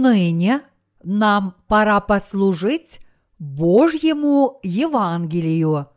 ныне 0.00 0.62
нам 1.02 1.54
пора 1.66 2.00
послужить 2.00 3.00
Божьему 3.38 4.60
Евангелию. 4.62 5.88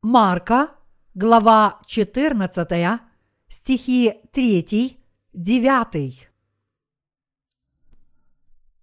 Марка, 0.00 0.70
глава 1.14 1.80
14, 1.86 3.00
стихи 3.48 4.20
3, 4.32 4.98
9. 5.32 6.28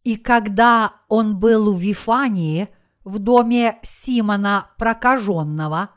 И 0.03 0.15
когда 0.15 0.93
он 1.07 1.39
был 1.39 1.73
в 1.73 1.79
Вифании, 1.79 2.69
в 3.03 3.19
доме 3.19 3.79
Симона 3.83 4.69
прокаженного, 4.77 5.89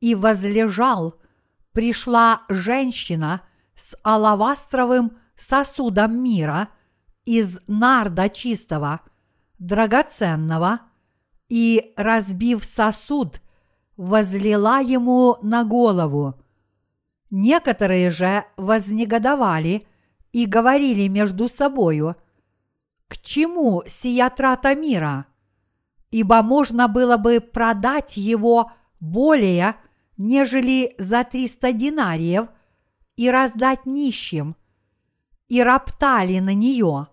и 0.00 0.14
возлежал, 0.14 1.20
пришла 1.72 2.42
женщина 2.48 3.42
с 3.74 3.96
алавастровым 4.02 5.18
сосудом 5.40 6.22
мира 6.22 6.68
из 7.24 7.60
нарда 7.66 8.28
чистого, 8.28 9.00
драгоценного, 9.58 10.80
и, 11.48 11.94
разбив 11.96 12.64
сосуд, 12.64 13.40
возлила 13.96 14.80
ему 14.80 15.36
на 15.42 15.64
голову. 15.64 16.34
Некоторые 17.30 18.10
же 18.10 18.44
вознегодовали 18.56 19.86
и 20.32 20.46
говорили 20.46 21.08
между 21.08 21.48
собою, 21.48 22.16
к 23.08 23.16
чему 23.18 23.82
сия 23.86 24.28
трата 24.28 24.74
мира? 24.74 25.26
Ибо 26.10 26.42
можно 26.42 26.88
было 26.88 27.16
бы 27.16 27.40
продать 27.40 28.16
его 28.16 28.72
более, 29.00 29.76
нежели 30.16 30.94
за 30.98 31.24
триста 31.24 31.72
динариев 31.72 32.48
и 33.16 33.30
раздать 33.30 33.86
нищим, 33.86 34.56
и 35.48 35.62
роптали 35.62 36.38
на 36.38 36.54
нее. 36.54 37.08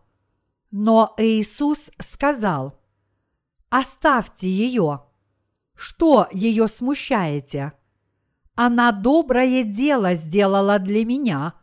Но 0.71 1.13
Иисус 1.17 1.91
сказал, 1.99 2.79
оставьте 3.69 4.49
ее, 4.49 5.05
что 5.75 6.27
ее 6.31 6.67
смущаете? 6.67 7.73
Она 8.55 8.91
доброе 8.91 9.63
дело 9.63 10.13
сделала 10.13 10.79
для 10.79 11.05
меня, 11.05 11.53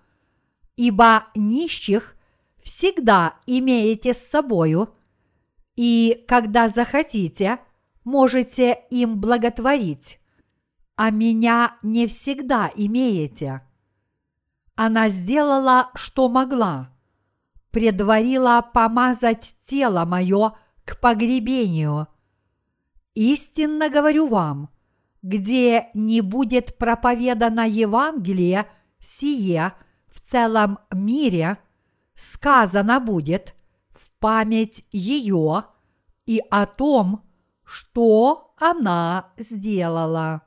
ибо 0.77 1.27
нищих 1.35 2.17
всегда 2.63 3.37
имеете 3.47 4.13
с 4.13 4.19
собою, 4.19 4.95
и 5.75 6.25
когда 6.29 6.69
захотите, 6.69 7.59
можете 8.05 8.79
им 8.91 9.21
благотворить, 9.21 10.21
а 10.97 11.11
меня 11.11 11.79
не 11.83 12.07
всегда 12.07 12.71
имеете. 12.75 13.63
Она 14.75 15.09
сделала, 15.09 15.91
что 15.95 16.29
могла, 16.29 16.91
предварила 17.71 18.69
помазать 18.73 19.57
тело 19.65 20.05
мое 20.05 20.55
к 20.85 21.01
погребению– 21.01 22.09
Истинно 23.15 23.91
говорю 23.91 24.27
вам, 24.27 24.71
где 25.21 25.91
не 25.93 26.23
будет 26.23 26.79
проповедано 26.79 27.69
Евангелие 27.69 28.67
сие 28.99 29.75
в 30.09 30.21
целом 30.21 30.79
мире, 30.91 31.59
сказано 32.15 33.01
будет 33.01 33.55
в 33.91 34.11
память 34.19 34.85
ее 34.93 35.65
и 36.25 36.43
о 36.51 36.65
том, 36.65 37.23
что 37.65 38.55
она 38.59 39.33
сделала. 39.37 40.43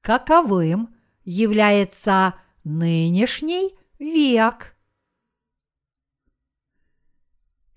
Каковым 0.00 0.94
является 1.24 2.34
нынешний 2.64 3.76
век– 3.98 4.74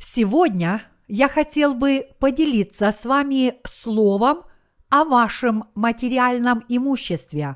Сегодня 0.05 0.81
я 1.07 1.29
хотел 1.29 1.75
бы 1.75 2.09
поделиться 2.19 2.91
с 2.91 3.05
вами 3.05 3.55
словом 3.65 4.43
о 4.89 5.05
вашем 5.05 5.63
материальном 5.75 6.61
имуществе. 6.67 7.55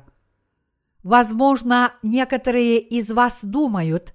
Возможно, 1.02 1.92
некоторые 2.02 2.78
из 2.78 3.10
вас 3.10 3.44
думают, 3.44 4.14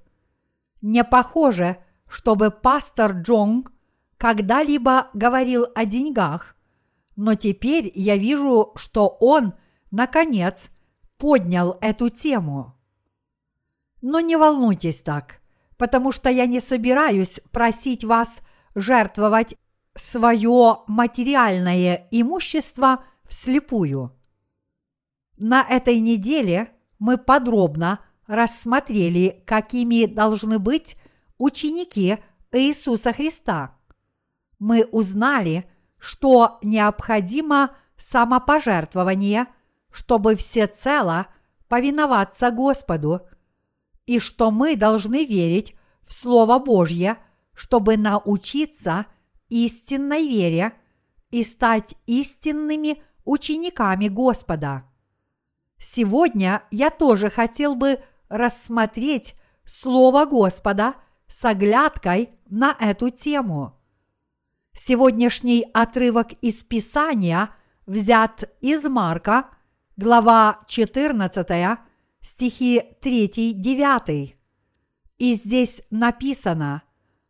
не 0.81 1.03
похоже, 1.03 1.77
чтобы 2.07 2.49
пастор 2.49 3.11
Джонг 3.11 3.71
когда-либо 4.17 5.09
говорил 5.13 5.67
о 5.75 5.85
деньгах, 5.85 6.55
но 7.15 7.35
теперь 7.35 7.91
я 7.93 8.17
вижу, 8.17 8.71
что 8.75 9.07
он, 9.19 9.53
наконец, 9.93 10.71
поднял 11.17 11.77
эту 11.79 12.09
тему. 12.09 12.75
Но 14.01 14.19
не 14.19 14.35
волнуйтесь 14.35 15.01
так– 15.01 15.39
потому 15.83 16.13
что 16.13 16.29
я 16.29 16.45
не 16.45 16.61
собираюсь 16.61 17.41
просить 17.51 18.05
вас 18.05 18.41
жертвовать 18.75 19.57
свое 19.95 20.77
материальное 20.87 22.07
имущество 22.09 23.03
вслепую. 23.27 24.17
На 25.37 25.61
этой 25.61 25.99
неделе 25.99 26.71
мы 26.99 27.17
подробно 27.17 27.99
рассмотрели, 28.27 29.43
какими 29.45 30.05
должны 30.05 30.57
быть 30.57 30.95
ученики 31.37 32.17
Иисуса 32.53 33.11
Христа. 33.11 33.75
Мы 34.59 34.85
узнали, 34.85 35.69
что 35.99 36.59
необходимо 36.63 37.75
самопожертвование, 37.97 39.47
чтобы 39.93 40.35
всецело 40.35 41.27
повиноваться 41.69 42.51
Господу– 42.51 43.21
и 44.05 44.19
что 44.19 44.51
мы 44.51 44.75
должны 44.75 45.25
верить 45.25 45.75
в 46.05 46.13
Слово 46.13 46.59
Божье, 46.59 47.17
чтобы 47.53 47.97
научиться 47.97 49.05
истинной 49.49 50.27
вере 50.27 50.73
и 51.31 51.43
стать 51.43 51.95
истинными 52.05 53.01
учениками 53.25 54.07
Господа. 54.07 54.83
Сегодня 55.79 56.63
я 56.71 56.89
тоже 56.89 57.29
хотел 57.29 57.75
бы 57.75 57.99
рассмотреть 58.29 59.35
Слово 59.63 60.25
Господа 60.25 60.95
с 61.27 61.45
оглядкой 61.45 62.31
на 62.49 62.75
эту 62.79 63.09
тему. 63.09 63.79
Сегодняшний 64.75 65.65
отрывок 65.73 66.33
из 66.41 66.63
Писания 66.63 67.49
взят 67.85 68.43
из 68.59 68.83
Марка, 68.85 69.49
глава 69.95 70.59
14, 70.67 71.79
стихи 72.21 72.81
3-9. 73.01 74.33
И 75.17 75.33
здесь 75.35 75.83
написано, 75.91 76.83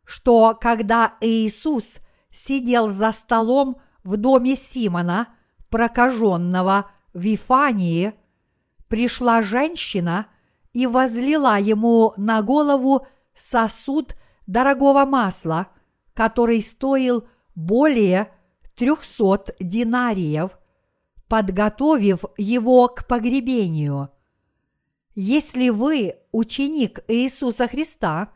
что 0.04 0.56
когда 0.60 1.14
Иисус 1.20 1.98
сидел 2.30 2.88
за 2.88 3.12
столом 3.12 3.76
в 4.02 4.16
доме 4.16 4.56
Симона, 4.56 5.28
прокаженного 5.70 6.90
Вифании, 7.12 8.14
пришла 8.88 9.42
женщина 9.42 10.26
и 10.72 10.86
возлила 10.86 11.58
ему 11.58 12.12
на 12.16 12.42
голову 12.42 13.06
сосуд 13.34 14.16
дорогого 14.46 15.04
масла, 15.04 15.68
который 16.14 16.60
стоил 16.60 17.26
более 17.54 18.32
трехсот 18.74 19.50
динариев, 19.60 20.58
подготовив 21.28 22.24
его 22.36 22.88
к 22.88 23.06
погребению. 23.06 24.10
Если 25.14 25.68
вы 25.68 26.16
ученик 26.32 27.00
Иисуса 27.08 27.68
Христа, 27.68 28.30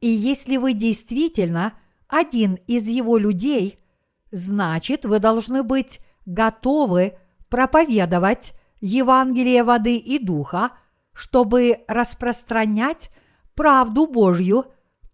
и 0.00 0.08
если 0.08 0.56
вы 0.56 0.72
действительно 0.74 1.74
один 2.08 2.54
из 2.66 2.86
его 2.86 3.18
людей, 3.18 3.78
значит 4.30 5.04
вы 5.04 5.18
должны 5.18 5.62
быть 5.62 6.00
готовы 6.26 7.18
проповедовать 7.48 8.54
Евангелие 8.80 9.64
воды 9.64 9.96
и 9.96 10.18
духа, 10.18 10.72
чтобы 11.12 11.84
распространять 11.88 13.10
правду 13.54 14.06
Божью, 14.06 14.66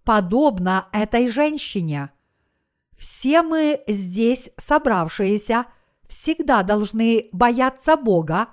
подобно 0.04 0.88
этой 0.92 1.28
женщине. 1.28 2.10
Все 2.96 3.42
мы 3.42 3.82
здесь 3.86 4.50
собравшиеся 4.56 5.66
всегда 6.10 6.64
должны 6.64 7.28
бояться 7.32 7.96
Бога, 7.96 8.48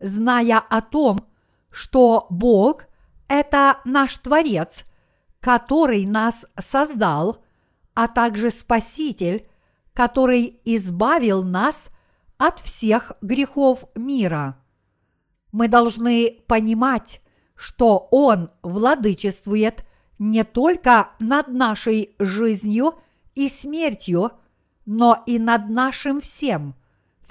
зная 0.00 0.58
о 0.58 0.80
том, 0.80 1.28
что 1.70 2.26
Бог– 2.30 2.86
это 3.28 3.78
наш 3.84 4.16
Творец, 4.18 4.84
который 5.40 6.06
нас 6.06 6.46
создал, 6.58 7.44
а 7.92 8.08
также 8.08 8.50
Спаситель, 8.50 9.46
который 9.92 10.60
избавил 10.64 11.44
нас 11.44 11.90
от 12.38 12.58
всех 12.58 13.12
грехов 13.20 13.84
мира. 13.94 14.58
Мы 15.52 15.68
должны 15.68 16.42
понимать, 16.48 17.20
что 17.54 18.08
Он 18.10 18.50
владычествует 18.62 19.84
не 20.18 20.42
только 20.42 21.10
над 21.18 21.48
нашей 21.48 22.16
жизнью 22.18 22.94
и 23.34 23.48
смертью, 23.48 24.32
но 24.86 25.22
и 25.26 25.38
над 25.38 25.68
нашим 25.68 26.20
всем, 26.20 26.74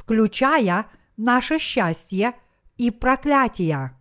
включая 0.04 0.88
наше 1.16 1.58
счастье 1.60 2.34
и 2.78 2.92
проклятие. 2.92 3.98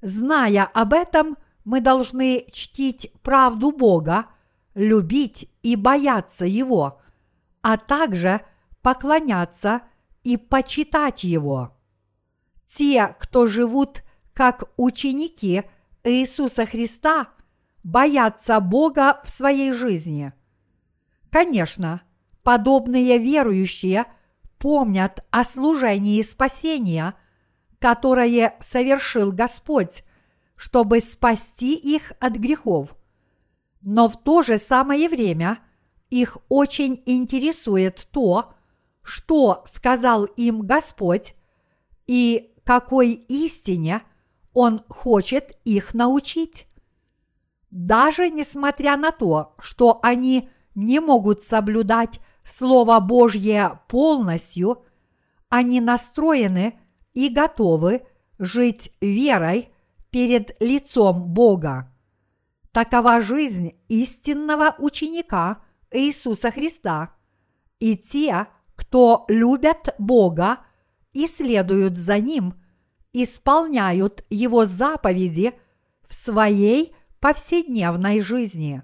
Зная 0.00 0.64
об 0.64 0.92
этом, 0.92 1.36
мы 1.64 1.80
должны 1.80 2.46
чтить 2.52 3.12
правду 3.22 3.72
Бога, 3.72 4.26
любить 4.74 5.50
и 5.62 5.74
бояться 5.74 6.46
Его, 6.46 7.00
а 7.62 7.76
также 7.76 8.42
поклоняться 8.80 9.82
и 10.22 10.36
почитать 10.36 11.24
Его. 11.24 11.76
Те, 12.66 13.14
кто 13.18 13.46
живут 13.46 14.04
как 14.34 14.64
ученики 14.76 15.64
Иисуса 16.04 16.64
Христа, 16.64 17.28
боятся 17.82 18.60
Бога 18.60 19.20
в 19.24 19.30
своей 19.30 19.72
жизни. 19.72 20.32
Конечно, 21.30 22.02
подобные 22.44 23.18
верующие 23.18 24.06
помнят 24.58 25.24
о 25.30 25.44
служении 25.44 26.20
спасения, 26.22 27.14
которое 27.78 28.56
совершил 28.60 29.32
Господь, 29.32 30.04
чтобы 30.56 31.00
спасти 31.00 31.74
их 31.74 32.12
от 32.20 32.34
грехов. 32.34 32.96
Но 33.80 34.08
в 34.08 34.16
то 34.20 34.42
же 34.42 34.58
самое 34.58 35.08
время 35.08 35.60
их 36.10 36.38
очень 36.48 37.02
интересует 37.06 38.08
то, 38.10 38.54
что 39.02 39.62
сказал 39.66 40.24
им 40.24 40.62
Господь 40.62 41.34
и 42.06 42.54
какой 42.64 43.12
истине 43.12 44.02
Он 44.52 44.82
хочет 44.88 45.56
их 45.64 45.94
научить. 45.94 46.66
Даже 47.70 48.28
несмотря 48.30 48.96
на 48.96 49.12
то, 49.12 49.54
что 49.58 50.00
они 50.02 50.50
не 50.74 51.00
могут 51.00 51.42
соблюдать 51.42 52.20
Слово 52.48 52.98
Божье 53.00 53.80
полностью, 53.88 54.86
они 55.50 55.82
настроены 55.82 56.78
и 57.12 57.28
готовы 57.28 58.06
жить 58.38 58.90
верой 59.02 59.68
перед 60.10 60.56
лицом 60.60 61.24
Бога. 61.34 61.92
Такова 62.72 63.20
жизнь 63.20 63.74
истинного 63.88 64.74
ученика 64.78 65.62
Иисуса 65.90 66.50
Христа. 66.50 67.14
И 67.80 67.98
те, 67.98 68.46
кто 68.76 69.26
любят 69.28 69.94
Бога 69.98 70.60
и 71.12 71.26
следуют 71.26 71.98
за 71.98 72.18
Ним, 72.18 72.54
исполняют 73.12 74.24
Его 74.30 74.64
заповеди 74.64 75.52
в 76.08 76.14
своей 76.14 76.94
повседневной 77.20 78.20
жизни. 78.20 78.82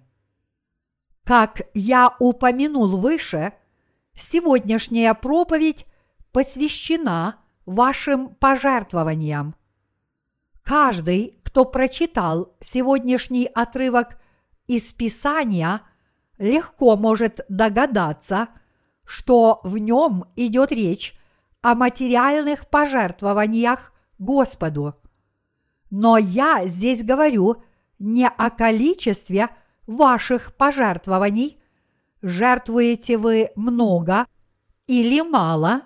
Как 1.25 1.63
я 1.73 2.15
упомянул 2.19 2.99
выше, 2.99 3.55
сегодняшняя 4.15 5.15
проповедь 5.15 5.87
посвящена 6.33 7.37
вашим 7.65 8.35
пожертвованиям. 8.35 9.55
Каждый, 10.63 11.41
кто 11.43 11.65
прочитал 11.65 12.55
сегодняшний 12.61 13.47
отрывок 13.47 14.19
из 14.67 14.93
Писания, 14.93 15.81
легко 16.37 16.97
может 16.97 17.41
догадаться, 17.49 18.49
что 19.07 19.61
в 19.65 19.79
нем 19.79 20.27
идет 20.37 20.73
речь 20.73 21.19
о 21.63 21.75
материальных 21.75 22.69
пожертвованиях 22.69 23.95
Господу. 24.19 24.95
Но 25.91 26.19
я 26.19 26.67
здесь 26.67 27.03
говорю 27.03 27.63
не 27.99 28.29
о 28.29 28.51
количестве– 28.51 29.49
ваших 29.87 30.55
пожертвований, 30.57 31.61
жертвуете 32.23 33.19
вы 33.19 33.51
много 33.57 34.27
или 34.87 35.21
мало, 35.21 35.83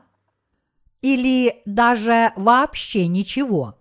или 1.01 1.63
даже 1.65 2.33
вообще 2.37 3.07
ничего. 3.07 3.79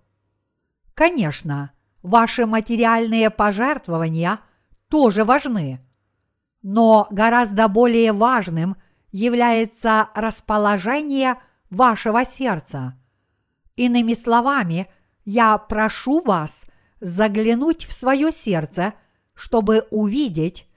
Конечно, 0.93 1.71
ваши 2.01 2.45
материальные 2.45 3.29
пожертвования 3.29 4.39
тоже 4.89 5.23
важны, 5.23 5.81
но 6.61 7.07
гораздо 7.11 7.67
более 7.67 8.13
важным 8.13 8.77
является 9.11 10.09
расположение 10.15 11.35
вашего 11.69 12.23
сердца. 12.25 12.97
Иными 13.75 14.13
словами, 14.13 14.87
я 15.25 15.57
прошу 15.57 16.21
вас 16.21 16.65
заглянуть 16.99 17.85
в 17.85 17.93
свое 17.93 18.31
сердце– 18.31 18.93
чтобы 19.37 19.85
увидеть, 19.91 20.67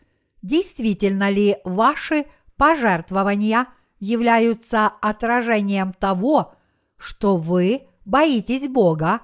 действительно 0.43 1.31
ли 1.31 1.57
ваши 1.65 2.27
пожертвования 2.57 3.67
являются 3.99 4.87
отражением 4.87 5.95
того, 5.95 6.55
что 6.99 7.39
вы 7.39 7.89
боитесь 8.05 8.69
Бога, 8.69 9.23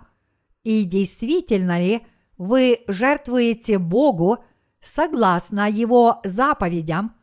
и 0.64 0.84
действительно 0.84 1.78
ли 1.78 2.04
вы 2.38 2.80
жертвуете 2.88 3.78
Богу 3.78 4.38
согласно 4.80 5.70
Его 5.70 6.20
заповедям, 6.24 7.14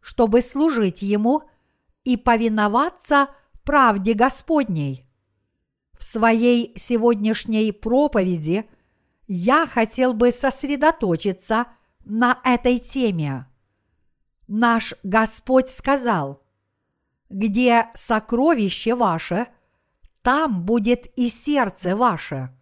чтобы 0.00 0.42
служить 0.42 1.00
Ему 1.00 1.42
и 2.04 2.18
повиноваться 2.18 3.28
правде 3.64 4.12
Господней. 4.12 5.06
В 5.98 6.04
своей 6.04 6.74
сегодняшней 6.76 7.72
проповеди– 7.72 8.68
я 9.34 9.66
хотел 9.66 10.12
бы 10.12 10.30
сосредоточиться 10.30 11.68
на 12.04 12.38
этой 12.44 12.78
теме. 12.78 13.46
Наш 14.46 14.92
Господь 15.02 15.70
сказал, 15.70 16.42
где 17.30 17.86
сокровище 17.94 18.94
ваше, 18.94 19.46
там 20.20 20.64
будет 20.64 21.06
и 21.16 21.30
сердце 21.30 21.96
ваше. 21.96 22.54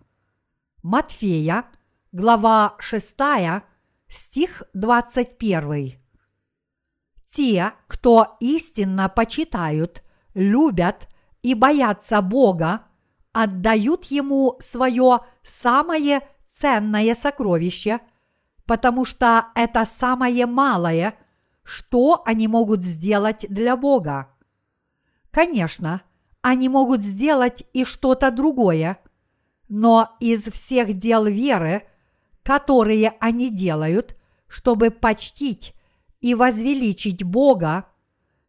Матфея, 0.85 1.65
глава 2.13 2.77
6, 2.79 3.17
стих 4.07 4.63
21. 4.73 6.01
Те, 7.27 7.73
кто 7.89 8.37
истинно 8.39 9.09
почитают, 9.09 10.05
любят 10.35 11.09
и 11.43 11.55
боятся 11.55 12.23
Бога, 12.23 12.85
отдают 13.33 14.05
Ему 14.05 14.57
свое 14.61 15.19
самое 15.43 16.23
ценное 16.51 17.15
сокровище, 17.15 18.01
потому 18.67 19.05
что 19.05 19.47
это 19.55 19.85
самое 19.85 20.47
малое, 20.47 21.15
что 21.63 22.23
они 22.27 22.49
могут 22.49 22.83
сделать 22.83 23.47
для 23.49 23.77
Бога. 23.77 24.29
Конечно, 25.31 26.03
они 26.43 26.69
могут 26.69 27.03
сделать 27.03 27.65
и 27.73 27.85
что-то 27.85 28.31
другое, 28.31 28.99
но 29.69 30.17
из 30.19 30.45
всех 30.51 30.95
дел 30.95 31.27
веры, 31.27 31.85
которые 32.43 33.15
они 33.21 33.51
делают, 33.51 34.17
чтобы 34.49 34.91
почтить 34.91 35.75
и 36.21 36.35
возвеличить 36.35 37.23
Бога, 37.23 37.87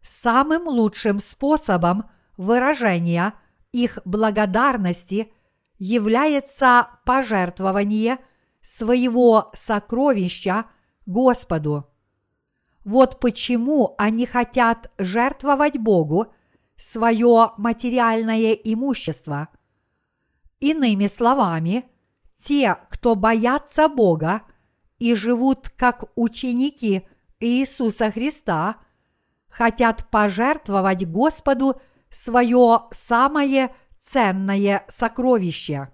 самым 0.02 0.68
лучшим 0.68 1.20
способом 1.20 2.10
выражения 2.38 3.36
их 3.72 4.00
благодарности– 4.04 5.32
является 5.82 6.90
пожертвование 7.06 8.20
своего 8.62 9.50
сокровища 9.56 10.66
Господу. 11.08 11.88
Вот 12.84 13.20
почему 13.20 13.96
они 13.98 14.28
хотят 14.28 14.92
жертвовать 15.00 15.80
Богу 15.80 16.28
свое 16.78 17.54
материальное 17.58 18.52
имущество. 18.52 19.50
Иными 20.60 21.08
словами, 21.08 21.86
те, 22.38 22.78
кто 22.92 23.16
боятся 23.16 23.90
Бога 23.90 24.44
и 25.00 25.16
живут 25.16 25.70
как 25.70 26.04
ученики 26.16 27.08
Иисуса 27.40 28.12
Христа, 28.12 28.76
хотят 29.50 30.12
пожертвовать 30.12 31.08
Господу 31.08 31.82
свое 32.12 32.82
самое 32.92 33.76
ценное 34.02 34.84
сокровище. 34.90 35.90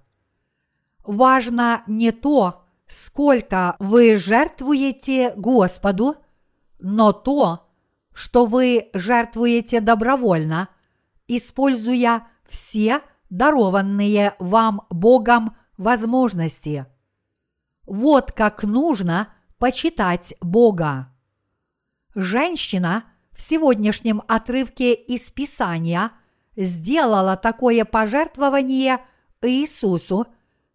Важно 1.03 1.83
не 1.87 2.11
то, 2.11 2.63
сколько 2.87 3.75
вы 3.79 4.17
жертвуете 4.17 5.33
Господу, 5.35 6.15
но 6.79 7.11
то, 7.11 7.67
что 8.13 8.45
вы 8.45 8.89
жертвуете 8.93 9.81
добровольно, 9.81 10.69
используя 11.27 12.27
все 12.47 13.01
дарованные 13.29 14.35
вам 14.39 14.87
Богом 14.89 15.55
возможности. 15.77 16.85
Вот 17.85 18.31
как 18.31 18.63
нужно 18.63 19.33
почитать 19.57 20.33
Бога. 20.39 21.11
Женщина 22.15 23.03
в 23.31 23.41
сегодняшнем 23.41 24.23
отрывке 24.27 24.93
из 24.93 25.29
Писания– 25.29 26.11
сделала 26.57 27.37
такое 27.37 27.85
пожертвование 27.85 28.99
Иисусу, 29.41 30.27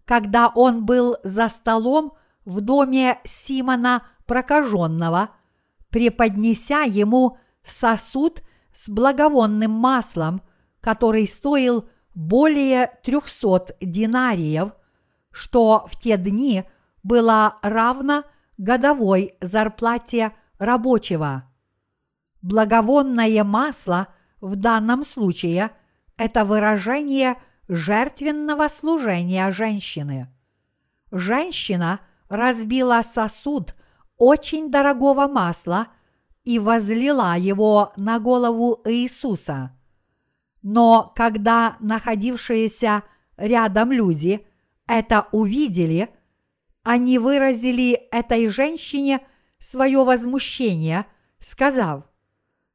когда 0.05 0.49
он 0.49 0.85
был 0.87 1.17
за 1.25 1.49
столом 1.49 2.15
в 2.45 2.61
доме 2.61 3.19
Симона 3.25 4.05
прокаженного, 4.27 5.31
преподнеся 5.91 6.83
ему 6.83 7.39
сосуд 7.65 8.43
с 8.73 8.89
благовонным 8.89 9.73
маслом, 9.73 10.43
который 10.81 11.27
стоил 11.27 11.89
более 12.15 12.93
трехсот 13.03 13.73
динариев, 13.81 14.73
что 15.31 15.87
в 15.91 15.99
те 15.99 16.17
дни 16.17 16.65
было 17.03 17.59
равно 17.63 18.25
годовой 18.59 19.37
зарплате 19.41 20.33
рабочего. 20.59 21.45
Благовонное 22.43 23.45
масло 23.45 24.09
в 24.43 24.57
данном 24.57 25.05
случае– 25.05 25.71
это 26.19 26.45
выражение 26.45 27.37
жертвенного 27.69 28.69
служения 28.69 29.51
женщины. 29.53 30.29
Женщина 31.11 32.01
разбила 32.29 33.01
сосуд 33.03 33.75
очень 34.19 34.71
дорогого 34.71 35.29
масла 35.29 35.89
и 36.45 36.59
возлила 36.59 37.37
его 37.37 37.93
на 37.97 38.19
голову 38.19 38.81
Иисуса. 38.85 39.77
Но 40.61 41.13
когда 41.15 41.77
находившиеся 41.79 43.05
рядом 43.37 43.93
люди 43.93 44.45
это 44.89 45.29
увидели, 45.31 46.11
они 46.83 47.19
выразили 47.19 47.93
этой 48.11 48.49
женщине 48.49 49.21
свое 49.59 50.05
возмущение, 50.05 51.07
сказав, 51.39 52.05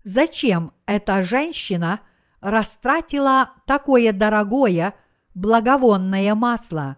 зачем 0.05 0.71
эта 0.87 1.21
женщина 1.21 1.99
растратила 2.39 3.51
такое 3.67 4.13
дорогое 4.13 4.95
благовонное 5.35 6.33
масло. 6.33 6.97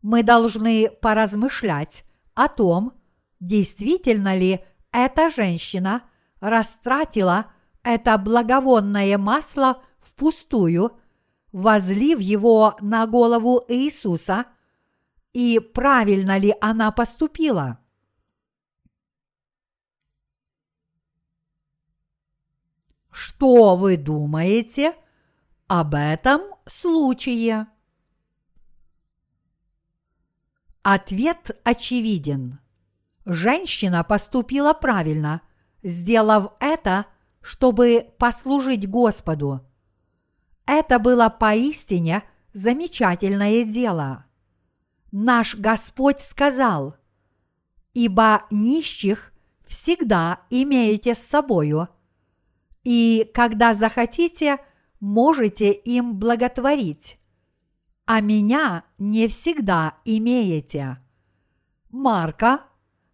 Мы 0.00 0.22
должны 0.22 0.88
поразмышлять 1.02 2.04
о 2.34 2.48
том, 2.48 2.94
действительно 3.40 4.36
ли 4.36 4.64
эта 4.92 5.28
женщина 5.28 6.04
растратила 6.40 7.46
это 7.82 8.16
благовонное 8.18 9.18
масло 9.18 9.82
впустую, 10.00 10.92
возлив 11.52 12.20
его 12.20 12.76
на 12.80 13.06
голову 13.06 13.64
Иисуса, 13.68 14.46
и 15.32 15.58
правильно 15.58 16.38
ли 16.38 16.54
она 16.60 16.90
поступила. 16.92 17.78
Что 23.18 23.76
вы 23.76 23.96
думаете 23.96 24.94
об 25.68 25.94
этом 25.94 26.42
случае? 26.66 27.66
Ответ 30.82 31.58
очевиден. 31.64 32.58
Женщина 33.24 34.04
поступила 34.04 34.74
правильно, 34.74 35.40
сделав 35.82 36.52
это, 36.60 37.06
чтобы 37.40 38.06
послужить 38.18 38.86
Господу. 38.86 39.66
Это 40.66 40.98
было 40.98 41.30
поистине 41.30 42.22
замечательное 42.52 43.64
дело. 43.64 44.26
Наш 45.10 45.54
Господь 45.54 46.20
сказал, 46.20 46.96
«Ибо 47.94 48.44
нищих 48.50 49.32
всегда 49.66 50.40
имеете 50.50 51.14
с 51.14 51.20
собою, 51.20 51.88
и 52.86 53.28
когда 53.34 53.74
захотите, 53.74 54.58
можете 55.00 55.72
им 55.72 56.20
благотворить, 56.20 57.18
а 58.04 58.20
меня 58.20 58.84
не 58.96 59.26
всегда 59.26 59.96
имеете». 60.04 60.98
Марка, 61.90 62.60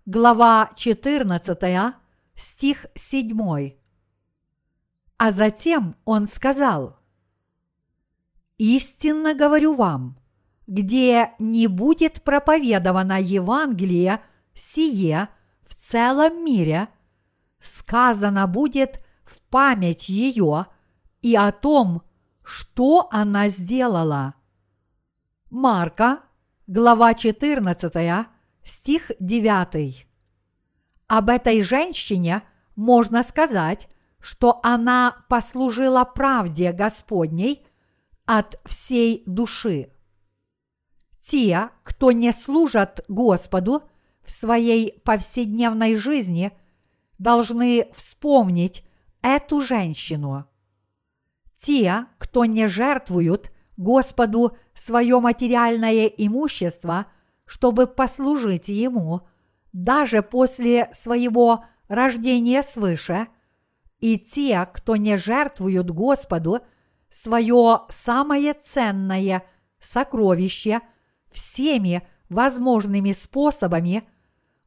глава 0.05 0.73
14, 0.77 1.95
стих 2.35 2.85
7. 2.95 3.73
А 5.17 5.31
затем 5.31 5.97
он 6.05 6.29
сказал, 6.29 6.99
«Истинно 8.59 9.35
говорю 9.35 9.73
вам, 9.73 10.19
где 10.67 11.33
не 11.39 11.67
будет 11.67 12.23
проповедовано 12.23 13.19
Евангелие 13.19 14.21
сие 14.53 15.31
в 15.63 15.75
целом 15.75 16.45
мире, 16.45 16.89
сказано 17.59 18.47
будет 18.47 19.03
в 19.33 19.41
память 19.43 20.09
ее 20.09 20.67
и 21.23 21.35
о 21.35 21.51
том, 21.53 22.03
что 22.45 23.09
она 23.11 23.49
сделала. 23.49 24.35
Марка, 25.51 26.21
глава 26.67 27.15
14, 27.15 28.27
стих 28.63 29.11
9. 29.19 30.07
Об 31.07 31.29
этой 31.29 31.63
женщине 31.63 32.43
можно 32.77 33.23
сказать, 33.23 33.89
что 34.21 34.61
она 34.63 35.25
послужила 35.29 36.05
правде 36.05 36.73
Господней 36.73 37.67
от 38.25 38.61
всей 38.65 39.23
души. 39.27 39.91
Те, 41.21 41.71
кто 41.83 42.13
не 42.13 42.33
служат 42.33 43.05
Господу 43.09 43.83
в 44.25 44.31
своей 44.31 45.01
повседневной 45.01 45.97
жизни, 45.97 46.53
должны 47.19 47.89
вспомнить 47.93 48.85
эту 49.23 49.61
женщину. 49.61 50.47
Те, 51.57 52.07
кто 52.19 52.45
не 52.45 52.67
жертвуют 52.67 53.53
Господу 53.77 54.57
свое 54.75 55.21
материальное 55.21 56.07
имущество, 56.07 57.07
чтобы 57.45 57.87
послужить 57.87 58.69
Ему, 58.69 59.23
даже 59.73 60.23
после 60.23 60.91
своего 60.93 61.65
рождения 61.89 62.63
свыше– 62.63 63.29
и 64.03 64.19
те, 64.19 64.69
кто 64.75 64.97
не 64.97 65.17
жертвуют 65.17 65.91
Господу 65.91 66.59
свое 67.09 67.83
самое 67.89 68.53
ценное 68.53 69.45
сокровище 69.79 70.81
всеми 71.31 72.03
возможными 72.29 73.13
способами, 73.13 74.03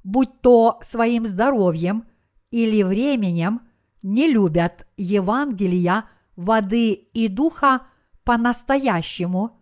будь 0.06 0.40
то 0.40 0.80
своим 0.82 1.26
здоровьем 1.26 2.06
или 2.50 2.82
временем, 2.82 3.65
не 4.06 4.28
любят 4.28 4.86
Евангелия 4.98 6.06
воды 6.36 6.92
и 6.92 7.28
духа 7.28 7.88
по-настоящему, 8.24 9.60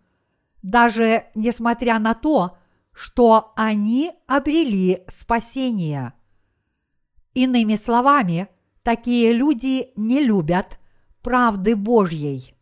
даже 0.60 1.24
несмотря 1.34 1.98
на 1.98 2.12
то, 2.12 2.58
что 2.92 3.54
они 3.56 4.12
обрели 4.26 5.02
спасение. 5.08 6.12
Иными 7.32 7.74
словами, 7.76 8.48
такие 8.82 9.32
люди 9.32 9.88
не 9.96 10.22
любят 10.22 10.78
правды 11.22 11.74
Божьей. 11.74 12.54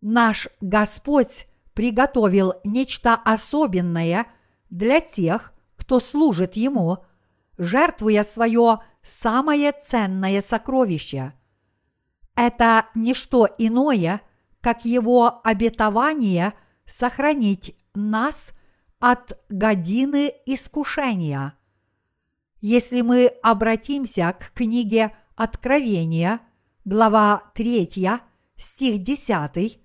Наш 0.00 0.48
Господь 0.62 1.46
приготовил 1.74 2.54
нечто 2.64 3.16
особенное 3.16 4.28
для 4.70 5.00
тех, 5.00 5.52
кто 5.76 6.00
служит 6.00 6.56
Ему, 6.56 7.04
жертвуя 7.58 8.24
свое 8.24 8.80
самое 9.02 9.72
ценное 9.72 10.40
сокровище. 10.40 11.32
Это 12.34 12.86
не 12.94 13.14
что 13.14 13.48
иное, 13.58 14.20
как 14.60 14.84
Его 14.84 15.40
обетование 15.44 16.54
сохранить 16.86 17.76
нас 17.94 18.52
от 18.98 19.38
годины 19.48 20.32
искушения– 20.46 21.54
если 22.60 23.00
мы 23.00 23.26
обратимся 23.42 24.34
к 24.38 24.52
книге 24.52 25.16
Откровения, 25.34 26.40
глава 26.84 27.50
3, 27.54 27.88
стих 28.56 29.02
10, 29.02 29.80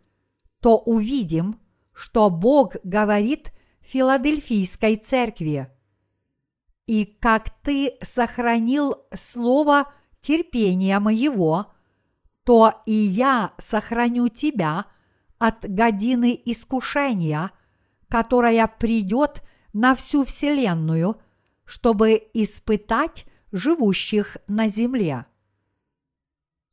то 0.60 0.78
увидим, 0.78 1.62
что 1.94 2.30
Бог 2.30 2.76
говорит 2.84 3.54
Филадельфийской 3.80 4.98
церкви. 4.98 5.70
«И 6.88 7.06
как 7.06 7.50
ты 7.62 7.98
сохранил 8.02 9.06
слово 9.14 9.92
терпения 10.20 11.00
моего, 11.00 11.74
то 12.44 12.82
и 12.86 12.94
я 12.94 13.54
сохраню 13.58 14.28
тебя 14.30 14.86
от 15.40 15.68
годины 15.68 16.40
искушения, 16.46 17.52
которая 18.08 18.68
придет 18.68 19.42
на 19.74 19.96
всю 19.96 20.26
вселенную– 20.26 21.20
чтобы 21.66 22.30
испытать 22.34 23.26
живущих 23.52 24.38
на 24.48 24.68
земле. 24.68 25.26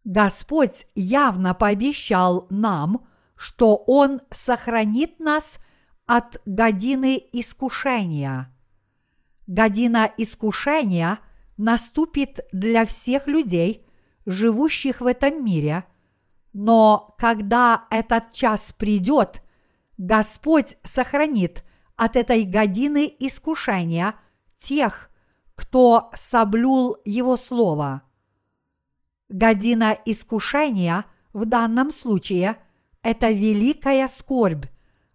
Господь 0.04 0.86
явно 0.94 1.54
пообещал 1.54 2.46
нам, 2.50 3.08
что 3.34 3.76
Он 3.76 4.20
сохранит 4.30 5.18
нас 5.18 5.58
от 6.06 6.40
годины 6.44 7.20
искушения. 7.32 8.54
Година 9.46 10.10
искушения 10.16 11.18
наступит 11.56 12.40
для 12.52 12.86
всех 12.86 13.26
людей, 13.26 13.86
живущих 14.24 15.00
в 15.00 15.06
этом 15.06 15.44
мире, 15.44 15.84
но 16.52 17.14
когда 17.18 17.86
этот 17.90 18.32
час 18.32 18.72
придет, 18.72 19.42
Господь 19.98 20.76
сохранит 20.82 21.64
от 21.96 22.16
этой 22.16 22.44
годины 22.44 23.10
искушения– 23.18 24.14
тех, 24.62 25.10
кто 25.54 26.10
соблюл 26.14 26.96
Его 27.04 27.36
Слово. 27.36 28.02
Година 29.28 29.96
искушения 30.04 31.04
в 31.32 31.44
данном 31.46 31.90
случае– 31.90 32.58
это 33.02 33.30
великая 33.30 34.06
скорбь, 34.06 34.66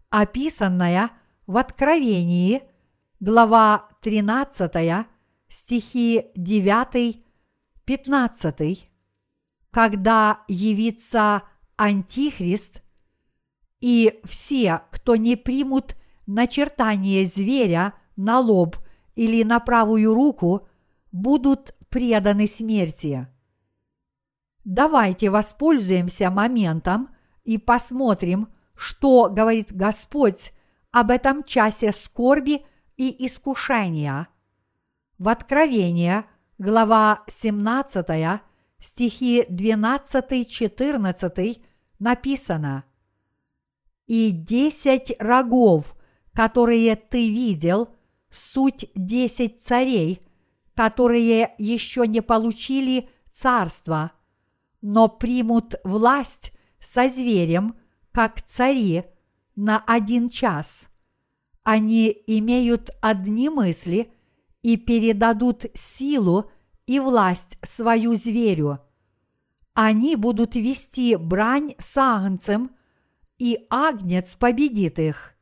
описанная 0.09 1.11
в 1.45 1.57
Откровении, 1.57 2.63
глава 3.19 3.86
13, 4.01 5.07
стихи 5.49 6.25
9, 6.35 7.23
15, 7.85 8.91
когда 9.71 10.41
явится 10.47 11.43
Антихрист, 11.75 12.81
и 13.79 14.19
все, 14.23 14.81
кто 14.91 15.15
не 15.15 15.35
примут 15.35 15.95
начертание 16.25 17.25
зверя 17.25 17.93
на 18.15 18.39
лоб 18.39 18.77
или 19.15 19.43
на 19.43 19.59
правую 19.59 20.13
руку, 20.13 20.67
будут 21.11 21.75
преданы 21.89 22.47
смерти. 22.47 23.27
Давайте 24.65 25.29
воспользуемся 25.29 26.29
моментом 26.29 27.09
и 27.43 27.57
посмотрим, 27.57 28.49
что 28.75 29.29
говорит 29.29 29.71
Господь 29.71 30.51
об 30.91 31.09
этом 31.11 31.43
часе 31.43 31.91
скорби 31.91 32.65
и 32.97 33.25
искушения. 33.25 34.27
В 35.17 35.29
Откровение, 35.29 36.25
глава 36.57 37.23
17, 37.27 38.41
стихи 38.79 39.45
12-14 39.49 41.61
написано 41.99 42.83
«И 44.07 44.31
десять 44.31 45.13
рогов, 45.19 45.95
которые 46.33 46.95
ты 46.95 47.29
видел, 47.29 47.89
суть 48.29 48.89
десять 48.95 49.61
царей, 49.61 50.21
которые 50.75 51.53
еще 51.57 52.07
не 52.07 52.21
получили 52.21 53.09
царство, 53.33 54.11
но 54.81 55.07
примут 55.07 55.75
власть 55.83 56.53
со 56.79 57.07
зверем, 57.07 57.75
как 58.11 58.41
цари, 58.41 59.05
на 59.55 59.83
один 59.87 60.29
час. 60.29 60.87
Они 61.69 62.17
имеют 62.27 62.91
одни 63.01 63.49
мысли 63.49 64.13
и 64.61 64.77
передадут 64.77 65.65
силу 65.73 66.49
и 66.85 67.01
власть 67.01 67.57
свою 67.61 68.15
зверю. 68.15 68.79
Они 69.73 70.15
будут 70.15 70.55
вести 70.55 71.17
брань 71.17 71.75
с 71.77 71.97
агнцем, 71.97 72.71
и 73.37 73.67
агнец 73.69 74.35
победит 74.35 74.97
их. 74.97 75.33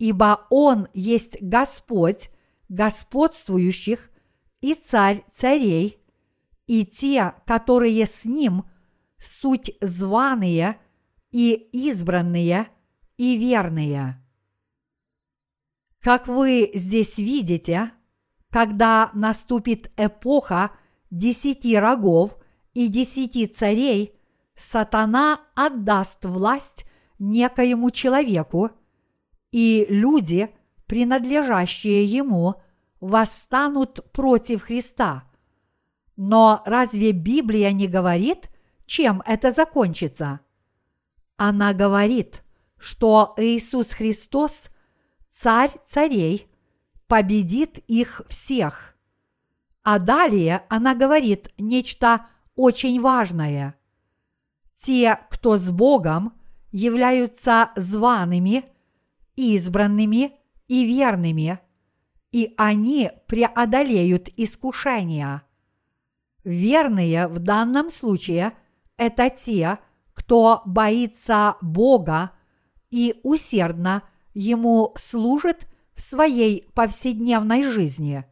Ибо 0.00 0.44
он 0.50 0.88
есть 0.92 1.40
Господь 1.40 2.30
господствующих 2.68 4.10
и 4.60 4.74
царь 4.74 5.24
царей, 5.30 6.00
и 6.66 6.84
те, 6.84 7.32
которые 7.46 8.06
с 8.06 8.24
ним, 8.24 8.64
суть 9.18 9.70
званые 9.80 10.80
и 11.30 11.52
избранные 11.70 12.66
и 13.16 13.36
верные. 13.36 14.23
Как 16.04 16.28
вы 16.28 16.70
здесь 16.74 17.16
видите, 17.16 17.90
когда 18.50 19.10
наступит 19.14 19.90
эпоха 19.96 20.72
десяти 21.10 21.78
рогов 21.78 22.36
и 22.74 22.88
десяти 22.88 23.46
царей, 23.46 24.14
сатана 24.54 25.40
отдаст 25.54 26.26
власть 26.26 26.84
некоему 27.18 27.90
человеку, 27.90 28.72
и 29.50 29.86
люди, 29.88 30.54
принадлежащие 30.84 32.04
ему, 32.04 32.56
восстанут 33.00 34.12
против 34.12 34.64
Христа. 34.64 35.24
Но 36.16 36.60
разве 36.66 37.12
Библия 37.12 37.72
не 37.72 37.88
говорит, 37.88 38.50
чем 38.84 39.22
это 39.24 39.52
закончится? 39.52 40.40
Она 41.38 41.72
говорит, 41.72 42.42
что 42.76 43.32
Иисус 43.38 43.92
Христос, 43.92 44.68
царь 45.34 45.72
царей, 45.84 46.48
победит 47.08 47.78
их 47.88 48.22
всех. 48.28 48.94
А 49.82 49.98
далее 49.98 50.62
она 50.68 50.94
говорит 50.94 51.52
нечто 51.58 52.26
очень 52.54 53.00
важное. 53.00 53.74
Те, 54.74 55.18
кто 55.30 55.56
с 55.56 55.70
Богом, 55.70 56.34
являются 56.70 57.70
зваными, 57.74 58.64
избранными 59.34 60.36
и 60.68 60.86
верными, 60.86 61.58
и 62.30 62.54
они 62.56 63.10
преодолеют 63.26 64.28
искушения. 64.36 65.42
Верные 66.44 67.26
в 67.26 67.40
данном 67.40 67.90
случае– 67.90 68.52
это 68.96 69.30
те, 69.30 69.78
кто 70.12 70.62
боится 70.64 71.56
Бога 71.60 72.30
и 72.90 73.18
усердно 73.24 74.02
Ему 74.34 74.92
служит 74.96 75.66
в 75.94 76.02
своей 76.02 76.68
повседневной 76.74 77.62
жизни. 77.62 78.24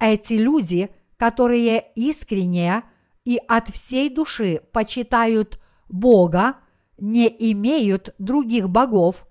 Эти 0.00 0.34
люди, 0.34 0.90
которые 1.16 1.92
искренне 1.94 2.82
и 3.24 3.38
от 3.48 3.68
всей 3.68 4.08
души 4.08 4.62
почитают 4.72 5.60
Бога, 5.88 6.56
не 6.98 7.28
имеют 7.52 8.14
других 8.18 8.68
богов 8.68 9.26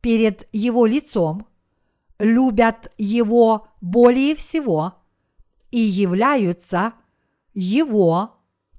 перед 0.00 0.48
Его 0.52 0.86
лицом, 0.86 1.46
любят 2.18 2.92
Его 2.96 3.68
более 3.80 4.34
всего 4.36 4.94
и 5.70 5.80
являются 5.80 6.94
Его 7.54 8.36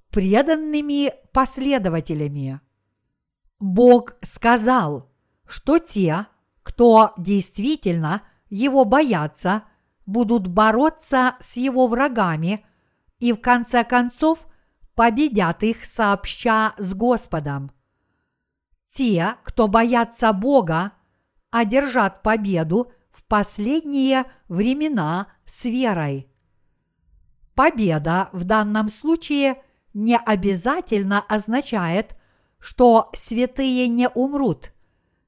преданными 0.10 1.14
последователями. 1.34 2.62
Бог 3.60 4.16
сказал, 4.22 5.09
что 5.50 5.80
те, 5.80 6.28
кто 6.62 7.14
действительно 7.18 8.22
его 8.50 8.86
боятся, 8.86 9.64
будут 10.06 10.48
бороться 10.48 11.38
с 11.40 11.58
его 11.58 11.88
врагами 11.88 12.66
и 13.18 13.34
в 13.34 13.38
конце 13.38 13.84
концов 13.84 14.48
победят 14.94 15.64
их 15.64 15.86
сообща 15.86 16.74
с 16.78 16.94
Господом. 16.94 17.72
Те, 18.86 19.36
кто 19.44 19.68
боятся 19.68 20.34
Бога, 20.34 20.92
одержат 21.50 22.22
победу 22.22 22.92
в 23.12 23.24
последние 23.24 24.26
времена 24.50 25.28
с 25.46 25.66
верой. 25.66 26.30
Победа 27.56 28.30
в 28.34 28.44
данном 28.44 28.88
случае 28.90 29.62
не 29.96 30.16
обязательно 30.16 31.22
означает, 31.22 32.16
что 32.60 33.10
святые 33.16 33.88
не 33.88 34.08
умрут– 34.10 34.74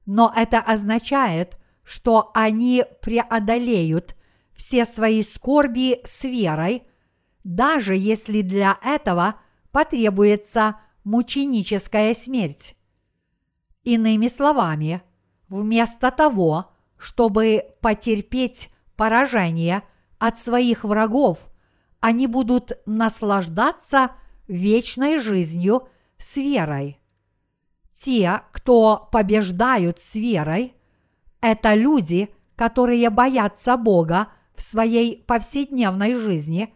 но 0.06 0.32
это 0.34 0.58
означает, 0.58 1.56
что 1.84 2.30
они 2.34 2.84
преодолеют 3.00 4.14
все 4.54 4.84
свои 4.84 5.22
скорби 5.22 6.00
с 6.04 6.24
верой, 6.24 6.84
даже 7.44 7.94
если 7.94 8.42
для 8.42 8.78
этого 8.82 9.36
потребуется 9.70 10.76
мученическая 11.04 12.14
смерть. 12.14 12.76
Иными 13.82 14.28
словами, 14.28 15.02
вместо 15.48 16.10
того, 16.10 16.72
чтобы 16.96 17.64
потерпеть 17.80 18.70
поражение 18.96 19.82
от 20.18 20.38
своих 20.38 20.84
врагов, 20.84 21.50
они 21.98 22.28
будут 22.28 22.72
наслаждаться 22.86 24.12
вечной 24.46 25.18
жизнью 25.18 25.88
с 26.18 26.36
верой. 26.36 27.01
Те, 28.02 28.40
кто 28.50 29.08
побеждают 29.12 30.00
с 30.00 30.16
верой, 30.16 30.74
это 31.40 31.74
люди, 31.74 32.34
которые 32.56 33.10
боятся 33.10 33.76
Бога 33.76 34.26
в 34.56 34.62
своей 34.62 35.22
повседневной 35.22 36.16
жизни 36.16 36.74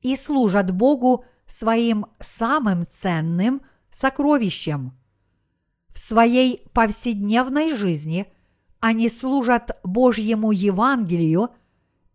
и 0.00 0.16
служат 0.16 0.72
Богу 0.72 1.24
своим 1.46 2.06
самым 2.18 2.84
ценным 2.84 3.62
сокровищем. 3.92 4.98
В 5.90 6.00
своей 6.00 6.66
повседневной 6.72 7.76
жизни 7.76 8.26
они 8.80 9.08
служат 9.08 9.78
Божьему 9.84 10.50
Евангелию 10.50 11.50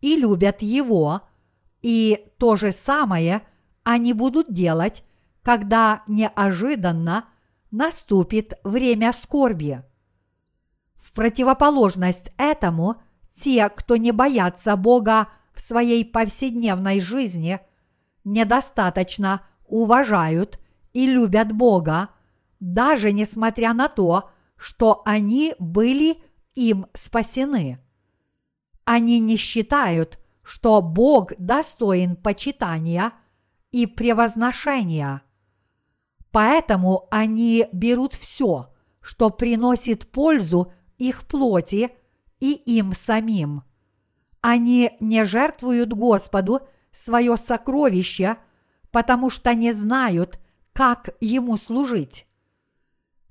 и 0.02 0.14
любят 0.14 0.60
его, 0.60 1.22
и 1.80 2.26
то 2.36 2.56
же 2.56 2.70
самое 2.70 3.46
они 3.82 4.12
будут 4.12 4.52
делать, 4.52 5.04
когда 5.42 6.02
неожиданно 6.06 7.24
наступит 7.72 8.52
время 8.62 9.12
скорби. 9.12 9.82
В 10.94 11.12
противоположность 11.12 12.30
этому, 12.36 13.02
те, 13.34 13.68
кто 13.68 13.96
не 13.96 14.12
боятся 14.12 14.76
Бога 14.76 15.28
в 15.52 15.60
своей 15.60 16.04
повседневной 16.04 17.00
жизни, 17.00 17.60
недостаточно 18.24 19.44
уважают 19.66 20.60
и 20.92 21.06
любят 21.06 21.52
Бога, 21.52 22.10
даже 22.60 23.10
несмотря 23.10 23.72
на 23.72 23.88
то, 23.88 24.30
что 24.56 25.02
они 25.04 25.54
были 25.58 26.22
им 26.54 26.86
спасены. 26.92 27.80
Они 28.84 29.18
не 29.18 29.36
считают, 29.36 30.18
что 30.44 30.80
Бог 30.82 31.32
достоин 31.38 32.16
почитания 32.16 33.12
и 33.70 33.86
превозношения– 33.86 35.22
Поэтому 36.32 37.06
они 37.10 37.68
берут 37.72 38.14
все, 38.14 38.72
что 39.00 39.30
приносит 39.30 40.10
пользу 40.10 40.72
их 40.98 41.26
плоти, 41.26 41.92
и 42.40 42.54
им 42.54 42.92
самим. 42.92 43.62
Они 44.40 44.96
не 44.98 45.24
жертвуют 45.24 45.92
Господу 45.92 46.66
свое 46.90 47.36
сокровище, 47.36 48.36
потому 48.90 49.30
что 49.30 49.54
не 49.54 49.72
знают, 49.72 50.40
как 50.72 51.10
ему 51.20 51.56
служить. 51.56 52.26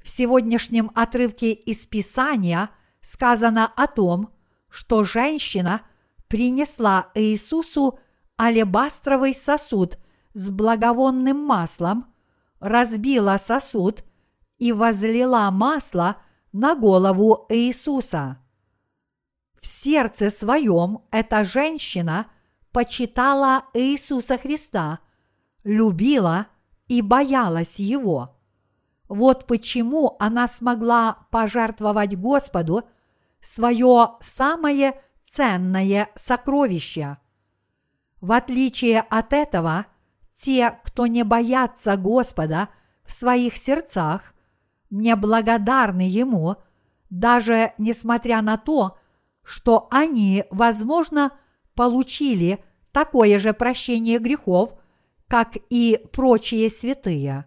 В 0.01 0.07
сегодняшнем 0.07 0.91
отрывке 0.95 1.51
из 1.51 1.85
Писания 1.85 2.69
сказано 3.01 3.71
о 3.75 3.87
том, 3.87 4.29
что 4.69 5.03
женщина 5.03 5.81
принесла 6.29 7.09
Иисусу 7.13 7.99
алебастровый 8.39 9.35
сосуд 9.35 9.99
с 10.33 10.49
благовонным 10.49 11.37
маслом, 11.37 12.10
разбила 12.61 13.35
сосуд 13.37 14.03
и 14.57 14.71
возлила 14.71 15.49
масло 15.51 16.17
на 16.53 16.75
голову 16.75 17.45
Иисуса. 17.49 18.37
В 19.59 19.67
сердце 19.67 20.29
своем 20.29 20.99
эта 21.11 21.43
женщина 21.43 22.27
почитала 22.71 23.65
Иисуса 23.73 24.37
Христа, 24.37 24.99
любила 25.63 26.47
и 26.87 27.01
боялась 27.01 27.79
Его. 27.79 28.37
Вот 29.09 29.45
почему 29.45 30.15
она 30.19 30.47
смогла 30.47 31.27
пожертвовать 31.31 32.15
Господу 32.17 32.83
свое 33.41 34.11
самое 34.21 35.01
ценное 35.23 36.09
сокровище. 36.15 37.17
В 38.19 38.31
отличие 38.31 39.01
от 39.01 39.33
этого, 39.33 39.87
те, 40.41 40.79
кто 40.83 41.05
не 41.05 41.23
боятся 41.23 41.97
Господа 41.97 42.69
в 43.05 43.11
своих 43.11 43.57
сердцах, 43.57 44.33
неблагодарны 44.89 46.01
Ему, 46.01 46.55
даже 47.11 47.73
несмотря 47.77 48.41
на 48.41 48.57
то, 48.57 48.97
что 49.43 49.87
они, 49.91 50.45
возможно, 50.49 51.31
получили 51.75 52.63
такое 52.91 53.37
же 53.37 53.53
прощение 53.53 54.17
грехов, 54.17 54.73
как 55.27 55.57
и 55.69 56.03
прочие 56.11 56.69
святые. 56.69 57.45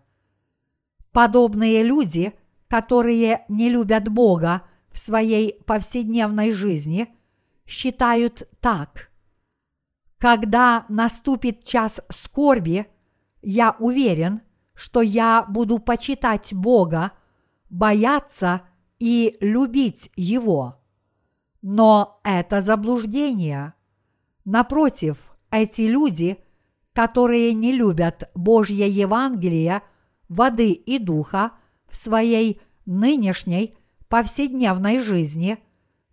Подобные 1.11 1.83
люди, 1.83 2.33
которые 2.69 3.45
не 3.49 3.71
любят 3.71 4.09
Бога 4.09 4.63
в 4.93 4.99
своей 4.99 5.61
повседневной 5.65 6.53
жизни, 6.53 7.13
считают 7.67 8.49
так. 8.61 9.11
Когда 10.25 10.87
наступит 10.89 11.65
час 11.65 12.01
скорби, 12.09 12.87
я 13.43 13.77
уверен, 13.79 14.41
что 14.73 15.03
я 15.03 15.45
буду 15.47 15.79
почитать 15.79 16.55
Бога, 16.55 17.13
бояться 17.69 18.63
и 18.99 19.37
любить 19.43 20.11
Его. 20.17 20.81
Но 21.61 22.23
это 22.25 22.63
заблуждение. 22.63 23.75
Напротив, 24.47 25.37
эти 25.51 25.83
люди, 25.83 26.39
которые 26.95 27.53
не 27.53 27.73
любят 27.73 28.31
Божье 28.35 28.89
Евангелие, 28.89 29.83
воды 30.31 30.73
и 30.73 30.99
духа 30.99 31.53
в 31.87 31.97
своей 31.97 32.63
нынешней 32.87 33.77
повседневной 34.09 35.01
жизни, 35.01 35.59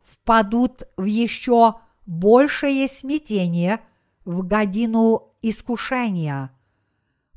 впадут 0.04 0.84
в 0.98 1.06
еще 1.06 1.76
большее 2.06 2.90
смятение 2.90 3.80
в 4.26 4.46
годину 4.46 5.34
искушения. 5.42 6.52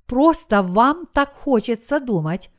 Просто 0.07 0.63
вам 0.63 1.07
так 1.07 1.33
хочется 1.33 2.01
думать 2.01 2.51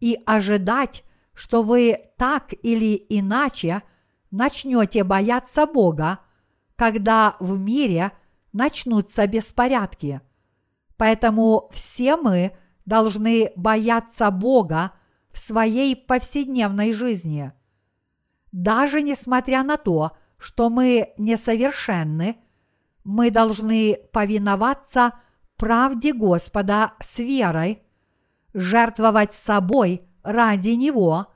и 0.00 0.18
ожидать, 0.24 1.04
что 1.34 1.62
вы 1.62 1.98
так 2.16 2.52
или 2.62 2.94
иначе 3.08 3.82
начнете 4.30 5.04
бояться 5.04 5.66
Бога, 5.66 6.20
когда 6.76 7.36
в 7.40 7.58
мире 7.58 8.12
начнутся 8.52 9.26
беспорядки. 9.26 10.20
Поэтому 10.96 11.68
все 11.72 12.16
мы 12.16 12.56
должны 12.84 13.50
бояться 13.56 14.30
Бога 14.30 14.92
в 15.32 15.38
своей 15.38 15.96
повседневной 15.96 16.92
жизни. 16.92 17.52
Даже 18.52 19.02
несмотря 19.02 19.62
на 19.62 19.76
то, 19.76 20.16
что 20.36 20.68
мы 20.68 21.14
несовершенны, 21.16 22.36
мы 23.04 23.30
должны 23.30 23.98
повиноваться 24.12 25.12
правде 25.56 26.12
Господа 26.12 26.94
с 27.00 27.18
верой, 27.18 27.82
жертвовать 28.54 29.34
собой 29.34 30.02
ради 30.22 30.70
Него 30.70 31.28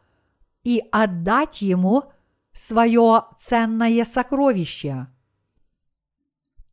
и 0.65 0.83
отдать 0.93 1.63
Ему 1.63 2.05
свое 2.53 3.25
ценное 3.39 4.05
сокровище. 4.05 5.09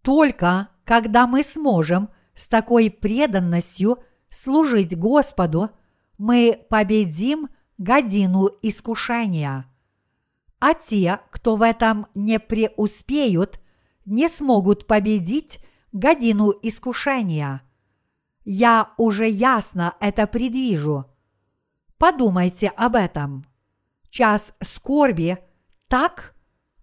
Только 0.01 0.69
когда 0.85 1.27
мы 1.27 1.43
сможем 1.43 2.09
с 2.35 2.47
такой 2.47 2.89
преданностью 2.89 3.99
служить 4.29 4.97
Господу, 4.97 5.71
мы 6.17 6.65
победим 6.69 7.49
годину 7.77 8.49
искушения. 8.61 9.65
А 10.59 10.73
те, 10.73 11.19
кто 11.29 11.55
в 11.55 11.61
этом 11.61 12.07
не 12.15 12.39
преуспеют, 12.39 13.59
не 14.05 14.29
смогут 14.29 14.87
победить 14.87 15.59
годину 15.91 16.53
искушения. 16.61 17.61
Я 18.45 18.93
уже 18.97 19.27
ясно 19.27 19.95
это 19.99 20.27
предвижу. 20.27 21.05
Подумайте 21.97 22.69
об 22.75 22.95
этом. 22.95 23.45
Час 24.09 24.53
скорби 24.61 25.37
так 25.87 26.35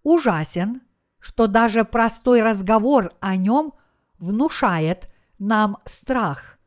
ужасен, 0.02 0.82
что 1.18 1.46
даже 1.46 1.84
простой 1.84 2.40
разговор 2.40 3.12
о 3.20 3.36
нем 3.36 3.74
внушает 4.18 5.10
нам 5.38 5.78
страх. 5.84 6.58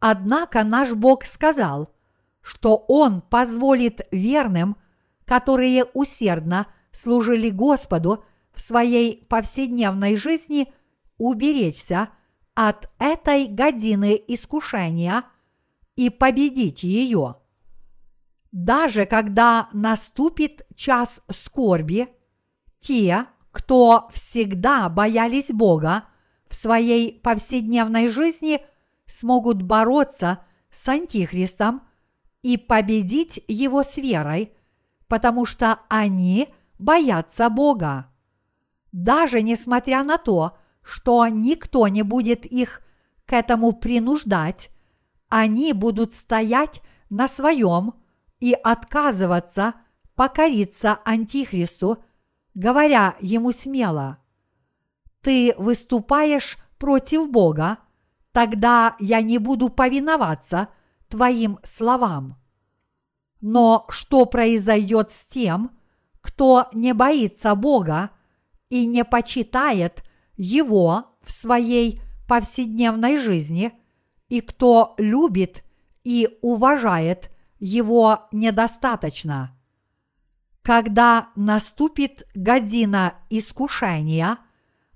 Однако 0.00 0.64
наш 0.64 0.92
Бог 0.92 1.24
сказал, 1.24 1.94
что 2.40 2.76
Он 2.88 3.20
позволит 3.20 4.00
верным, 4.10 4.76
которые 5.24 5.84
усердно 5.84 6.66
служили 6.92 7.50
Господу 7.50 8.24
в 8.58 8.60
своей 8.60 9.24
повседневной 9.26 10.16
жизни, 10.16 10.72
уберечься 11.16 12.08
от 12.54 12.90
этой 12.98 13.46
годины 13.46 14.20
искушения 14.26 15.22
и 15.94 16.10
победить 16.10 16.82
ее. 16.82 17.36
Даже 18.50 19.06
когда 19.06 19.68
наступит 19.72 20.66
час 20.74 21.22
скорби, 21.30 22.08
те, 22.80 23.26
кто 23.52 24.08
всегда 24.12 24.88
боялись 24.88 25.52
Бога 25.52 26.06
в 26.48 26.56
своей 26.56 27.20
повседневной 27.20 28.08
жизни, 28.08 28.60
смогут 29.06 29.62
бороться 29.62 30.44
с 30.68 30.88
Антихристом 30.88 31.82
и 32.42 32.56
победить 32.56 33.40
его 33.46 33.84
с 33.84 33.98
верой, 33.98 34.52
потому 35.06 35.44
что 35.44 35.78
они 35.88 36.48
боятся 36.80 37.48
Бога. 37.50 38.08
Даже 38.92 39.42
несмотря 39.42 40.02
на 40.02 40.18
то, 40.18 40.56
что 40.82 41.26
никто 41.26 41.86
не 41.88 42.02
будет 42.02 42.46
их 42.46 42.82
к 43.26 43.32
этому 43.34 43.72
принуждать, 43.72 44.70
они 45.28 45.72
будут 45.72 46.14
стоять 46.14 46.80
на 47.10 47.28
своем 47.28 47.94
и 48.40 48.52
отказываться 48.52 49.74
покориться 50.14 50.98
Антихристу, 51.04 52.02
говоря 52.54 53.16
ему 53.20 53.52
смело, 53.52 54.18
«Ты 55.20 55.54
выступаешь 55.58 56.56
против 56.78 57.30
Бога, 57.30 57.78
тогда 58.32 58.96
я 58.98 59.20
не 59.20 59.38
буду 59.38 59.68
повиноваться 59.68 60.68
твоим 61.08 61.58
словам». 61.62 62.38
Но 63.40 63.86
что 63.90 64.24
произойдет 64.24 65.12
с 65.12 65.26
тем, 65.26 65.78
кто 66.20 66.66
не 66.72 66.92
боится 66.94 67.54
Бога 67.54 68.10
и 68.70 68.86
не 68.86 69.04
почитает 69.04 70.02
Его 70.36 71.06
в 71.22 71.32
своей 71.32 72.00
повседневной 72.28 73.18
жизни, 73.18 73.72
и 74.28 74.40
кто 74.40 74.94
любит 74.98 75.64
и 76.04 76.38
уважает 76.42 77.30
Его 77.58 78.28
недостаточно? 78.32 79.56
Когда 80.62 81.30
наступит 81.34 82.26
година 82.34 83.14
искушения, 83.30 84.38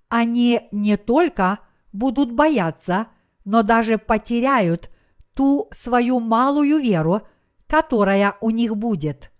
они 0.08 0.68
не 0.70 0.98
только 0.98 1.60
будут 1.92 2.32
бояться, 2.32 3.06
но 3.46 3.62
даже 3.62 3.96
потеряют 3.96 4.90
ту 5.34 5.68
свою 5.72 6.20
малую 6.20 6.78
веру, 6.78 7.22
которая 7.66 8.36
у 8.42 8.50
них 8.50 8.76
будет. 8.76 9.32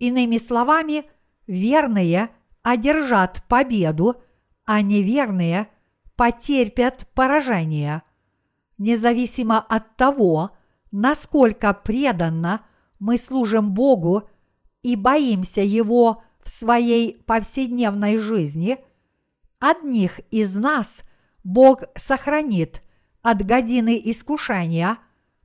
Иными 0.00 0.38
словами, 0.38 1.04
верные 1.46 2.30
одержат 2.62 3.42
победу, 3.48 4.22
а 4.64 4.82
неверные 4.82 5.68
потерпят 6.16 7.08
поражение. 7.14 8.02
Независимо 8.78 9.58
от 9.58 9.96
того, 9.96 10.50
насколько 10.90 11.72
преданно 11.72 12.64
мы 12.98 13.18
служим 13.18 13.72
Богу 13.72 14.28
и 14.82 14.96
боимся 14.96 15.62
Его 15.62 16.22
в 16.42 16.50
своей 16.50 17.22
повседневной 17.22 18.16
жизни, 18.16 18.78
одних 19.58 20.20
из 20.30 20.56
нас 20.56 21.02
Бог 21.44 21.84
сохранит 21.96 22.82
от 23.22 23.44
годины 23.44 24.00
искушения, 24.02 24.98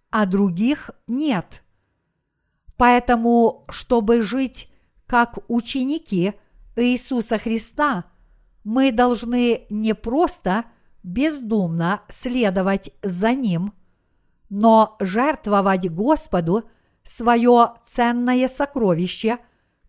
а 0.09 0.25
других 0.25 0.91
нет. 1.07 1.63
Поэтому, 2.77 3.65
чтобы 3.69 4.21
жить 4.21 4.69
как 5.07 5.39
ученики 5.47 6.33
Иисуса 6.75 7.37
Христа, 7.37 8.05
мы 8.63 8.91
должны 8.91 9.65
не 9.69 9.93
просто 9.93 10.65
бездумно 11.03 12.01
следовать 12.09 12.91
за 13.03 13.33
Ним, 13.33 13.73
но 14.49 14.95
жертвовать 14.99 15.89
Господу 15.89 16.63
свое 17.03 17.75
ценное 17.85 18.47
сокровище, 18.47 19.37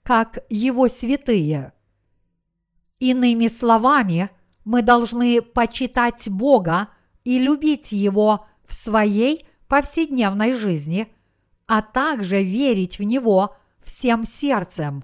как 0.02 0.38
Его 0.48 0.88
святые. 0.88 1.72
Иными 2.98 3.48
словами, 3.48 4.30
мы 4.64 4.82
должны 4.82 5.42
почитать 5.42 6.28
Бога 6.28 6.88
и 7.24 7.38
любить 7.38 7.92
Его 7.92 8.46
в 8.66 8.74
своей 8.74 9.46
повседневной 9.68 10.54
жизни, 10.54 11.12
а 11.66 11.82
также 11.82 12.42
верить 12.42 12.98
в 12.98 13.02
Него 13.02 13.56
всем 13.82 14.24
сердцем. 14.24 15.02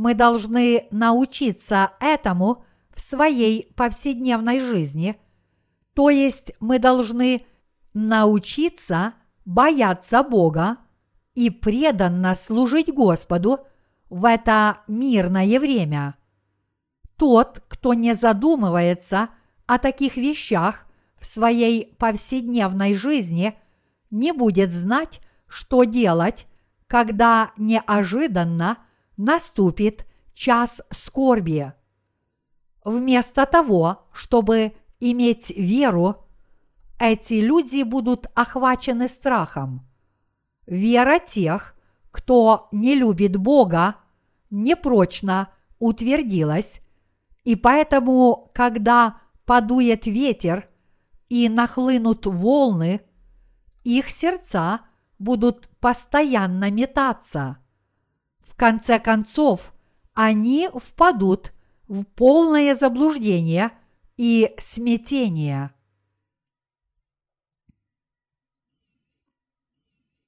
Мы 0.00 0.14
должны 0.14 0.86
научиться 0.90 1.90
этому 2.00 2.64
в 2.88 3.02
своей 3.02 3.70
повседневной 3.76 4.58
жизни, 4.58 5.20
то 5.92 6.08
есть 6.08 6.54
мы 6.58 6.78
должны 6.78 7.44
научиться 7.92 9.12
бояться 9.44 10.22
Бога 10.22 10.78
и 11.34 11.50
преданно 11.50 12.34
служить 12.34 12.90
Господу 12.90 13.66
в 14.08 14.24
это 14.24 14.78
мирное 14.88 15.60
время. 15.60 16.14
Тот, 17.16 17.62
кто 17.68 17.92
не 17.92 18.14
задумывается 18.14 19.28
о 19.66 19.76
таких 19.76 20.16
вещах 20.16 20.86
в 21.18 21.26
своей 21.26 21.94
повседневной 21.98 22.94
жизни, 22.94 23.54
не 24.10 24.32
будет 24.32 24.72
знать, 24.72 25.20
что 25.46 25.84
делать, 25.84 26.46
когда 26.86 27.50
неожиданно 27.58 28.78
наступит 29.20 30.06
час 30.32 30.82
скорби. 30.90 31.72
Вместо 32.84 33.44
того, 33.44 34.06
чтобы 34.12 34.72
иметь 34.98 35.50
веру, 35.50 36.26
эти 36.98 37.34
люди 37.34 37.82
будут 37.82 38.26
охвачены 38.34 39.08
страхом. 39.08 39.86
Вера 40.66 41.18
тех, 41.18 41.74
кто 42.10 42.68
не 42.72 42.94
любит 42.94 43.36
Бога, 43.36 43.96
непрочно 44.50 45.50
утвердилась, 45.78 46.80
и 47.44 47.56
поэтому, 47.56 48.50
когда 48.54 49.20
подует 49.44 50.06
ветер 50.06 50.68
и 51.28 51.48
нахлынут 51.48 52.26
волны, 52.26 53.02
их 53.84 54.10
сердца 54.10 54.80
будут 55.18 55.68
постоянно 55.80 56.70
метаться. 56.70 57.58
Конце 58.60 58.98
концов, 58.98 59.72
они 60.12 60.68
впадут 60.68 61.54
в 61.88 62.04
полное 62.04 62.74
заблуждение 62.74 63.72
и 64.18 64.54
смятение. 64.58 65.72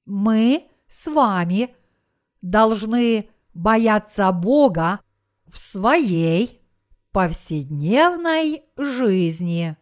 Мы 0.05 0.67
с 0.87 1.05
вами 1.05 1.75
должны 2.41 3.29
бояться 3.53 4.31
Бога 4.31 4.99
в 5.45 5.59
своей 5.59 6.59
повседневной 7.11 8.63
жизни. 8.77 9.77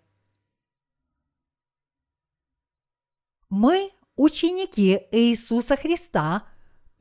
Мы 3.47 3.93
ученики 4.17 5.07
Иисуса 5.09 5.77
Христа 5.77 6.50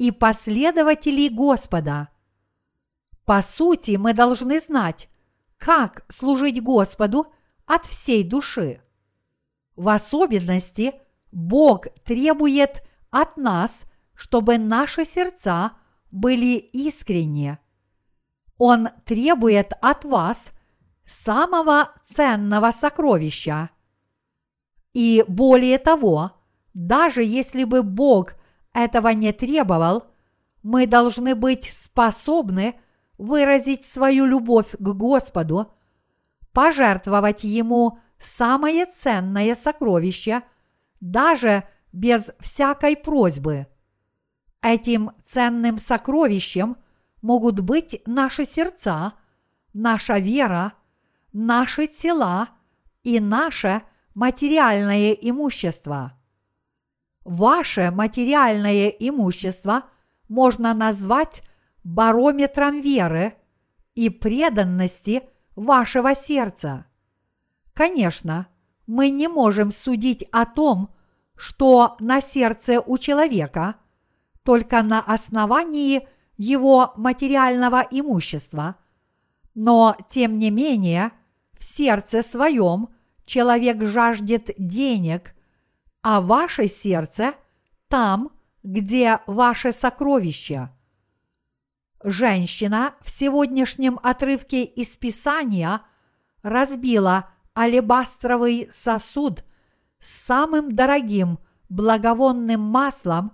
и 0.00 0.12
последователи 0.12 1.28
Господа. 1.28 2.08
По 3.26 3.42
сути, 3.42 3.96
мы 3.96 4.14
должны 4.14 4.58
знать, 4.58 5.10
как 5.58 6.06
служить 6.08 6.62
Господу 6.62 7.26
от 7.66 7.84
всей 7.84 8.24
души. 8.24 8.80
В 9.76 9.90
особенности 9.90 10.94
Бог 11.32 11.88
требует 12.02 12.82
от 13.10 13.36
нас, 13.36 13.84
чтобы 14.14 14.56
наши 14.56 15.04
сердца 15.04 15.72
были 16.10 16.56
искренни. 16.56 17.58
Он 18.56 18.88
требует 19.04 19.74
от 19.82 20.06
вас 20.06 20.52
самого 21.04 21.92
ценного 22.02 22.70
сокровища. 22.70 23.68
И 24.94 25.26
более 25.28 25.76
того, 25.76 26.32
даже 26.72 27.22
если 27.22 27.64
бы 27.64 27.82
Бог 27.82 28.39
этого 28.72 29.08
не 29.08 29.32
требовал, 29.32 30.04
мы 30.62 30.86
должны 30.86 31.34
быть 31.34 31.64
способны 31.64 32.78
выразить 33.18 33.84
свою 33.84 34.26
любовь 34.26 34.70
к 34.72 34.88
Господу, 34.94 35.72
пожертвовать 36.52 37.44
Ему 37.44 37.98
самое 38.18 38.86
ценное 38.86 39.54
сокровище, 39.54 40.42
даже 41.00 41.64
без 41.92 42.30
всякой 42.40 42.96
просьбы. 42.96 43.66
Этим 44.62 45.12
ценным 45.24 45.78
сокровищем 45.78 46.76
могут 47.22 47.60
быть 47.60 48.02
наши 48.06 48.44
сердца, 48.44 49.14
наша 49.72 50.18
вера, 50.18 50.74
наши 51.32 51.86
тела 51.86 52.50
и 53.02 53.20
наше 53.20 53.82
материальное 54.14 55.12
имущество– 55.12 56.14
Ваше 57.24 57.90
материальное 57.90 58.88
имущество 58.88 59.84
можно 60.28 60.72
назвать 60.72 61.42
барометром 61.84 62.80
веры 62.80 63.34
и 63.94 64.08
преданности 64.08 65.22
вашего 65.54 66.14
сердца. 66.14 66.86
Конечно, 67.74 68.46
мы 68.86 69.10
не 69.10 69.28
можем 69.28 69.70
судить 69.70 70.24
о 70.32 70.46
том, 70.46 70.94
что 71.36 71.96
на 72.00 72.20
сердце 72.20 72.80
у 72.80 72.96
человека, 72.96 73.76
только 74.42 74.82
на 74.82 75.00
основании 75.00 76.08
его 76.38 76.92
материального 76.96 77.86
имущества, 77.90 78.76
но 79.54 79.94
тем 80.08 80.38
не 80.38 80.50
менее 80.50 81.12
в 81.52 81.64
сердце 81.64 82.22
своем 82.22 82.88
человек 83.26 83.84
жаждет 83.84 84.50
денег– 84.56 85.34
а 86.02 86.20
ваше 86.20 86.68
сердце 86.68 87.34
там, 87.88 88.30
где 88.62 89.20
ваше 89.26 89.72
сокровище. 89.72 90.70
Женщина 92.02 92.94
в 93.00 93.10
сегодняшнем 93.10 93.98
отрывке 94.02 94.64
из 94.64 94.96
Писания 94.96 95.82
разбила 96.42 97.30
алебастровый 97.56 98.68
сосуд 98.70 99.44
с 99.98 100.10
самым 100.10 100.74
дорогим 100.74 101.38
благовонным 101.68 102.60
маслом 102.60 103.32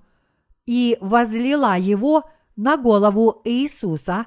и 0.64 0.98
возлила 1.00 1.78
его 1.78 2.28
на 2.56 2.76
голову 2.76 3.40
Иисуса, 3.44 4.26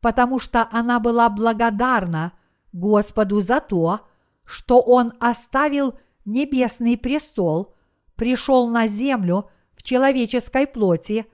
потому 0.00 0.38
что 0.38 0.68
она 0.70 1.00
была 1.00 1.30
благодарна 1.30 2.32
Господу 2.72 3.40
за 3.40 3.60
то, 3.60 4.06
что 4.44 4.80
Он 4.80 5.14
оставил– 5.20 5.98
небесный 6.24 6.96
престол, 6.96 7.74
пришел 8.16 8.68
на 8.68 8.86
землю 8.86 9.50
в 9.74 9.82
человеческой 9.82 10.66
плоти, 10.66 11.26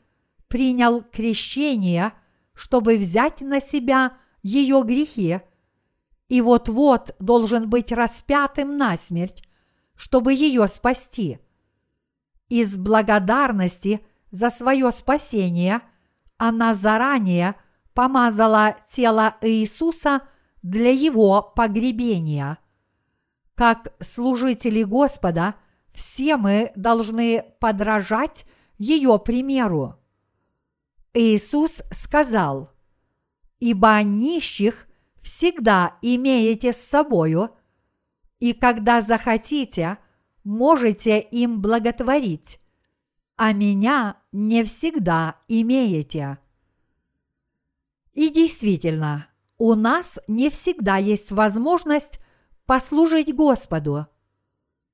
принял 0.48 1.02
крещение, 1.02 2.12
чтобы 2.54 2.96
взять 2.96 3.40
на 3.40 3.60
себя 3.60 4.16
ее 4.42 4.82
грехи, 4.84 5.40
и 6.28 6.40
вот-вот 6.40 7.14
должен 7.18 7.68
быть 7.68 7.92
распятым 7.92 8.76
на 8.76 8.96
смерть, 8.96 9.42
чтобы 9.94 10.32
ее 10.34 10.66
спасти. 10.68 11.38
Из 12.48 12.76
благодарности 12.76 14.04
за 14.30 14.50
свое 14.50 14.90
спасение 14.90 15.82
она 16.36 16.74
заранее 16.74 17.54
помазала 17.94 18.76
тело 18.88 19.36
Иисуса 19.40 20.22
для 20.62 20.90
его 20.90 21.42
погребения– 21.42 22.58
как 23.56 23.94
служители 24.00 24.84
Господа, 24.84 25.56
все 25.92 26.36
мы 26.36 26.72
должны 26.76 27.42
подражать 27.58 28.46
ее 28.78 29.18
примеру. 29.18 29.96
Иисус 31.14 31.82
сказал, 31.90 32.70
«Ибо 33.58 34.02
нищих 34.02 34.86
всегда 35.16 35.96
имеете 36.02 36.74
с 36.74 36.76
собою, 36.76 37.50
и 38.38 38.52
когда 38.52 39.00
захотите, 39.00 39.96
можете 40.44 41.18
им 41.18 41.62
благотворить, 41.62 42.60
а 43.36 43.52
меня 43.52 44.18
не 44.32 44.62
всегда 44.64 45.36
имеете». 45.48 46.38
Идем 48.12 48.34
действительно, 48.34 49.28
у 49.56 49.74
нас 49.74 50.18
не 50.26 50.50
всегда 50.50 50.98
есть 50.98 51.30
возможность 51.32 52.20
послужить 52.66 53.34
Господу. 53.34 54.06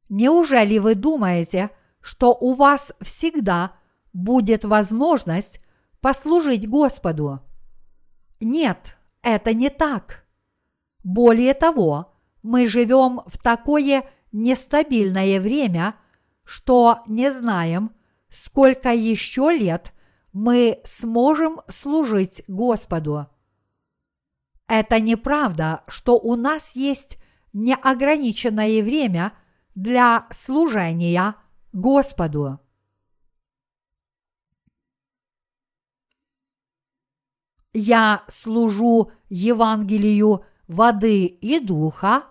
Неужели 0.08 0.78
вы 0.78 0.94
думаете, 0.94 1.70
что 2.00 2.32
у 2.35 2.54
вас 2.54 2.92
всегда 3.00 3.76
будет 4.12 4.64
возможность 4.64 5.61
послужить 6.00 6.68
Господу? 6.68 7.40
Нет, 8.40 8.98
это 9.22 9.54
не 9.54 9.70
так. 9.70 10.26
Более 11.02 11.54
того, 11.54 12.14
мы 12.42 12.66
живем 12.66 13.22
в 13.26 13.38
такое 13.38 14.04
нестабильное 14.32 15.40
время, 15.40 15.94
что 16.44 17.00
не 17.06 17.32
знаем, 17.32 17.92
сколько 18.28 18.92
еще 18.92 19.52
лет 19.52 19.92
мы 20.32 20.80
сможем 20.85 21.61
служить 21.68 22.42
Господу. 22.48 23.28
Это 24.66 25.00
неправда, 25.00 25.85
что 25.87 26.18
у 26.18 26.35
нас 26.35 26.76
есть 26.76 27.21
неограниченное 27.52 28.82
время 28.82 29.32
для 29.74 30.26
служения 30.30 31.34
Господу. 31.72 32.60
Я 37.72 38.24
служу 38.28 39.12
Евангелию 39.30 40.44
воды 40.68 41.24
и 41.24 41.58
духа 41.58 42.24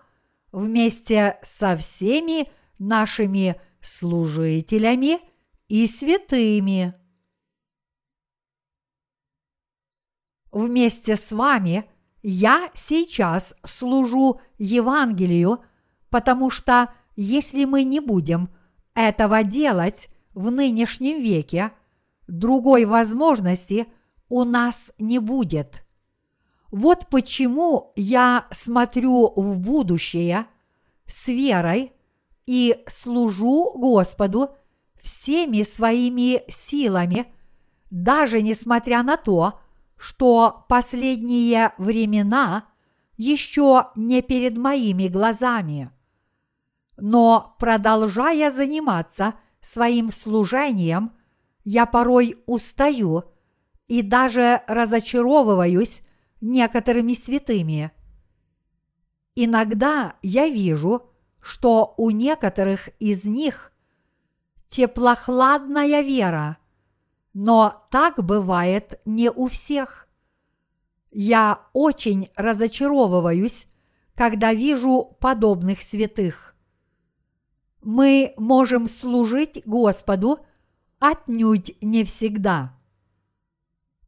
вместе 0.52 1.38
со 1.42 1.76
всеми 1.76 2.48
нашими 2.78 3.60
служителями 3.80 5.20
и 5.68 5.86
святыми. 5.86 6.94
Вместе 10.52 11.16
с 11.16 11.32
вами 11.32 11.90
я 12.22 12.70
сейчас 12.74 13.54
служу 13.64 14.40
Евангелию, 14.58 15.60
потому 16.08 16.50
что 16.50 16.92
если 17.16 17.64
мы 17.64 17.84
не 17.84 18.00
будем 18.00 18.50
этого 18.94 19.42
делать 19.42 20.08
в 20.34 20.50
нынешнем 20.50 21.20
веке, 21.20 21.72
другой 22.28 22.84
возможности 22.84 23.86
у 24.28 24.44
нас 24.44 24.92
не 24.98 25.18
будет. 25.18 25.84
Вот 26.70 27.08
почему 27.08 27.92
я 27.96 28.46
смотрю 28.50 29.32
в 29.36 29.60
будущее 29.60 30.46
с 31.06 31.28
верой 31.28 31.92
и 32.46 32.82
служу 32.86 33.72
Господу 33.74 34.50
всеми 35.00 35.64
своими 35.64 36.42
силами, 36.50 37.26
даже 37.90 38.40
несмотря 38.40 39.02
на 39.02 39.16
то, 39.18 39.60
что 40.02 40.66
последние 40.68 41.74
времена 41.78 42.66
еще 43.16 43.90
не 43.94 44.20
перед 44.20 44.58
моими 44.58 45.06
глазами. 45.06 45.92
Но 46.96 47.54
продолжая 47.60 48.50
заниматься 48.50 49.34
своим 49.60 50.10
служением, 50.10 51.12
я 51.62 51.86
порой 51.86 52.42
устаю 52.46 53.26
и 53.86 54.02
даже 54.02 54.62
разочаровываюсь 54.66 56.02
некоторыми 56.40 57.14
святыми. 57.14 57.92
Иногда 59.36 60.16
я 60.20 60.48
вижу, 60.48 61.12
что 61.40 61.94
у 61.96 62.10
некоторых 62.10 62.88
из 62.98 63.24
них 63.24 63.70
теплохладная 64.68 66.00
вера, 66.00 66.56
но 67.34 67.86
так 67.90 68.22
бывает 68.24 69.00
не 69.04 69.30
у 69.30 69.48
всех. 69.48 70.08
Я 71.10 71.66
очень 71.72 72.30
разочаровываюсь, 72.36 73.68
когда 74.14 74.52
вижу 74.52 75.16
подобных 75.20 75.82
святых. 75.82 76.54
Мы 77.82 78.34
можем 78.36 78.86
служить 78.86 79.62
Господу 79.66 80.40
отнюдь 80.98 81.76
не 81.80 82.04
всегда. 82.04 82.78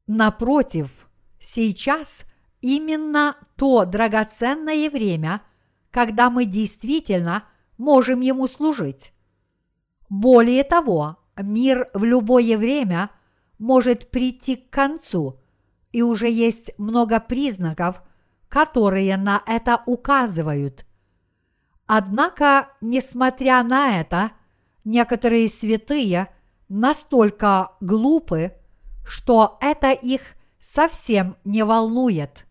Напротив, 0.07 1.05
Сейчас 1.47 2.25
именно 2.63 3.37
то 3.57 3.85
драгоценное 3.85 4.89
время, 4.89 5.43
когда 5.91 6.31
мы 6.31 6.47
действительно 6.47 7.45
можем 7.77 8.23
Ему 8.23 8.49
служить. 8.49 9.13
Более 10.09 10.65
того, 10.65 11.19
мир 11.37 11.89
в 11.95 12.05
любое 12.05 12.57
время 12.57 13.11
может 13.59 14.11
прийти 14.11 14.57
к 14.57 14.71
концу, 14.71 15.41
и 15.93 16.03
уже 16.03 16.29
есть 16.31 16.73
много 16.79 17.21
признаков, 17.21 18.03
которые 18.49 19.17
на 19.17 19.43
это 19.47 19.83
указывают. 19.87 20.87
Однако, 21.87 22.69
несмотря 22.81 23.63
на 23.63 24.01
это, 24.01 24.33
некоторые 24.85 25.49
святые 25.49 26.29
настолько 26.69 27.73
глупы, 27.81 28.53
что 29.05 29.59
это 29.61 29.91
их– 29.93 30.21
совсем 30.65 31.37
не 31.45 31.63
волнует. 31.63 32.47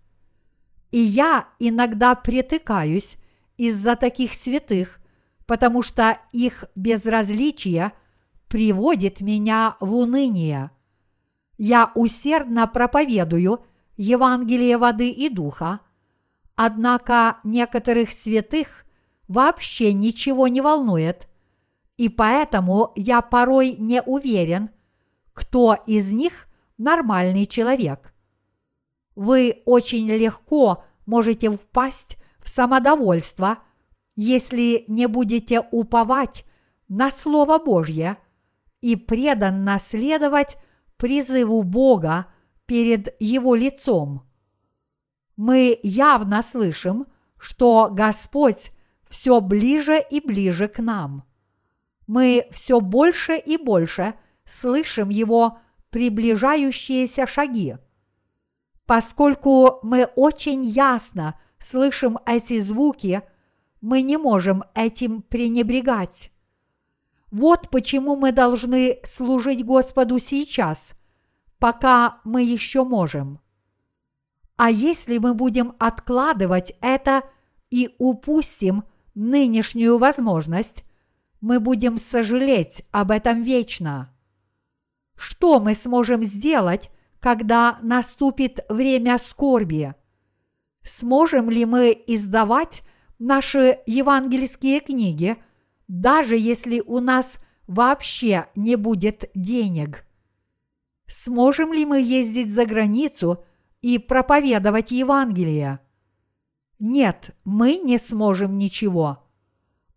И 0.91 0.99
я 0.99 1.47
иногда 1.57 2.13
притыкаюсь 2.13 3.17
из-за 3.57 3.95
таких 3.95 4.35
святых, 4.35 4.99
потому 5.47 5.81
что 5.81 6.19
их 6.31 6.65
безразличие 6.75 7.91
приводит 8.53 9.19
меня 9.19 9.77
в 9.79 9.95
уныние. 9.95 10.69
Я 11.57 11.91
усердно 11.95 12.67
проповедую 12.67 13.63
Евангелие 13.97 14.77
воды 14.77 15.09
и 15.09 15.27
духа, 15.27 15.79
однако 16.53 17.39
некоторых 17.43 18.11
святых 18.11 18.85
вообще 19.27 19.91
ничего 19.91 20.47
не 20.47 20.61
волнует, 20.61 21.27
и 21.97 22.09
поэтому 22.09 22.91
я 22.95 23.23
порой 23.23 23.75
не 23.79 24.03
уверен, 24.03 24.69
кто 25.33 25.75
из 25.87 26.13
них 26.13 26.47
нормальный 26.77 27.47
человек. 27.47 28.13
Вы 29.15 29.63
очень 29.65 30.07
легко 30.11 30.83
можете 31.07 31.49
впасть 31.49 32.17
в 32.37 32.47
самодовольство, 32.47 33.57
если 34.15 34.85
не 34.87 35.07
будете 35.07 35.67
уповать 35.71 36.45
на 36.87 37.09
Слово 37.09 37.57
Божье 37.57 38.19
и 38.83 38.97
преданно 38.97 39.79
следовать 39.79 40.57
призыву 40.97 41.63
Бога 41.63 42.27
перед 42.65 43.15
Его 43.21 43.55
лицом. 43.55 44.29
Мы 45.37 45.79
явно 45.83 46.41
слышим, 46.41 47.07
что 47.39 47.89
Господь 47.89 48.73
все 49.09 49.39
ближе 49.39 50.03
и 50.09 50.19
ближе 50.19 50.67
к 50.67 50.79
нам. 50.79 51.23
Мы 52.07 52.45
все 52.51 52.81
больше 52.81 53.37
и 53.37 53.55
больше 53.55 54.15
слышим 54.43 55.07
Его 55.07 55.59
приближающиеся 55.89 57.25
шаги. 57.25 57.77
Поскольку 58.85 59.79
мы 59.81 60.09
очень 60.17 60.65
ясно 60.65 61.39
слышим 61.57 62.19
эти 62.25 62.59
звуки, 62.59 63.21
мы 63.79 64.01
не 64.01 64.17
можем 64.17 64.65
этим 64.75 65.21
пренебрегать. 65.21 66.32
Вот 67.33 67.69
почему 67.71 68.15
мы 68.15 68.31
должны 68.31 68.99
служить 69.03 69.65
Господу 69.65 70.19
сейчас, 70.19 70.93
пока 71.57 72.21
мы 72.23 72.43
еще 72.43 72.83
можем. 72.83 73.39
А 74.55 74.69
если 74.69 75.17
мы 75.17 75.33
будем 75.33 75.73
откладывать 75.79 76.75
это 76.79 77.23
и 77.71 77.95
упустим 77.97 78.83
нынешнюю 79.15 79.97
возможность, 79.97 80.83
мы 81.41 81.59
будем 81.59 81.97
сожалеть 81.97 82.83
об 82.91 83.09
этом 83.09 83.41
вечно. 83.41 84.13
Что 85.15 85.59
мы 85.59 85.73
сможем 85.73 86.21
сделать, 86.21 86.91
когда 87.19 87.79
наступит 87.81 88.59
время 88.69 89.17
скорби? 89.17 89.95
Сможем 90.83 91.49
ли 91.49 91.65
мы 91.65 91.99
издавать 92.05 92.83
наши 93.17 93.79
евангельские 93.87 94.81
книги, 94.81 95.35
даже 95.87 96.37
если 96.37 96.81
у 96.81 96.99
нас 96.99 97.37
вообще 97.67 98.47
не 98.55 98.75
будет 98.75 99.29
денег? 99.35 100.05
Сможем 101.07 101.73
ли 101.73 101.85
мы 101.85 102.01
ездить 102.01 102.51
за 102.51 102.65
границу 102.65 103.43
и 103.81 103.97
проповедовать 103.97 104.91
Евангелие? 104.91 105.79
Нет, 106.79 107.35
мы 107.43 107.77
не 107.77 107.97
сможем 107.97 108.57
ничего. 108.57 109.29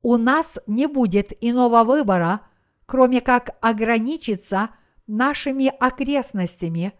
У 0.02 0.16
нас 0.16 0.58
не 0.66 0.86
будет 0.86 1.32
иного 1.40 1.84
выбора, 1.84 2.42
кроме 2.86 3.20
как 3.20 3.56
ограничиться– 3.60 4.70
нашими 5.06 5.68
окрестностями 5.68 6.92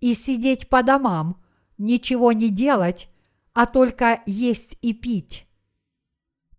и 0.00 0.14
сидеть 0.14 0.68
по 0.68 0.82
домам, 0.82 1.42
ничего 1.78 2.32
не 2.32 2.50
делать, 2.50 3.08
а 3.52 3.66
только 3.66 4.22
есть 4.26 4.78
и 4.82 4.92
пить. 4.92 5.46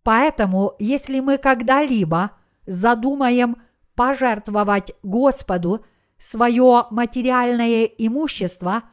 Поэтому, 0.05 0.75
если 0.77 1.19
мы 1.19 1.39
когда-либо 1.39 2.33
задумаем 2.67 3.57
пожертвовать 3.95 4.93
Господу 5.01 5.83
свое 6.19 6.85
материальное 6.91 7.85
имущество, 7.85 8.83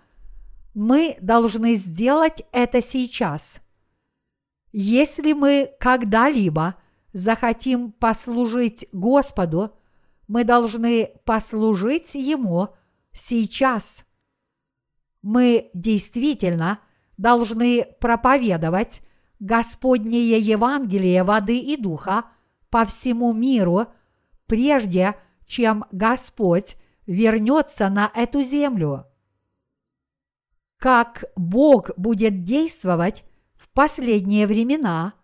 мы 0.73 1.19
должны 1.21 1.75
сделать 1.75 2.45
это 2.51 2.81
сейчас. 2.81 3.57
Если 4.73 5.35
мы 5.35 5.75
когда-либо 5.79 6.77
захотим 7.13 7.93
послужить 7.93 8.89
Господу, 8.93 9.77
мы 10.29 10.45
должны 10.45 11.11
послужить 11.27 12.15
Ему 12.15 12.69
сейчас. 13.13 14.07
Мы 15.21 15.71
действительно 15.75 16.79
должны 17.19 17.85
проповедовать 18.01 19.03
Господнее 19.43 20.39
Евангелие 20.39 21.25
воды 21.25 21.59
и 21.59 21.77
духа 21.77 22.27
по 22.71 22.85
всему 22.85 23.33
миру, 23.33 23.89
прежде 24.47 25.17
чем 25.47 25.85
Господь 25.91 26.77
вернется 27.07 27.89
на 27.89 28.09
эту 28.15 28.45
землю. 28.45 29.05
Как 30.79 31.25
Бог 31.35 31.91
будет 31.97 32.45
действовать 32.45 33.25
в 33.57 33.69
последние 33.71 34.47
времена, 34.47 35.15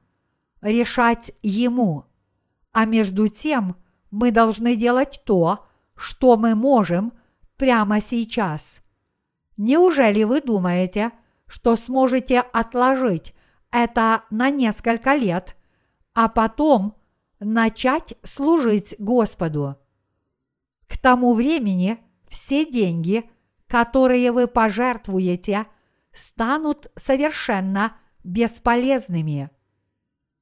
решать 0.63 1.31
Ему, 1.43 2.07
а 2.73 2.87
между 2.87 3.29
тем 3.29 3.77
мы 4.11 4.33
должны 4.33 4.75
делать 4.75 5.23
то, 5.25 5.65
что 5.95 6.37
мы 6.37 6.57
можем 6.57 7.13
прямо 7.57 8.01
сейчас. 8.01 8.83
Неужели 9.57 10.25
вы 10.25 10.41
думаете, 10.41 11.13
что 11.47 11.77
сможете 11.77 12.41
отложить 12.41 13.33
это 13.71 14.25
на 14.31 14.51
несколько 14.51 15.15
лет, 15.15 15.57
а 16.15 16.29
потом 16.29 16.97
начать 17.41 18.15
служить 18.23 18.95
Господу? 18.99 19.77
К 20.87 20.99
тому 20.99 21.35
времени 21.35 21.99
все 22.29 22.65
деньги, 22.65 23.31
которые 23.67 24.33
вы 24.33 24.47
пожертвуете, 24.47 25.67
станут 26.13 26.91
совершенно 26.97 27.97
бесполезными. 28.25 29.51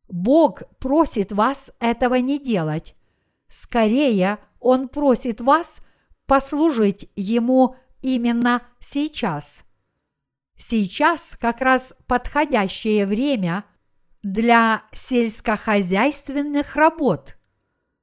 Бог 0.09 0.63
просит 0.79 1.33
вас 1.33 1.73
этого 1.81 2.15
не 2.15 2.39
делать. 2.39 2.95
Скорее, 3.49 4.39
Он 4.61 4.89
просит 4.89 5.41
вас 5.41 5.81
послужить 6.27 7.11
Ему 7.17 7.77
именно 8.03 8.63
сейчас. 8.81 9.66
Сейчас 10.57 11.37
как 11.39 11.61
раз 11.61 11.93
подходящее 12.07 13.07
время 13.07 13.65
для 14.23 14.83
сельскохозяйственных 14.93 16.77
работ. 16.77 17.37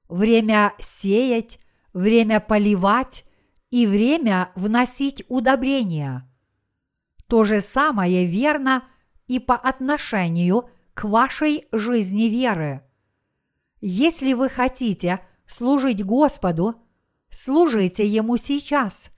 Время 0.07 0.73
сеять, 0.79 1.59
время 1.93 2.39
поливать 2.39 3.25
и 3.71 3.87
время 3.87 4.51
вносить 4.55 5.23
удобрения. 5.29 6.29
То 7.27 7.43
же 7.43 7.61
самое 7.61 8.27
верно 8.27 8.87
и 9.27 9.39
по 9.39 9.55
отношению 9.55 10.69
к 10.93 11.05
вашей 11.05 11.65
жизни 11.71 12.25
веры. 12.25 12.83
Если 13.81 14.33
вы 14.33 14.49
хотите 14.49 15.19
служить 15.47 16.05
Господу, 16.05 16.75
служите 17.29 18.05
Ему 18.05 18.37
сейчас. 18.37 19.12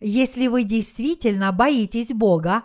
Если 0.00 0.46
вы 0.46 0.64
действительно 0.64 1.52
боитесь 1.52 2.08
Бога 2.08 2.64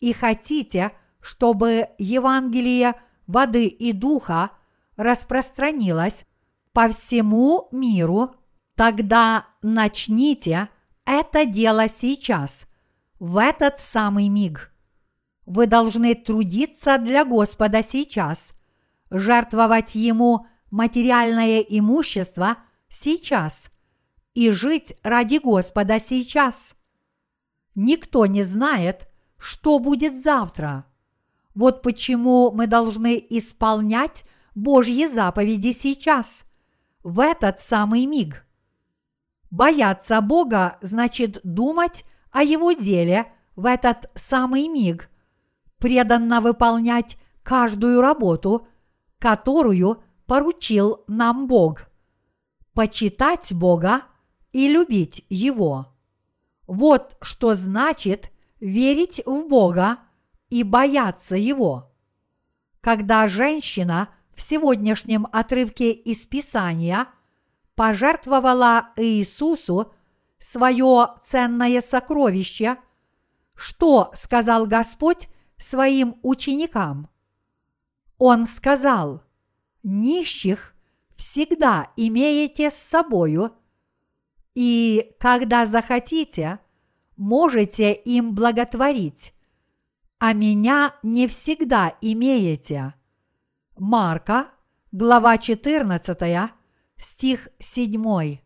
и 0.00 0.12
хотите, 0.12 0.92
чтобы 1.20 1.88
Евангелие 1.98 2.94
воды 3.26 3.66
и 3.66 3.92
духа 3.92 4.50
распространилось 4.96 6.24
по 6.72 6.88
всему 6.88 7.68
миру, 7.70 8.34
тогда 8.74 9.46
начните 9.62 10.68
это 11.04 11.44
дело 11.44 11.88
сейчас, 11.88 12.66
в 13.18 13.36
этот 13.36 13.78
самый 13.78 14.28
миг. 14.28 14.72
Вы 15.44 15.66
должны 15.66 16.14
трудиться 16.14 16.96
для 16.98 17.24
Господа 17.24 17.82
сейчас, 17.82 18.54
жертвовать 19.10 19.94
Ему 19.94 20.46
материальное 20.70 21.60
имущество 21.60 22.56
сейчас 22.88 23.70
и 24.34 24.50
жить 24.50 24.96
ради 25.02 25.38
Господа 25.38 25.98
сейчас. 25.98 26.74
Никто 27.74 28.26
не 28.26 28.42
знает, 28.42 29.08
что 29.38 29.78
будет 29.78 30.14
завтра. 30.14 30.86
Вот 31.54 31.82
почему 31.82 32.50
мы 32.50 32.66
должны 32.66 33.24
исполнять 33.30 34.24
Божьи 34.54 35.06
заповеди 35.06 35.72
сейчас, 35.72 36.44
в 37.02 37.20
этот 37.20 37.60
самый 37.60 38.06
миг. 38.06 38.46
Бояться 39.50 40.20
Бога 40.20 40.78
значит 40.80 41.40
думать 41.44 42.04
о 42.30 42.42
Его 42.42 42.72
деле 42.72 43.32
в 43.54 43.66
этот 43.66 44.10
самый 44.14 44.66
миг, 44.66 45.10
преданно 45.78 46.40
выполнять 46.40 47.16
каждую 47.44 48.00
работу, 48.00 48.66
которую 49.18 50.02
поручил 50.26 51.04
нам 51.06 51.46
Бог. 51.46 51.88
Почитать 52.72 53.52
Бога 53.52 54.02
и 54.54 54.68
любить 54.68 55.26
Его. 55.28 55.92
Вот 56.68 57.18
что 57.20 57.54
значит 57.56 58.30
верить 58.60 59.20
в 59.26 59.48
Бога 59.48 59.98
и 60.48 60.62
бояться 60.62 61.34
Его. 61.34 61.92
Когда 62.80 63.26
женщина 63.26 64.10
в 64.32 64.40
сегодняшнем 64.40 65.26
отрывке 65.32 65.90
из 65.90 66.24
Писания 66.24 67.08
пожертвовала 67.74 68.90
Иисусу 68.96 69.92
свое 70.38 71.16
ценное 71.20 71.80
сокровище, 71.80 72.76
что 73.56 74.12
сказал 74.14 74.66
Господь 74.66 75.28
своим 75.56 76.16
ученикам? 76.22 77.08
Он 78.18 78.46
сказал, 78.46 79.24
нищих 79.82 80.76
всегда 81.16 81.90
имеете 81.96 82.70
с 82.70 82.74
собою, 82.74 83.52
и 84.54 85.14
когда 85.18 85.66
захотите, 85.66 86.60
можете 87.16 87.92
им 87.92 88.34
благотворить, 88.34 89.34
а 90.18 90.32
меня 90.32 90.94
не 91.02 91.26
всегда 91.26 91.96
имеете. 92.00 92.94
Марка, 93.76 94.48
глава 94.92 95.38
14, 95.38 96.50
стих 96.96 97.48
7. 97.58 98.38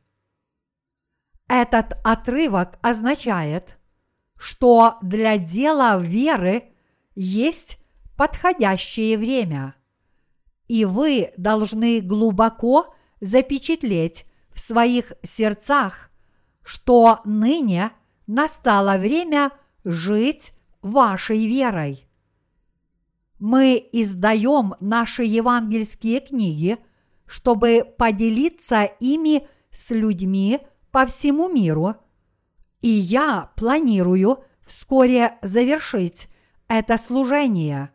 Этот 1.47 1.93
отрывок 2.05 2.79
означает, 2.83 3.79
что 4.37 4.99
для 5.03 5.39
дела 5.39 5.99
веры 5.99 6.73
есть 7.15 7.79
подходящее 8.17 9.19
время, 9.19 9.75
и 10.69 10.85
вы 10.85 11.33
должны 11.37 12.01
глубоко 12.01 12.95
запечатлеть 13.21 14.27
в 14.59 14.61
своих 14.61 15.13
сердцах, 15.23 16.11
что 16.65 17.21
ныне 17.25 17.93
настало 18.27 18.99
время 18.99 19.53
жить 19.85 20.53
вашей 20.83 21.47
верой. 21.47 22.09
Мы 23.39 23.89
издаем 23.93 24.75
наши 24.81 25.23
евангельские 25.23 26.19
книги, 26.19 26.77
чтобы 27.25 27.85
поделиться 27.97 28.83
ими 28.83 29.47
с 29.71 29.93
людьми 29.93 30.59
по 30.91 31.07
всему 31.07 31.49
миру, 31.49 31.95
и 32.81 32.89
я 32.89 33.53
планирую 33.55 34.43
вскоре 34.67 35.39
завершить 35.41 36.29
это 36.67 36.97
служение. 36.97 37.93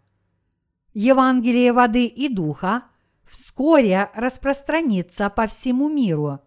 Евангелие 0.93 1.73
воды 1.73 2.05
и 2.05 2.29
духа 2.29 2.83
вскоре 3.25 4.11
распространится 4.15 5.29
по 5.29 5.45
всему 5.47 5.89
миру. 5.89 6.39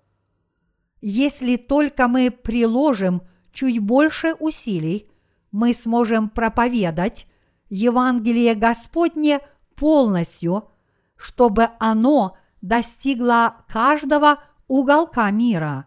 Если 1.09 1.54
только 1.54 2.09
мы 2.09 2.32
приложим 2.32 3.22
чуть 3.52 3.78
больше 3.78 4.34
усилий, 4.40 5.09
мы 5.52 5.72
сможем 5.72 6.28
проповедать 6.28 7.28
Евангелие 7.68 8.57
Господне 8.57 9.38
полностью, 9.76 10.68
чтобы 11.14 11.68
оно 11.78 12.36
достигло 12.61 13.54
каждого 13.68 14.40
уголка 14.66 15.30
мира. 15.30 15.86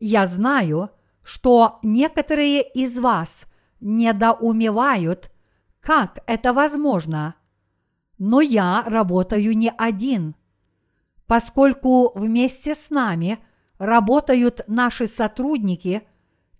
Я 0.00 0.26
знаю, 0.26 0.88
что 1.22 1.78
некоторые 1.82 2.62
из 2.62 2.98
вас 2.98 3.44
недоумевают, 3.80 5.30
как 5.78 6.20
это 6.26 6.54
возможно. 6.54 7.34
Но 8.16 8.40
я 8.40 8.82
работаю 8.86 9.54
не 9.58 9.70
один. 9.76 10.36
Поскольку 11.26 12.12
вместе 12.14 12.74
с 12.74 12.88
нами 12.88 13.38
работают 13.82 14.60
наши 14.68 15.08
сотрудники, 15.08 16.06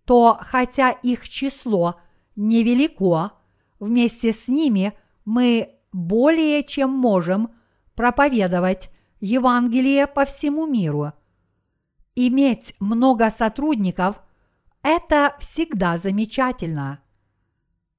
то 0.04 0.36
хотя 0.40 0.90
их 0.90 1.28
число 1.28 2.00
невелико, 2.34 3.30
вместе 3.78 4.32
с 4.32 4.48
ними 4.48 4.92
мы 5.24 5.78
более 5.92 6.64
чем 6.64 6.90
можем 6.90 7.52
проповедовать 7.94 8.90
Евангелие 9.20 10.08
по 10.08 10.24
всему 10.24 10.66
миру. 10.66 11.12
Иметь 12.16 12.74
много 12.80 13.30
сотрудников– 13.30 14.20
это 14.82 15.36
всегда 15.38 15.98
замечательно. 15.98 16.98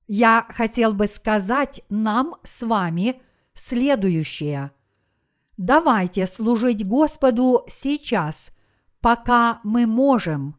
я 0.07 0.45
хотел 0.49 0.93
бы 0.93 1.07
сказать 1.07 1.82
нам 1.89 2.36
с 2.43 2.61
вами 2.61 3.21
следующее. 3.53 4.71
Давайте 5.55 6.28
служить 6.28 6.86
Господу 6.86 7.63
сейчас, 7.69 8.53
пока 9.04 9.60
мы 9.66 9.86
можем. 9.86 10.56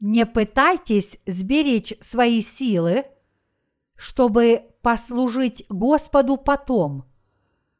Не 0.00 0.26
пытайтесь 0.26 1.18
сберечь 1.26 1.94
свои 2.02 2.42
силы, 2.42 3.06
чтобы 3.96 4.66
послужить 4.82 5.64
Господу 5.70 6.36
потом. 6.36 7.06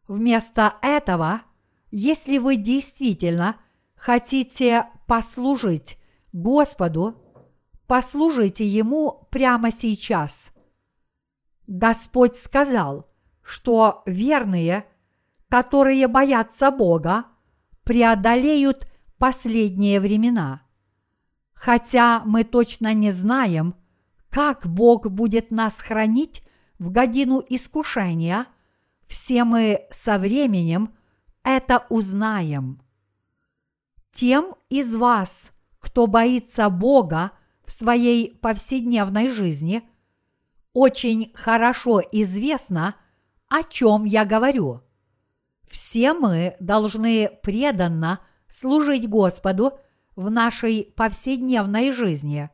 Вместо 0.09 0.77
этого, 0.81 1.43
если 1.91 2.39
вы 2.39 2.57
действительно 2.57 3.57
хотите 3.95 4.87
послужить 5.07 5.99
Господу, 6.33 7.23
послужите 7.87 8.66
Ему 8.66 9.29
прямо 9.31 9.71
сейчас. 9.71 10.51
Господь 11.66 12.37
сказал, 12.37 13.07
что 13.43 14.03
верные, 14.07 14.87
которые 15.51 16.09
боятся 16.09 16.71
Бога, 16.71 17.27
преодолеют 17.85 18.89
последние 19.19 20.01
времена. 20.01 20.62
Хотя 21.53 22.23
мы 22.25 22.45
точно 22.45 22.95
не 22.95 23.11
знаем, 23.11 23.75
как 24.31 24.66
Бог 24.66 25.09
будет 25.09 25.51
нас 25.51 25.81
хранить 25.81 26.43
в 26.79 26.91
годину 26.91 27.43
искушения, 27.49 28.47
все 29.07 29.45
мы 29.45 29.87
со 29.91 30.19
временем 30.19 30.95
это 31.43 31.87
узнаем. 31.89 32.81
Тем 34.12 34.55
из 34.69 34.95
вас, 34.95 35.51
кто 35.79 36.07
боится 36.07 36.69
Бога 36.71 37.33
в 37.64 37.73
своей 37.73 38.35
повседневной 38.37 39.29
жизни– 39.29 39.83
очень 40.81 41.33
хорошо 41.35 42.01
известно, 42.12 42.95
о 43.49 43.64
чем 43.64 44.05
я 44.05 44.25
говорю. 44.25 44.83
Все 45.66 46.12
мы 46.14 46.55
должны 46.61 47.31
преданно 47.43 48.21
служить 48.49 49.09
Господу 49.09 49.79
в 50.17 50.31
нашей 50.31 50.93
повседневной 50.97 51.93
жизни. 51.93 52.51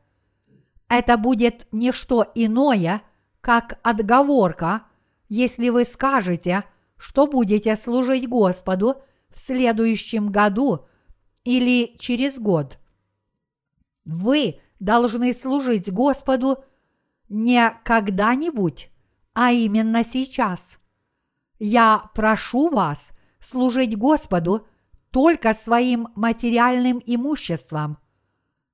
Это 0.89 1.17
будет 1.17 1.67
не 1.73 1.93
что 1.93 2.31
иное, 2.35 3.03
как 3.41 3.79
отговорка, 3.83 4.83
если 5.29 5.71
вы 5.71 5.85
скажете, 5.85 6.65
что 6.97 7.27
будете 7.27 7.77
служить 7.77 8.29
Господу 8.29 9.03
в 9.31 9.39
следующем 9.39 10.31
году 10.31 10.87
или 11.45 11.97
через 11.99 12.39
год. 12.39 12.79
Вы 14.05 14.61
должны 14.81 15.33
служить 15.33 15.91
Господу 15.91 16.65
не 17.29 17.71
когда-нибудь, 17.85 18.91
а 19.33 19.53
именно 19.53 20.05
сейчас. 20.05 20.79
Я 21.59 22.11
прошу 22.15 22.69
вас 22.69 23.11
служить 23.41 23.97
Господу 23.97 24.67
только 25.15 25.55
своим 25.55 26.09
материальным 26.17 27.01
имуществом. 27.07 27.99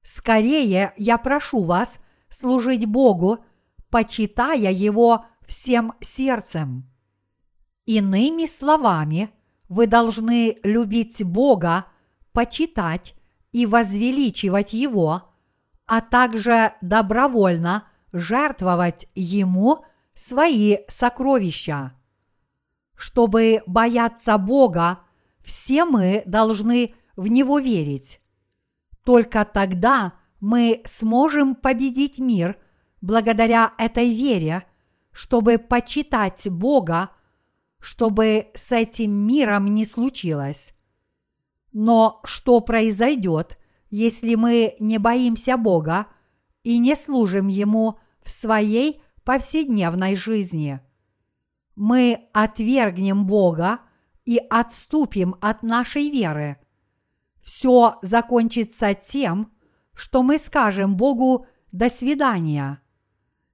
Скорее 0.02 0.94
я 0.96 1.18
прошу 1.18 1.64
вас 1.64 1.98
служить 2.30 2.86
Богу, 2.86 3.44
почитая 3.90 4.72
Его 4.72 5.26
всем 5.46 5.92
сердцем. 6.00 6.90
Иными 7.84 8.46
словами, 8.46 9.28
вы 9.68 9.86
должны 9.86 10.56
любить 10.62 11.22
Бога, 11.22 11.84
почитать 12.32 13.14
и 13.52 13.66
возвеличивать 13.66 14.72
Его, 14.72 15.30
а 15.84 16.00
также 16.00 16.72
добровольно 16.80 17.84
жертвовать 18.14 19.08
Ему 19.14 19.84
свои 20.14 20.78
сокровища. 20.88 21.92
Чтобы 22.96 23.62
бояться 23.66 24.38
Бога, 24.38 25.00
все 25.42 25.84
мы 25.84 26.22
должны 26.26 26.94
в 27.16 27.26
Него 27.28 27.58
верить. 27.58 28.20
Только 29.04 29.44
тогда 29.44 30.14
мы 30.40 30.82
сможем 30.84 31.54
победить 31.54 32.18
мир 32.18 32.56
благодаря 33.00 33.74
этой 33.78 34.12
вере, 34.12 34.64
чтобы 35.12 35.58
почитать 35.58 36.48
Бога, 36.48 37.10
чтобы 37.78 38.48
с 38.54 38.72
этим 38.72 39.12
миром 39.12 39.66
не 39.66 39.84
случилось. 39.84 40.74
Но 41.72 42.20
что 42.24 42.60
произойдет, 42.60 43.58
если 43.90 44.34
мы 44.34 44.76
не 44.80 44.98
боимся 44.98 45.56
Бога– 45.56 46.06
и 46.62 46.78
не 46.78 46.94
служим 46.94 47.48
Ему 47.48 47.98
в 48.22 48.30
своей 48.30 49.02
повседневной 49.24 50.16
жизни. 50.16 50.80
Мы 51.76 52.28
отвергнем 52.32 53.26
Бога 53.26 53.80
и 54.24 54.38
отступим 54.50 55.36
от 55.40 55.62
нашей 55.62 56.10
веры. 56.10 56.58
Все 57.40 57.98
закончится 58.02 58.94
тем, 58.94 59.52
что 59.94 60.22
мы 60.22 60.38
скажем 60.38 60.96
Богу 60.96 61.46
«до 61.72 61.88
свидания». 61.88 62.80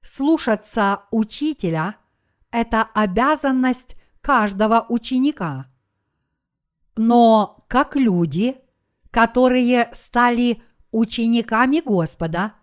Слушаться 0.03 1.03
учителя– 1.11 1.97
это 2.51 2.83
обязанность 2.95 3.97
каждого 4.21 4.87
ученика. 4.89 5.67
Но 6.97 7.59
как 7.67 7.97
люди, 7.97 8.57
которые 9.11 9.91
стали 9.93 10.63
учениками 10.93 11.81
Господа– 11.81 12.55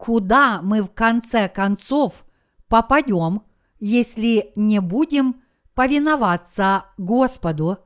куда 0.00 0.62
мы 0.62 0.82
в 0.82 0.88
конце 0.88 1.46
концов 1.48 2.24
попадем, 2.68 3.42
если 3.78 4.50
не 4.56 4.80
будем 4.80 5.42
повиноваться 5.80 6.84
Господу 6.98 7.78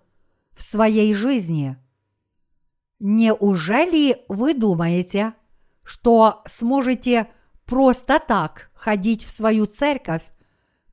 в 0.53 0.65
своей 0.65 1.15
жизни? 1.15 1.77
Неужели 2.99 4.25
вы 4.29 4.53
думаете, 4.53 5.35
что 5.85 6.43
сможете 6.45 7.29
просто 7.67 8.19
так 8.19 8.73
ходить 8.75 9.25
в 9.25 9.31
свою 9.31 9.67
церковь, 9.67 10.25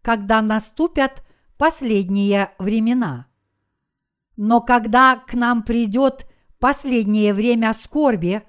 когда 0.04 0.44
наступят 0.44 1.24
последние 1.58 2.52
времена? 2.60 3.26
Но 4.38 4.62
когда 4.62 5.16
к 5.16 5.34
нам 5.34 5.64
придет 5.64 6.28
последнее 6.60 7.34
время 7.34 7.74
скорби, 7.74 8.44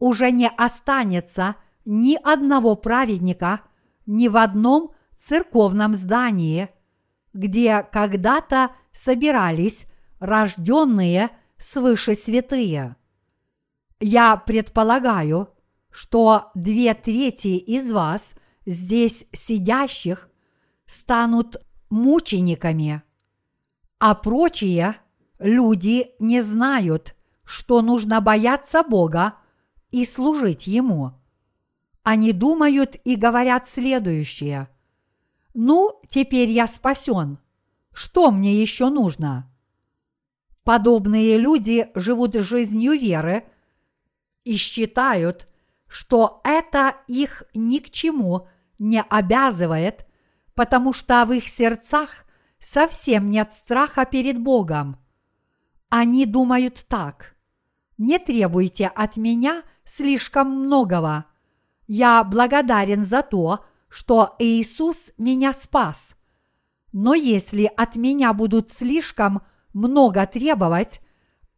уже 0.00 0.32
не 0.32 0.48
останется– 0.48 1.54
ни 1.84 2.16
одного 2.16 2.74
праведника 2.74 3.60
ни 4.04 4.26
в 4.26 4.36
одном 4.36 4.92
церковном 5.16 5.94
здании, 5.94 6.70
где 7.34 7.82
когда-то 7.82 8.70
собирались 8.92 9.86
рожденные 10.20 11.30
свыше 11.58 12.14
святые. 12.14 12.96
Я 14.00 14.36
предполагаю, 14.36 15.50
что 15.90 16.50
две 16.54 16.94
трети 16.94 17.58
из 17.58 17.92
вас 17.92 18.34
здесь 18.64 19.26
сидящих 19.32 20.30
станут 20.86 21.56
мучениками, 21.90 23.02
а 23.98 24.14
прочие 24.14 24.96
люди 25.38 26.12
не 26.18 26.40
знают, 26.40 27.14
что 27.44 27.82
нужно 27.82 28.22
бояться 28.22 28.82
Бога 28.82 29.34
и 29.90 30.06
служить 30.06 30.66
Ему– 30.66 31.12
они 32.04 32.32
думают 32.32 32.96
и 33.04 33.16
говорят 33.16 33.66
следующее. 33.66 34.68
Ну, 35.54 36.02
теперь 36.14 36.48
я 36.48 36.68
спасен. 36.68 37.38
Что 37.92 38.30
мне 38.30 38.54
еще 38.54 38.88
нужно? 38.88 39.50
Подобные 40.62 41.38
люди 41.38 41.90
живут 41.96 42.36
жизнью 42.36 42.92
веры 42.92 43.44
и 44.44 44.54
считают, 44.54 45.48
что 45.88 46.40
это 46.44 46.94
их 47.08 47.42
ни 47.52 47.78
к 47.78 47.90
чему 47.90 48.46
не 48.78 49.02
обязывает, 49.02 50.06
потому 50.54 50.92
что 50.92 51.24
в 51.26 51.32
их 51.32 51.48
сердцах 51.48 52.26
совсем 52.60 53.28
нет 53.28 53.52
страха 53.52 54.04
перед 54.04 54.40
Богом. 54.40 54.96
Они 55.88 56.26
думают 56.26 56.86
так. 56.86 57.34
Не 57.98 58.20
требуйте 58.20 58.86
от 58.86 59.16
меня 59.16 59.64
слишком 59.82 60.48
многого– 60.48 61.24
я 61.86 62.24
благодарен 62.24 63.02
за 63.02 63.22
то, 63.22 63.64
что 63.94 64.34
Иисус 64.40 65.12
меня 65.18 65.52
спас. 65.52 66.16
Но 66.90 67.14
если 67.14 67.70
от 67.76 67.94
меня 67.94 68.32
будут 68.32 68.68
слишком 68.68 69.42
много 69.72 70.26
требовать, 70.26 71.00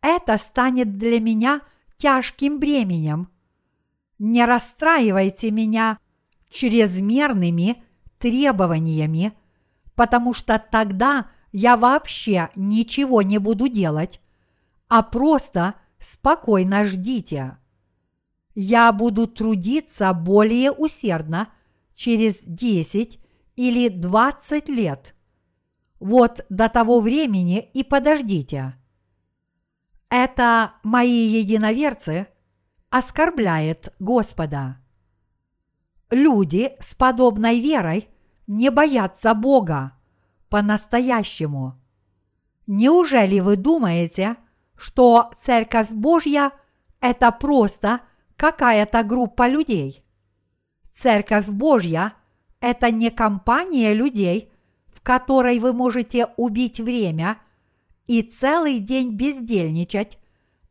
это 0.02 0.36
станет 0.36 0.98
для 0.98 1.18
меня 1.18 1.62
тяжким 1.96 2.60
бременем. 2.60 3.30
Не 4.18 4.44
расстраивайте 4.44 5.50
меня 5.50 5.98
чрезмерными 6.50 7.82
требованиями, 8.18 9.32
потому 9.94 10.34
что 10.34 10.58
тогда 10.58 11.30
я 11.52 11.78
вообще 11.78 12.50
ничего 12.54 13.22
не 13.22 13.38
буду 13.38 13.66
делать, 13.66 14.20
а 14.88 15.02
просто 15.02 15.76
спокойно 15.98 16.84
ждите 16.84 17.56
я 18.56 18.90
буду 18.90 19.26
трудиться 19.26 20.12
более 20.14 20.72
усердно, 20.72 21.48
через 21.96 22.42
10 22.44 23.18
или 23.56 23.88
20 23.88 24.68
лет. 24.68 25.16
Вот 25.98 26.44
до 26.50 26.68
того 26.68 27.00
времени 27.00 27.58
и 27.58 27.82
подождите. 27.82 28.74
Это 30.08 30.74
мои 30.84 31.26
единоверцы 31.26 32.28
оскорбляет 32.90 33.92
Господа. 33.98 34.76
Люди 36.10 36.76
с 36.78 36.94
подобной 36.94 37.58
верой 37.58 38.08
не 38.46 38.70
боятся 38.70 39.34
Бога 39.34 39.92
по-настоящему. 40.48 41.80
Неужели 42.68 43.40
вы 43.40 43.56
думаете, 43.56 44.36
что 44.76 45.32
Церковь 45.36 45.90
Божья– 45.90 46.52
это 47.00 47.32
просто 47.32 48.02
какая-то 48.36 49.02
группа 49.02 49.48
людей? 49.48 50.05
Церковь 50.96 51.48
Божья– 51.48 52.14
это 52.60 52.90
не 52.90 53.10
компания 53.10 53.92
людей, 53.92 54.50
в 54.86 55.02
которой 55.02 55.58
вы 55.58 55.74
можете 55.74 56.28
убить 56.38 56.80
время 56.80 57.36
и 58.06 58.22
целый 58.22 58.78
день 58.78 59.12
бездельничать, 59.12 60.18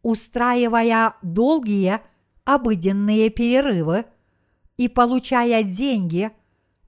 устраивая 0.02 1.14
долгие 1.22 2.00
обыденные 2.44 3.30
перерывы 3.30 4.06
и 4.78 4.88
получая 4.88 5.62
деньги, 5.62 6.32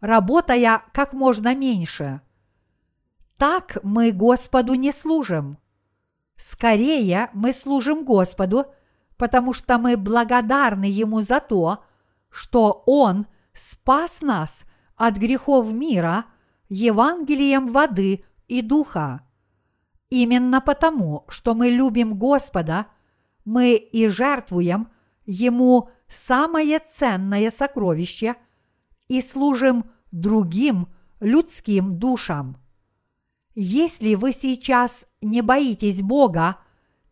работая 0.02 0.82
как 0.92 1.14
можно 1.14 1.54
меньше. 1.54 2.22
Так 3.38 3.78
мы 3.84 4.14
Господу 4.14 4.74
не 4.74 4.92
служим. 4.92 5.60
Скорее 6.38 7.30
мы 7.34 7.54
служим 7.54 8.04
Господу, 8.04 8.66
потому 9.16 9.54
что 9.54 9.78
мы 9.78 9.96
благодарны 9.96 10.86
Ему 10.86 11.22
за 11.22 11.40
то, 11.40 11.84
что 12.38 12.84
Он 12.86 13.26
спас 13.52 14.22
нас 14.22 14.64
от 14.96 15.18
грехов 15.18 15.74
мира 15.74 16.26
Евангелием 16.70 17.70
воды 17.70 18.24
и 18.48 18.62
духа. 18.62 19.22
Именно 20.12 20.62
потому, 20.62 21.26
что 21.30 21.56
мы 21.56 21.70
любим 21.70 22.14
Господа, 22.14 22.86
мы 23.44 23.74
и 23.74 24.08
жертвуем 24.08 24.90
Ему 25.26 25.90
самое 26.08 26.78
ценное 26.78 27.50
сокровище 27.50 28.36
и 29.08 29.20
служим 29.20 29.90
другим 30.12 30.90
людским 31.20 31.98
душам. 31.98 32.58
Если 33.56 34.14
вы 34.14 34.32
сейчас 34.32 35.08
не 35.22 35.42
боитесь 35.42 36.04
Бога, 36.04 36.58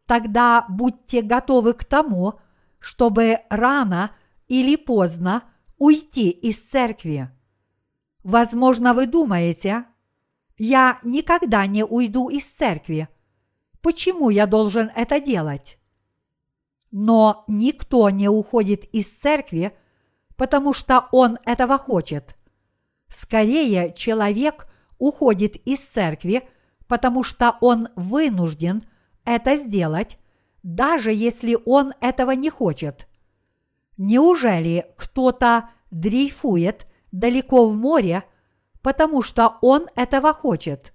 тогда 0.05 0.67
будьте 0.69 1.23
готовы 1.23 1.73
к 1.73 1.83
тому, 1.83 2.39
чтобы 2.77 3.39
рано 3.49 4.11
или 4.47 4.75
поздно 4.75 5.43
уйти 5.77 6.29
из 6.29 6.59
церкви. 6.59 7.29
Возможно, 8.23 8.93
вы 8.93 9.07
думаете, 9.07 9.85
я 10.57 10.99
никогда 11.03 11.67
не 11.67 11.83
уйду 11.83 12.29
из 12.29 12.49
церкви. 12.49 13.07
Почему 13.81 14.29
я 14.29 14.47
должен 14.47 14.89
это 14.95 15.19
делать? 15.19 15.77
Но 16.91 17.43
никто 17.47 18.09
не 18.09 18.29
уходит 18.29 18.85
из 18.85 19.11
церкви, 19.11 19.77
потому 20.37 20.73
что 20.73 21.07
он 21.11 21.37
этого 21.45 21.77
хочет. 21.77 22.35
Скорее, 23.07 23.93
человек 23.93 24.67
уходит 24.97 25.55
из 25.67 25.85
церкви, 25.85 26.47
потому 26.87 27.23
что 27.23 27.57
он 27.61 27.89
вынужден 27.95 28.83
это 29.25 29.55
сделать, 29.55 30.17
даже 30.63 31.11
если 31.11 31.57
он 31.65 31.93
этого 31.99 32.31
не 32.31 32.49
хочет. 32.49 33.07
Неужели 33.97 34.85
кто-то 34.97 35.69
дрейфует 35.91 36.87
далеко 37.11 37.67
в 37.67 37.77
море, 37.77 38.23
потому 38.81 39.21
что 39.21 39.57
он 39.61 39.87
этого 39.95 40.33
хочет? 40.33 40.93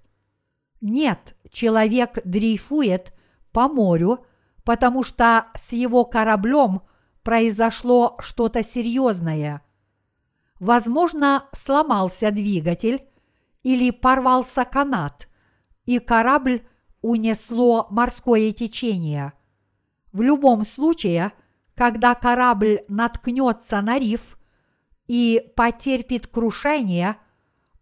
Нет, 0.81 1.35
человек 1.51 2.19
дрейфует 2.25 3.13
по 3.51 3.67
морю, 3.67 4.25
потому 4.63 5.03
что 5.03 5.47
с 5.55 5.73
его 5.73 6.05
кораблем 6.05 6.81
произошло 7.23 8.17
что-то 8.19 8.63
серьезное. 8.63 9.61
Возможно, 10.59 11.45
сломался 11.53 12.31
двигатель 12.31 13.07
или 13.63 13.91
порвался 13.91 14.65
канат, 14.65 15.27
и 15.85 15.99
корабль 15.99 16.65
унесло 17.01 17.87
морское 17.89 18.51
течение. 18.51 19.33
В 20.13 20.21
любом 20.21 20.63
случае, 20.63 21.31
когда 21.75 22.15
корабль 22.15 22.81
наткнется 22.87 23.81
на 23.81 23.97
риф 23.97 24.37
и 25.07 25.51
потерпит 25.55 26.27
крушение, 26.27 27.17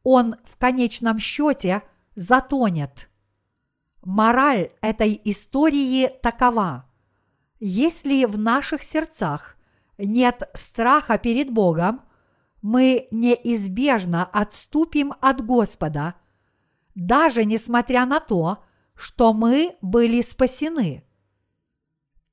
он 0.03 0.35
в 0.45 0.57
конечном 0.57 1.19
счете 1.19 1.83
затонет. 2.15 3.09
Мораль 4.01 4.71
этой 4.81 5.19
истории 5.25 6.07
такова. 6.21 6.85
Если 7.59 8.25
в 8.25 8.37
наших 8.37 8.83
сердцах 8.83 9.57
нет 9.97 10.49
страха 10.53 11.17
перед 11.17 11.51
Богом, 11.51 12.01
мы 12.61 13.07
неизбежно 13.11 14.25
отступим 14.25 15.13
от 15.19 15.45
Господа, 15.45 16.15
даже 16.95 17.45
несмотря 17.45 18.05
на 18.05 18.19
то, 18.19 18.63
что 18.95 19.33
мы 19.33 19.75
были 19.81 20.21
спасены 20.21 21.03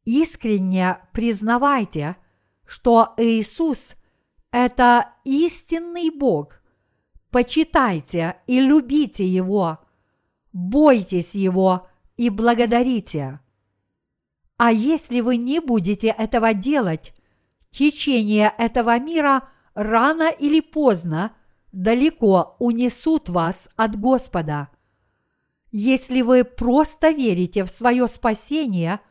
искренне 0.07 0.99
признавайте, 1.13 2.17
что 2.65 3.13
Иисус– 3.19 3.95
это 4.51 5.11
истинный 5.25 6.11
Бог. 6.11 6.63
Почитайте 7.31 8.37
и 8.47 8.61
любите 8.61 9.27
Его, 9.27 9.81
бойтесь 10.53 11.35
Его 11.35 11.89
и 12.17 12.31
благодарите. 12.31 13.41
А 14.57 14.73
если 14.73 15.21
вы 15.21 15.37
не 15.37 15.61
будете 15.61 16.09
этого 16.09 16.55
делать, 16.55 17.13
течение 17.71 18.55
этого 18.57 18.99
мира 18.99 19.49
рано 19.75 20.31
или 20.31 20.61
поздно 20.61 21.37
далеко 21.73 22.57
унесут 22.59 23.29
вас 23.29 23.69
от 23.77 24.01
Господа. 24.01 24.69
Если 25.73 26.23
вы 26.23 26.45
просто 26.45 27.11
верите 27.11 27.65
в 27.65 27.69
свое 27.69 28.07
спасение– 28.07 29.01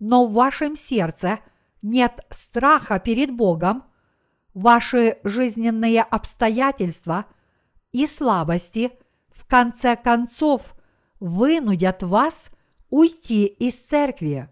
но 0.00 0.26
в 0.26 0.32
вашем 0.32 0.76
сердце 0.76 1.40
нет 1.82 2.24
страха 2.30 2.98
перед 2.98 3.30
Богом, 3.30 3.84
ваши 4.54 5.18
жизненные 5.24 6.02
обстоятельства 6.02 7.26
и 7.92 8.06
слабости 8.06 8.92
в 9.30 9.46
конце 9.46 9.96
концов 9.96 10.74
вынудят 11.20 12.02
вас 12.02 12.50
уйти 12.90 13.46
из 13.46 13.74
церкви. 13.74 14.48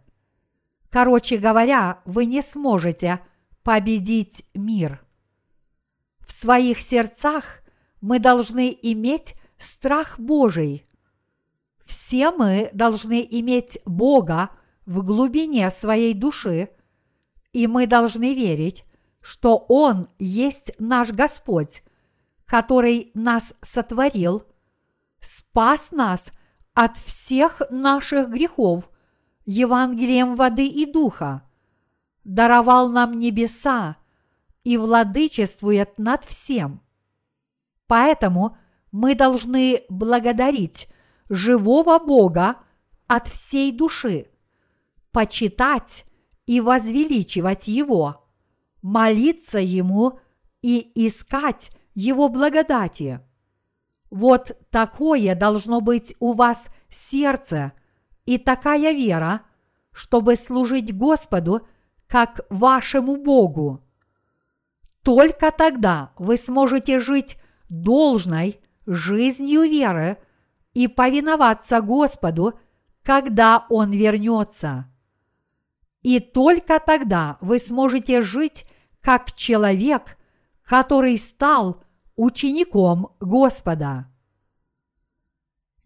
Короче 0.90 1.36
говоря, 1.36 2.00
вы 2.04 2.26
не 2.26 2.42
сможете 2.42 3.20
победить 3.62 4.44
мир. 4.54 5.04
В 6.20 6.32
своих 6.32 6.80
сердцах 6.80 7.62
мы 8.00 8.18
должны 8.18 8.76
иметь 8.82 9.34
страх 9.58 10.18
Божий. 10.18 10.84
Все 11.84 12.30
мы 12.30 12.70
должны 12.72 13.26
иметь 13.28 13.78
Бога 13.84 14.50
в 14.86 15.02
глубине 15.02 15.70
своей 15.70 16.14
души, 16.14 16.70
и 17.52 17.66
мы 17.66 17.86
должны 17.86 18.34
верить, 18.34 18.84
что 19.20 19.56
Он 19.68 20.08
есть 20.18 20.72
наш 20.78 21.10
Господь, 21.10 21.82
который 22.44 23.10
нас 23.14 23.54
сотворил, 23.60 24.44
спас 25.20 25.90
нас 25.90 26.30
от 26.74 26.96
всех 26.98 27.62
наших 27.70 28.30
грехов 28.30 28.88
Евангелием 29.44 30.36
воды 30.36 30.66
и 30.66 30.86
духа, 30.90 31.42
даровал 32.22 32.88
нам 32.88 33.18
небеса 33.18 33.96
и 34.62 34.76
владычествует 34.76 35.98
над 35.98 36.24
всем. 36.24 36.80
Поэтому 37.88 38.56
мы 38.92 39.14
должны 39.14 39.82
благодарить 39.88 40.88
живого 41.28 41.98
Бога 41.98 42.56
от 43.08 43.26
всей 43.28 43.72
души– 43.72 44.28
почитать 45.16 46.04
и 46.44 46.60
возвеличивать 46.60 47.68
Его, 47.68 48.28
молиться 48.82 49.58
Ему 49.58 50.18
и 50.60 50.92
искать 51.06 51.70
Его 51.94 52.28
благодати. 52.28 53.20
Вот 54.10 54.52
такое 54.68 55.34
должно 55.34 55.80
быть 55.80 56.14
у 56.20 56.34
вас 56.34 56.68
сердце 56.90 57.72
и 58.26 58.36
такая 58.36 58.92
вера, 58.92 59.40
чтобы 59.90 60.36
служить 60.36 60.94
Господу 60.94 61.66
как 62.06 62.42
вашему 62.50 63.16
Богу. 63.16 63.82
Только 65.02 65.50
тогда 65.50 66.12
вы 66.18 66.36
сможете 66.36 66.98
жить 66.98 67.38
должной 67.70 68.60
жизнью 68.84 69.62
веры 69.62 70.18
и 70.74 70.88
повиноваться 70.88 71.80
Господу, 71.80 72.60
когда 73.02 73.64
Он 73.70 73.92
вернется. 73.92 74.90
И 76.06 76.20
только 76.20 76.78
тогда 76.78 77.36
вы 77.40 77.58
сможете 77.58 78.22
жить 78.22 78.64
как 79.00 79.32
человек, 79.32 80.16
который 80.62 81.18
стал 81.18 81.82
учеником 82.14 83.08
Господа. 83.18 84.06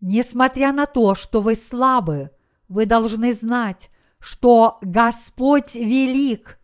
Несмотря 0.03 0.75
на 0.75 0.85
то, 0.85 1.15
что 1.15 1.41
вы 1.41 1.55
слабы, 1.55 2.33
вы 2.69 2.85
должны 2.85 3.33
знать, 3.33 3.89
что 4.19 4.77
Господь 4.83 5.75
велик, 5.75 6.61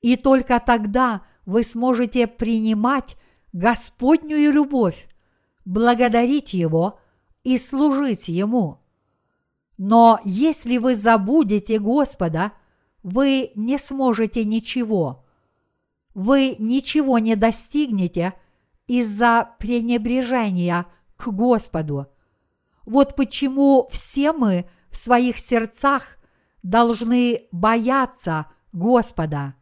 и 0.00 0.16
только 0.16 0.58
тогда 0.58 1.22
вы 1.46 1.62
сможете 1.62 2.26
принимать 2.26 3.16
Господнюю 3.52 4.52
любовь, 4.52 5.06
благодарить 5.64 6.52
Его 6.52 6.98
и 7.44 7.58
служить 7.58 8.26
Ему. 8.26 8.80
Но 9.78 10.18
если 10.24 10.78
вы 10.78 10.96
забудете 10.96 11.78
Господа, 11.78 12.54
вы 13.02 13.50
не 13.54 13.78
сможете 13.78 14.44
ничего. 14.44 15.24
Вы 16.14 16.56
ничего 16.58 17.18
не 17.18 17.36
достигнете 17.36 18.34
из-за 18.86 19.54
пренебрежения 19.58 20.86
к 21.16 21.28
Господу. 21.28 22.08
Вот 22.84 23.16
почему 23.16 23.88
все 23.90 24.32
мы 24.32 24.68
в 24.90 24.96
своих 24.96 25.38
сердцах 25.38 26.18
должны 26.62 27.48
бояться 27.50 28.46
Господа. 28.72 29.54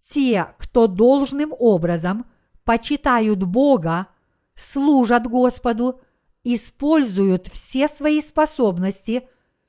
Те, 0.00 0.54
кто 0.58 0.86
должным 0.86 1.52
образом 1.58 2.26
почитают 2.64 3.42
Бога, 3.42 4.08
служат 4.54 5.26
Господу, 5.26 6.00
используют 6.44 7.48
все 7.48 7.88
свои 7.88 8.20
способности, 8.20 9.28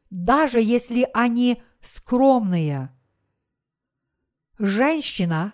даже 0.10 0.62
если 0.62 1.08
они 1.14 1.62
скромные. 1.82 2.92
Женщина, 4.58 5.54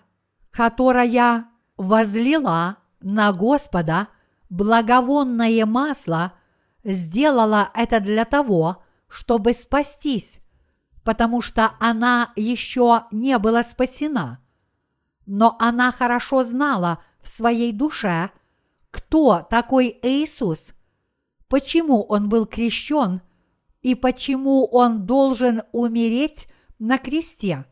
которая 0.50 1.46
возлила 1.76 2.78
на 3.00 3.32
Господа 3.32 4.08
благовонное 4.48 5.66
масло, 5.66 6.32
сделала 6.82 7.70
это 7.74 8.00
для 8.00 8.24
того, 8.24 8.82
чтобы 9.08 9.52
спастись, 9.52 10.40
потому 11.04 11.40
что 11.40 11.74
она 11.78 12.32
еще 12.36 13.04
не 13.12 13.38
была 13.38 13.62
спасена. 13.62 14.40
Но 15.26 15.56
она 15.58 15.92
хорошо 15.92 16.44
знала 16.44 17.02
в 17.20 17.28
своей 17.28 17.72
душе, 17.72 18.30
кто 18.90 19.46
такой 19.48 19.98
Иисус, 20.02 20.72
почему 21.48 22.02
он 22.02 22.28
был 22.28 22.46
крещен 22.46 23.20
и 23.86 23.94
почему 23.94 24.66
он 24.66 25.06
должен 25.06 25.62
умереть 25.70 26.48
на 26.80 26.98
кресте. 26.98 27.66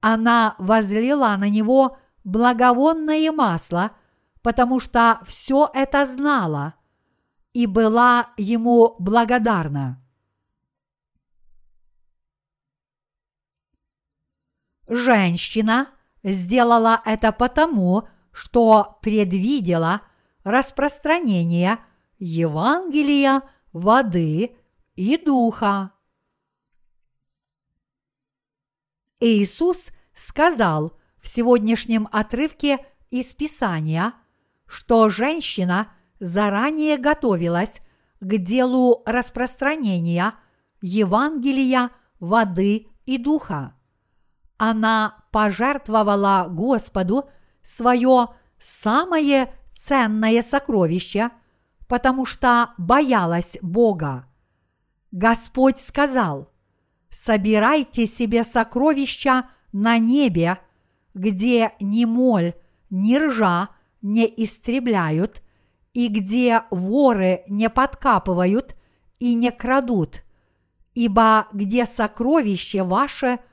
Она 0.00 0.54
возлила 0.56 1.36
на 1.36 1.50
него 1.50 1.98
благовонное 2.24 3.30
масло, 3.30 3.90
потому 4.40 4.80
что 4.80 5.20
все 5.26 5.70
это 5.74 6.06
знала 6.06 6.72
и 7.52 7.66
была 7.66 8.32
ему 8.38 8.96
благодарна. 8.98 10.02
Женщина 14.88 15.90
сделала 16.22 17.02
это 17.04 17.30
потому, 17.30 18.08
что 18.32 18.98
предвидела 19.02 20.00
распространение 20.44 21.76
Евангелия 22.18 23.42
воды 23.74 24.56
и 24.94 25.16
духа. 25.16 25.92
Иисус 29.20 29.90
сказал 30.14 30.98
в 31.18 31.28
сегодняшнем 31.28 32.08
отрывке 32.12 32.78
из 33.10 33.34
Писания, 33.34 34.14
что 34.66 35.10
женщина 35.10 35.92
заранее 36.20 36.96
готовилась 36.96 37.80
к 38.20 38.36
делу 38.38 39.02
распространения 39.04 40.34
Евангелия 40.80 41.90
воды 42.18 42.88
и 43.04 43.18
духа 43.18 43.74
она 44.60 45.24
пожертвовала 45.30 46.46
Господу 46.50 47.30
свое 47.62 48.28
самое 48.58 49.54
ценное 49.74 50.42
сокровище, 50.42 51.30
потому 51.88 52.26
что 52.26 52.74
боялась 52.76 53.56
Бога. 53.62 54.26
Господь 55.12 55.78
сказал, 55.78 56.50
собирайте 57.10 58.06
себе 58.06 58.44
сокровища 58.44 59.48
на 59.72 59.98
небе, 59.98 60.58
где 61.14 61.72
ни 61.80 62.04
моль, 62.04 62.54
ни 62.90 63.16
ржа 63.16 63.70
не 64.02 64.26
истребляют, 64.26 65.42
и 65.92 66.08
где 66.08 66.62
воры 66.70 67.42
не 67.48 67.68
подкапывают 67.68 68.76
и 69.18 69.34
не 69.34 69.50
крадут, 69.50 70.22
ибо 70.94 71.48
где 71.52 71.84
сокровище 71.86 72.84
ваше– 72.84 73.40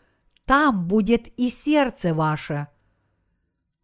там 0.48 0.88
будет 0.88 1.28
и 1.38 1.50
сердце 1.50 2.14
ваше. 2.14 2.68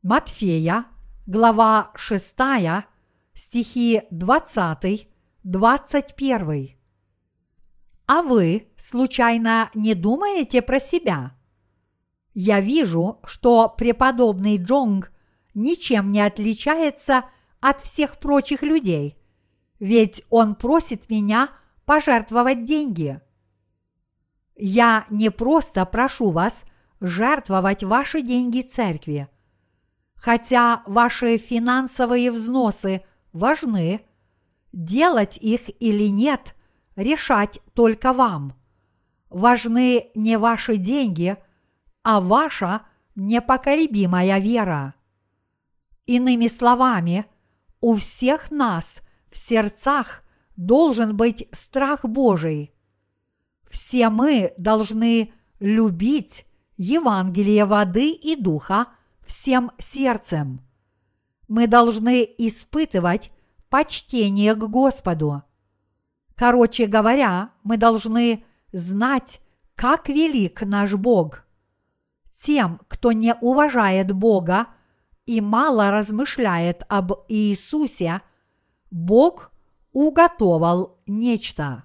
Матфея, 0.01 0.85
глава 1.27 1.91
6, 1.95 2.37
стихи 3.33 4.03
20, 4.11 5.09
21. 5.43 6.82
А 8.05 8.21
вы, 8.21 8.67
случайно, 8.77 9.69
не 9.73 9.93
думаете 9.93 10.61
про 10.61 10.79
себя? 10.79 11.35
Я 12.33 12.59
вижу, 12.59 13.19
что 13.23 13.69
преподобный 13.69 14.57
Джонг 14.57 15.11
ничем 15.53 16.11
не 16.11 16.21
отличается 16.21 17.25
от 17.59 17.79
всех 17.81 18.19
прочих 18.19 18.61
людей, 18.63 19.17
ведь 19.79 20.23
он 20.29 20.55
просит 20.55 21.09
меня 21.09 21.49
пожертвовать 21.85 22.63
деньги– 22.63 23.21
я 24.55 25.05
не 25.09 25.29
просто 25.31 25.85
прошу 25.85 26.31
вас 26.31 26.65
жертвовать 26.99 27.83
ваши 27.83 28.21
деньги 28.21 28.61
церкви. 28.61 29.27
Хотя 30.15 30.83
ваши 30.85 31.37
финансовые 31.37 32.31
взносы 32.31 33.03
важны, 33.33 34.01
делать 34.71 35.37
их 35.37 35.69
или 35.81 36.07
нет 36.07 36.55
решать 36.95 37.59
только 37.73 38.13
вам. 38.13 38.53
Важны 39.29 40.11
не 40.15 40.37
ваши 40.37 40.77
деньги, 40.77 41.37
а 42.03 42.21
ваша 42.21 42.81
непоколебимая 43.15 44.39
вера. 44.39 44.93
Иными 46.05 46.47
словами, 46.47 47.25
у 47.81 47.95
всех 47.95 48.51
нас 48.51 49.01
в 49.31 49.37
сердцах 49.37 50.23
должен 50.55 51.15
быть 51.15 51.47
страх 51.51 52.05
Божий– 52.05 52.71
все 53.73 54.11
мы 54.11 54.53
должны 54.55 55.33
любить 55.59 56.45
Евангелие 56.77 57.65
воды 57.65 58.11
и 58.11 58.35
духа 58.35 58.85
всем 59.25 59.71
сердцем. 59.79 60.61
Мы 61.47 61.65
должны 61.65 62.23
испытывать 62.37 63.31
почтение 63.69 64.53
к 64.53 64.59
Господу. 64.59 65.41
Короче 66.35 66.87
говоря, 66.87 67.51
мы 67.63 67.77
должны 67.77 68.43
знать, 68.71 69.41
как 69.75 70.09
велик 70.09 70.61
наш 70.63 70.93
Бог. 70.93 71.43
Тем, 72.33 72.79
кто 72.87 73.11
не 73.11 73.35
уважает 73.35 74.11
Бога 74.11 74.67
и 75.25 75.41
мало 75.41 75.91
размышляет 75.91 76.83
об 76.89 77.13
Иисусе, 77.29 78.21
Бог 78.89 79.51
уготовал 79.91 80.97
нечто 81.05 81.83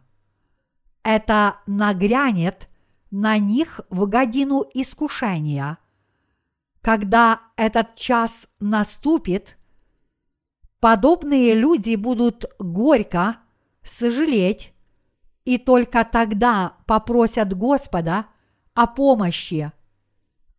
это 1.09 1.61
нагрянет 1.67 2.69
на 3.11 3.39
них 3.39 3.81
в 3.89 4.07
годину 4.07 4.63
искушения. 4.75 5.79
Когда 6.83 7.41
этот 7.57 7.95
час 7.95 8.47
наступит, 8.61 9.57
подобные 10.81 11.55
люди 11.55 11.97
будут 11.97 12.45
горько 12.59 13.37
сожалеть 13.83 14.73
и 15.45 15.59
только 15.59 16.05
тогда 16.05 16.77
попросят 16.87 17.57
Господа 17.57 18.27
о 18.75 18.87
помощи. 18.87 19.73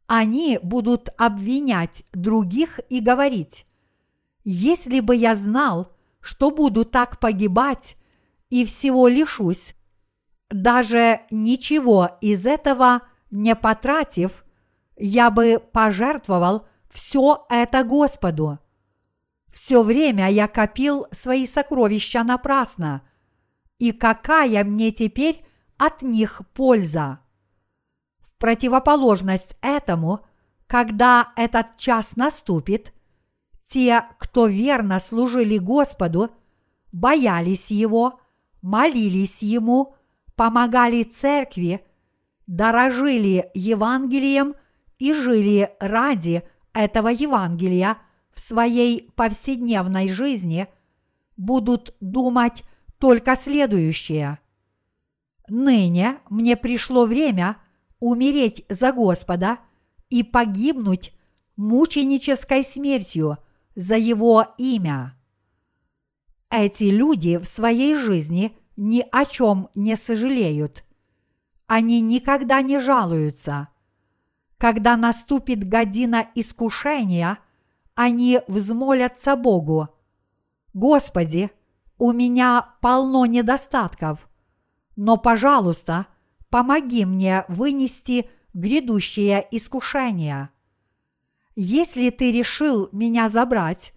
Они 0.07 0.59
будут 0.63 1.09
обвинять 1.17 2.05
других 2.13 2.80
и 2.89 2.99
говорить, 2.99 3.67
если 4.43 4.99
бы 4.99 5.15
я 5.15 5.36
знал, 5.36 5.95
что 6.22 6.49
буду 6.49 6.86
так 6.86 7.20
погибать 7.20 7.97
и 8.49 8.65
всего 8.65 9.07
лишусь, 9.07 9.76
даже 10.49 11.22
ничего 11.30 12.17
из 12.22 12.45
этого 12.45 13.03
не 13.30 13.55
потратив, 13.55 14.43
я 14.97 15.30
бы 15.30 15.61
пожертвовал 15.72 16.67
все 16.89 17.45
это 17.49 17.84
Господу. 17.84 18.59
Все 19.51 19.84
время 19.84 20.30
я 20.30 20.47
копил 20.47 21.05
свои 21.11 21.45
сокровища 21.45 22.24
напрасно. 22.24 23.03
И 23.80 23.93
какая 23.93 24.63
мне 24.65 24.91
теперь 24.91 25.43
от 25.77 26.01
них 26.01 26.41
польза? 26.53 27.19
В 28.19 28.38
противоположность 28.38 29.57
этому, 29.61 30.19
когда 30.67 31.32
этот 31.36 31.77
час 31.77 32.15
наступит, 32.15 32.93
Те, 33.63 34.03
кто 34.19 34.47
верно 34.47 34.99
служили 34.99 35.57
Господу, 35.57 36.32
боялись 36.91 37.71
Его, 37.71 38.19
молились 38.61 39.41
Ему, 39.41 39.95
помогали 40.36 41.03
церкви, 41.03 41.86
дорожили 42.47 43.49
Евангелием 43.53 44.55
и 44.97 45.13
жили 45.13 45.71
ради 45.80 46.43
этого 46.73 47.09
Евангелия 47.09 47.97
в 48.34 48.39
своей 48.39 49.11
повседневной 49.15 50.09
жизни, 50.09 50.67
будут 51.38 51.95
думать 51.99 52.63
только 53.00 53.36
следующее. 53.36 54.39
Ныне 55.47 56.20
мне 56.30 56.56
пришло 56.56 57.06
время 57.06 57.58
умереть 58.00 58.66
за 58.70 58.91
Господа 58.91 59.60
и 60.10 60.24
погибнуть 60.24 61.14
мученической 61.56 62.64
смертью 62.64 63.38
за 63.76 63.95
Его 63.95 64.54
имя. 64.58 65.16
Эти 66.50 66.86
люди 66.86 67.38
в 67.38 67.45
своей 67.45 67.95
жизни 67.95 68.58
ни 68.76 69.06
о 69.12 69.26
чем 69.26 69.70
не 69.76 69.95
сожалеют. 69.95 70.84
Они 71.68 72.02
никогда 72.02 72.62
не 72.62 72.80
жалуются. 72.80 73.70
Когда 74.58 74.97
наступит 74.97 75.68
година 75.68 76.28
искушения, 76.36 77.39
они 77.93 78.41
взмолятся 78.47 79.36
Богу. 79.36 79.89
Господи, 80.74 81.52
у 82.00 82.14
меня 82.14 82.76
полно 82.82 83.26
недостатков, 83.26 84.28
но, 84.95 85.18
пожалуйста, 85.18 86.08
помоги 86.50 87.06
мне 87.06 87.45
вынести 87.50 88.30
грядущее 88.54 89.45
искушение. 89.52 90.50
Если 91.56 92.10
ты 92.10 92.32
решил 92.32 92.89
меня 92.93 93.28
забрать, 93.28 93.93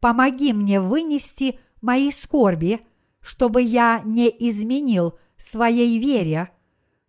помоги 0.00 0.52
мне 0.52 0.80
вынести 0.80 1.60
мои 1.80 2.10
скорби, 2.10 2.80
чтобы 3.20 3.62
я 3.62 4.02
не 4.04 4.28
изменил 4.28 5.16
своей 5.36 5.98
вере, 5.98 6.50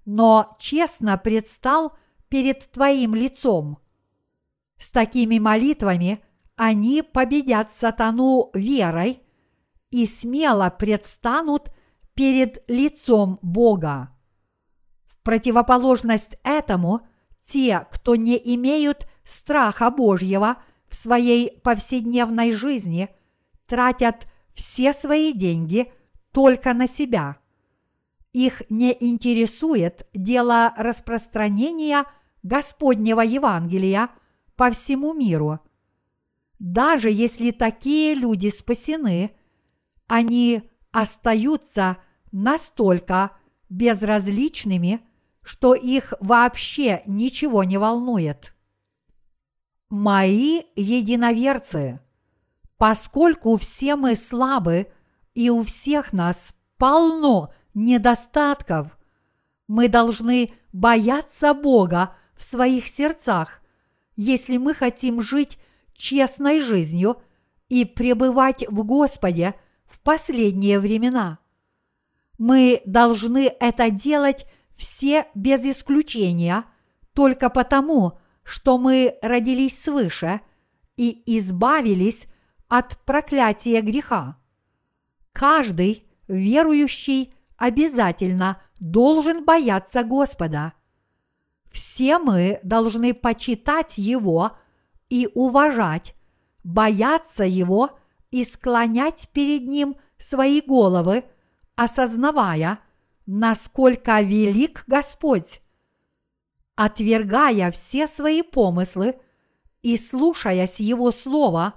но 0.06 0.56
честно 0.60 1.18
предстал 1.18 1.98
перед 2.30 2.72
Твоим 2.72 3.16
лицом. 3.16 3.80
С 4.78 4.91
такими 4.91 5.39
молитвами 5.39 6.24
они 6.56 7.02
победят 7.02 7.72
сатану 7.72 8.52
верой 8.54 9.24
и 9.96 10.06
смело 10.06 10.70
предстанут 10.70 11.72
перед 12.16 12.70
лицом 12.70 13.39
Бога. 13.41 14.10
В 15.06 15.24
противоположность 15.24 16.38
этому, 16.43 17.08
те, 17.41 17.88
кто 17.89 18.18
не 18.18 18.36
имеют 18.56 19.08
страха 19.24 19.89
Божьего 19.91 20.58
в 20.89 20.98
своей 20.98 21.62
повседневной 21.62 22.52
жизни, 22.52 23.08
тратят 23.68 24.28
все 24.54 24.91
свои 24.91 25.32
деньги 25.32 25.93
только 26.34 26.74
на 26.74 26.88
себя. 26.88 27.38
Их 28.34 28.64
не 28.70 28.96
интересует 29.00 30.08
дело 30.14 30.74
распространения 30.76 32.04
Господнего 32.43 33.22
Евангелия 33.22 34.10
по 34.58 34.72
всему 34.72 35.14
миру. 35.14 35.62
Даже 36.60 37.10
если 37.10 37.52
такие 37.52 38.14
люди 38.14 38.50
спасены, 38.50 39.32
они 40.08 40.70
остаются 40.91 41.97
настолько 42.32 43.32
безразличными, 43.70 45.01
что 45.41 45.74
их 45.74 46.14
вообще 46.20 47.01
ничего 47.06 47.64
не 47.64 47.78
волнует. 47.78 48.56
Мои 49.89 50.64
единоверцы, 50.76 51.99
поскольку 52.78 53.58
все 53.58 53.95
мы 53.95 54.16
слабы 54.16 54.91
и 55.34 55.49
у 55.49 55.64
всех 55.64 56.14
нас 56.14 56.56
полно 56.78 57.53
недостатков, 57.74 58.97
мы 59.68 59.88
должны 59.88 60.53
бояться 60.74 61.53
Бога 61.53 62.16
в 62.36 62.43
своих 62.43 62.88
сердцах, 62.88 63.62
если 64.16 64.58
мы 64.58 64.74
хотим 64.74 65.22
жить 65.22 65.58
честной 65.93 66.60
жизнью 66.60 67.22
и 67.70 67.86
пребывать 67.86 68.68
в 68.68 68.84
Господе 68.84 69.56
в 69.96 70.00
последние 70.02 70.80
времена. 70.80 71.39
Мы 72.38 72.82
должны 72.86 73.48
это 73.60 73.89
делать 73.89 74.46
все 74.76 75.28
без 75.36 75.64
исключения 75.64 76.66
только 77.14 77.50
потому, 77.50 78.20
что 78.43 78.78
мы 78.78 79.18
родились 79.22 79.82
свыше 79.82 80.41
и 80.98 81.24
избавились 81.38 82.28
от 82.68 82.98
проклятия 83.06 83.80
греха. 83.80 84.38
Каждый 85.32 86.06
верующий 86.28 87.34
обязательно 87.56 88.62
должен 88.82 89.46
бояться 89.46 90.04
Господа. 90.04 90.74
Все 91.72 92.20
мы 92.20 92.60
должны 92.64 93.14
почитать 93.14 93.98
Его 93.98 94.58
и 95.10 95.30
уважать, 95.34 96.16
бояться 96.66 97.46
Его 97.46 97.98
и 98.36 98.43
склонять 98.43 99.29
перед 99.31 99.65
Ним 99.65 99.95
свои 100.17 100.59
головы, 100.59 101.23
осознавая, 101.77 102.79
насколько 103.25 104.19
велик 104.19 104.83
Господь. 104.88 105.61
Отвергая 106.75 107.71
все 107.71 108.07
свои 108.07 108.41
помыслы 108.41 109.17
и 109.83 109.95
слушаясь 109.95 110.81
Его 110.81 111.11
Слова, 111.11 111.75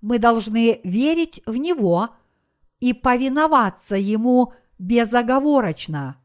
мы 0.00 0.18
должны 0.18 0.80
верить 0.82 1.42
в 1.44 1.58
Него 1.58 2.08
и 2.80 2.94
повиноваться 2.94 3.96
Ему 3.96 4.54
безоговорочно. 4.78 6.16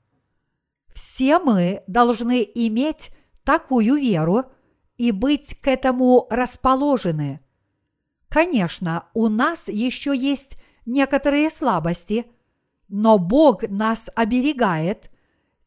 Все 0.94 1.40
мы 1.40 1.84
должны 1.88 2.42
иметь 2.56 3.12
такую 3.44 3.96
веру 3.96 4.46
и 4.98 5.12
быть 5.12 5.60
к 5.60 5.68
этому 5.68 6.26
расположены. 6.30 7.43
Конечно, 8.34 9.06
у 9.14 9.28
нас 9.28 9.68
еще 9.68 10.18
есть 10.18 10.58
некоторые 10.88 11.52
слабости, 11.52 12.26
но 12.88 13.20
Бог 13.20 13.62
нас 13.70 14.10
оберегает, 14.16 15.12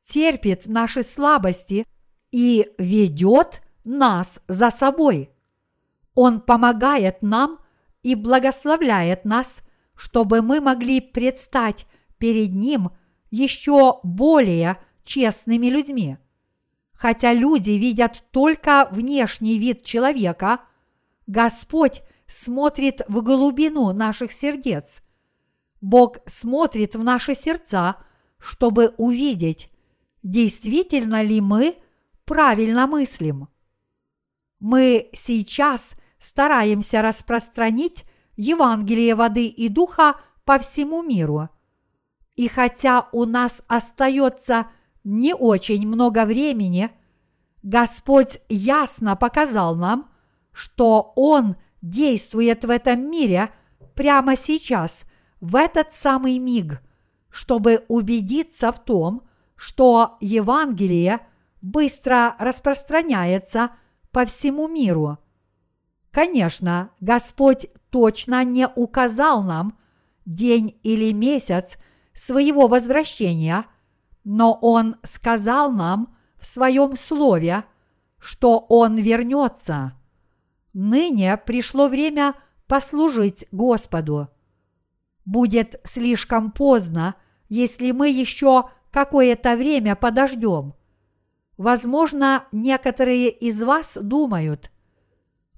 терпит 0.03 0.67
наши 0.67 1.05
слабости 1.05 1.87
и 2.33 2.69
ведет 2.77 3.63
нас 3.85 4.43
за 4.49 4.71
собой. 4.71 5.31
Он 6.17 6.41
помогает 6.41 7.23
нам 7.23 7.61
и 8.03 8.17
благословляет 8.17 9.25
нас, 9.25 9.61
чтобы 9.95 10.43
мы 10.43 10.61
могли 10.61 11.01
предстать 11.01 11.87
перед 12.19 12.53
Ним 12.53 12.91
еще 13.31 14.01
более 14.03 14.79
честными 15.05 15.69
людьми. 15.69 16.19
Хотя 16.95 17.33
люди 17.33 17.71
видят 17.71 18.25
только 18.33 18.89
внешний 18.91 19.57
вид 19.57 19.85
человека, 19.85 20.63
Господь 21.29 22.03
смотрит 22.27 23.03
в 23.09 23.23
глубину 23.23 23.93
наших 23.93 24.33
сердец. 24.33 25.03
Бог 25.81 26.19
смотрит 26.27 26.97
в 26.97 27.05
наши 27.05 27.35
сердца, 27.35 27.97
чтобы 28.39 28.95
увидеть, 28.97 29.71
действительно 30.23 31.23
ли 31.23 31.41
мы 31.41 31.77
правильно 32.25 32.87
мыслим. 32.87 33.49
Мы 34.59 35.11
сейчас 35.13 35.95
стараемся 36.19 37.03
распространить 37.03 38.05
Евангелие 38.37 39.15
воды 39.15 39.47
и 39.47 39.69
духа 39.69 40.17
по 40.45 40.59
всему 40.59 41.03
миру. 41.03 41.49
И 42.35 42.49
хотя 42.49 43.09
у 43.13 43.25
нас 43.25 43.63
остается 43.67 44.67
не 45.05 45.35
очень 45.35 45.87
много 45.87 46.25
времени, 46.25 46.91
Господь 47.63 48.41
ясно 48.49 49.17
показал 49.17 49.77
нам, 49.77 50.11
что 50.53 51.13
Он 51.17 51.57
действует 51.83 52.65
в 52.65 52.71
этом 52.71 53.11
мире 53.11 53.51
прямо 53.95 54.37
сейчас, 54.37 55.05
в 55.41 55.57
этот 55.57 55.93
самый 55.93 56.39
миг, 56.39 56.81
чтобы 57.31 57.85
убедиться 57.89 58.73
в 58.73 58.83
том, 58.83 59.23
что 59.57 60.17
Евангелие 60.21 61.21
быстро 61.61 62.37
распространяется 62.39 63.71
по 64.13 64.25
всему 64.25 64.69
миру. 64.69 65.19
Конечно, 66.11 66.91
Господь 67.01 67.67
точно 67.91 68.45
не 68.45 68.69
указал 68.69 69.43
нам 69.43 69.79
день 70.25 70.79
или 70.83 71.13
месяц 71.13 71.77
своего 72.15 72.69
возвращения, 72.69 73.67
но 74.25 74.53
Он 74.55 74.97
сказал 75.03 75.71
нам 75.73 76.17
в 76.39 76.47
своем 76.47 76.97
слове, 76.97 77.65
что 78.19 78.59
Он 78.59 78.97
вернется. 78.97 79.93
Ныне 80.79 81.37
пришло 81.37 81.89
время 81.89 82.35
послужить 82.67 83.47
Господу. 83.51 84.29
Будет 85.25 85.81
слишком 85.85 86.53
поздно, 86.53 87.17
если 87.49 87.93
мы 87.93 88.11
еще 88.11 88.71
какое-то 88.91 89.57
время 89.57 89.97
подождем. 89.97 90.75
Возможно, 91.57 92.47
некоторые 92.53 93.31
из 93.31 93.63
вас 93.63 93.97
думают, 94.01 94.71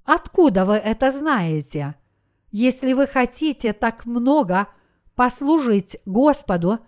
откуда 0.05 0.65
вы 0.65 0.75
это 0.75 1.11
знаете– 1.11 1.95
если 2.51 2.93
вы 2.93 3.07
хотите 3.07 3.73
так 3.73 4.05
много 4.05 4.67
послужить 5.15 5.97
Господу, 6.05 6.79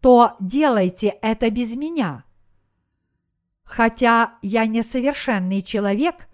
то 0.00 0.36
делайте 0.40 1.08
это 1.20 1.50
без 1.50 1.74
меня. 1.74 2.24
Хотя 3.64 4.38
я 4.42 4.66
несовершенный 4.66 5.62
человек, 5.62 6.28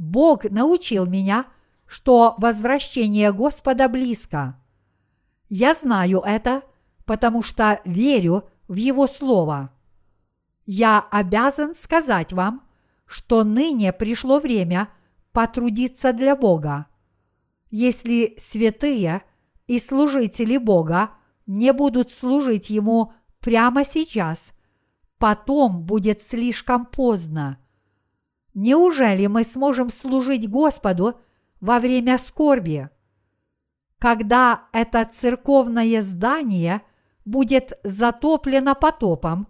Бог 0.00 0.44
научил 0.44 1.04
меня, 1.04 1.44
что 1.86 2.34
возвращение 2.38 3.34
Господа 3.34 3.86
близко. 3.86 4.58
Я 5.50 5.74
знаю 5.74 6.22
это, 6.24 6.62
потому 7.04 7.42
что 7.42 7.82
верю 7.84 8.48
в 8.66 8.76
Его 8.76 9.06
Слово. 9.06 9.70
Я 10.64 11.00
обязан 11.10 11.74
сказать 11.74 12.32
вам, 12.32 12.62
что 13.04 13.44
ныне 13.44 13.92
пришло 13.92 14.40
время 14.40 14.88
потрудиться 15.32 16.14
для 16.14 16.34
Бога. 16.34 16.86
Если 17.70 18.36
святые 18.38 19.20
и 19.66 19.78
служители 19.78 20.56
Бога 20.56 21.10
не 21.46 21.74
будут 21.74 22.10
служить 22.10 22.70
Ему 22.70 23.12
прямо 23.40 23.84
сейчас, 23.84 24.52
потом 25.18 25.82
будет 25.82 26.22
слишком 26.22 26.86
поздно. 26.86 27.59
Неужели 28.54 29.26
мы 29.26 29.44
сможем 29.44 29.90
служить 29.90 30.48
Господу 30.48 31.20
во 31.60 31.78
время 31.78 32.18
скорби? 32.18 32.90
Когда 33.98 34.68
это 34.72 35.04
церковное 35.04 36.00
здание 36.00 36.82
будет 37.24 37.78
затоплено 37.84 38.74
потопом, 38.74 39.46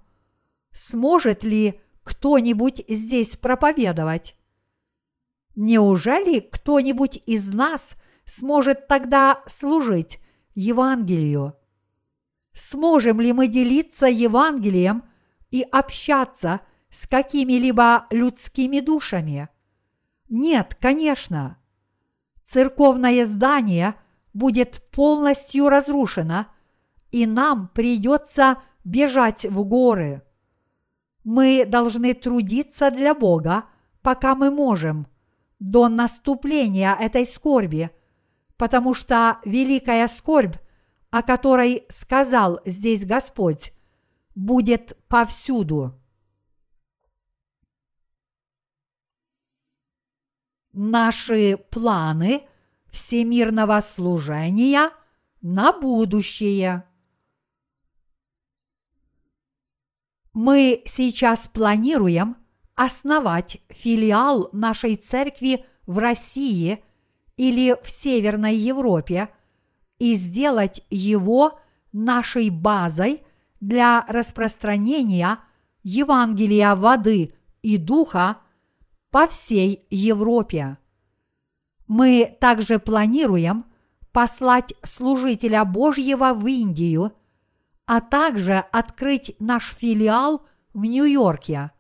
сможет 0.73 1.45
ли 1.45 1.81
кто-нибудь 2.03 2.83
здесь 2.89 3.37
проповедовать? 3.37 4.37
Неужели 5.57 6.41
кто-нибудь 6.41 7.23
из 7.27 7.53
нас 7.53 7.95
сможет 8.25 8.87
тогда 8.87 9.43
служить 9.47 10.21
Евангелию? 10.55 11.55
Сможем 12.53 13.21
ли 13.21 13.33
мы 13.33 13.47
делиться 13.47 14.07
Евангелием 14.07 15.05
и 15.51 15.63
общаться 15.63 16.61
с 16.91 17.07
какими-либо 17.07 18.07
людскими 18.11 18.81
душами? 18.81 19.49
Нет, 20.29 20.77
конечно. 20.81 21.59
Церковное 22.45 23.27
здание 23.27 23.95
будет 24.33 24.83
полностью 24.91 25.69
разрушено, 25.69 26.47
и 27.11 27.27
нам 27.27 27.69
придется 27.69 28.59
бежать 28.85 29.45
в 29.45 29.65
горы. 29.65 30.23
Мы 31.25 31.65
должны 31.67 32.15
трудиться 32.15 32.91
для 32.91 33.15
Бога, 33.15 33.65
пока 34.03 34.35
мы 34.35 34.51
можем, 34.51 35.07
до 35.59 35.89
наступления 35.89 36.95
этой 36.95 37.27
скорби, 37.27 37.91
потому 38.57 38.95
что 38.95 39.39
великая 39.45 40.07
скорбь, 40.07 40.57
о 41.11 41.23
которой 41.23 41.85
сказал 41.89 42.61
здесь 42.65 43.05
Господь, 43.05 43.73
будет 44.35 44.97
повсюду. 45.09 46.00
Наши 50.73 51.57
планы 51.71 52.47
всемирного 52.89 53.81
служения 53.81 54.91
на 55.41 55.73
будущее– 55.73 56.85
Мы 60.33 60.83
сейчас 60.87 61.49
планируем 61.49 62.37
основать 62.77 63.59
филиал 63.69 64.49
нашей 64.53 64.95
церкви 64.97 65.65
в 65.87 65.99
России 65.99 66.85
или 67.37 67.77
в 67.83 67.91
Северной 67.91 68.55
Европе 68.55 69.29
и 69.99 70.15
сделать 70.15 70.83
его 70.89 71.59
нашей 71.93 72.49
базой 72.51 73.23
для 73.61 74.05
распространения 74.09 75.41
Евангелия 75.83 76.77
воды 76.77 77.35
и 77.63 77.77
духа 77.77 78.39
по 79.11 79.27
всей 79.27 79.87
Европе. 79.91 80.79
Мы 81.87 82.37
также 82.41 82.79
планируем 82.79 83.65
послать 84.13 84.75
служителя 84.83 85.65
Божьего 85.65 86.35
в 86.35 86.47
Индию– 86.47 87.13
а 87.91 88.01
также 88.01 88.59
открыть 88.71 89.35
наш 89.41 89.75
филиал 89.75 90.47
в 90.73 90.85
Нью-Йорке. 90.85 91.73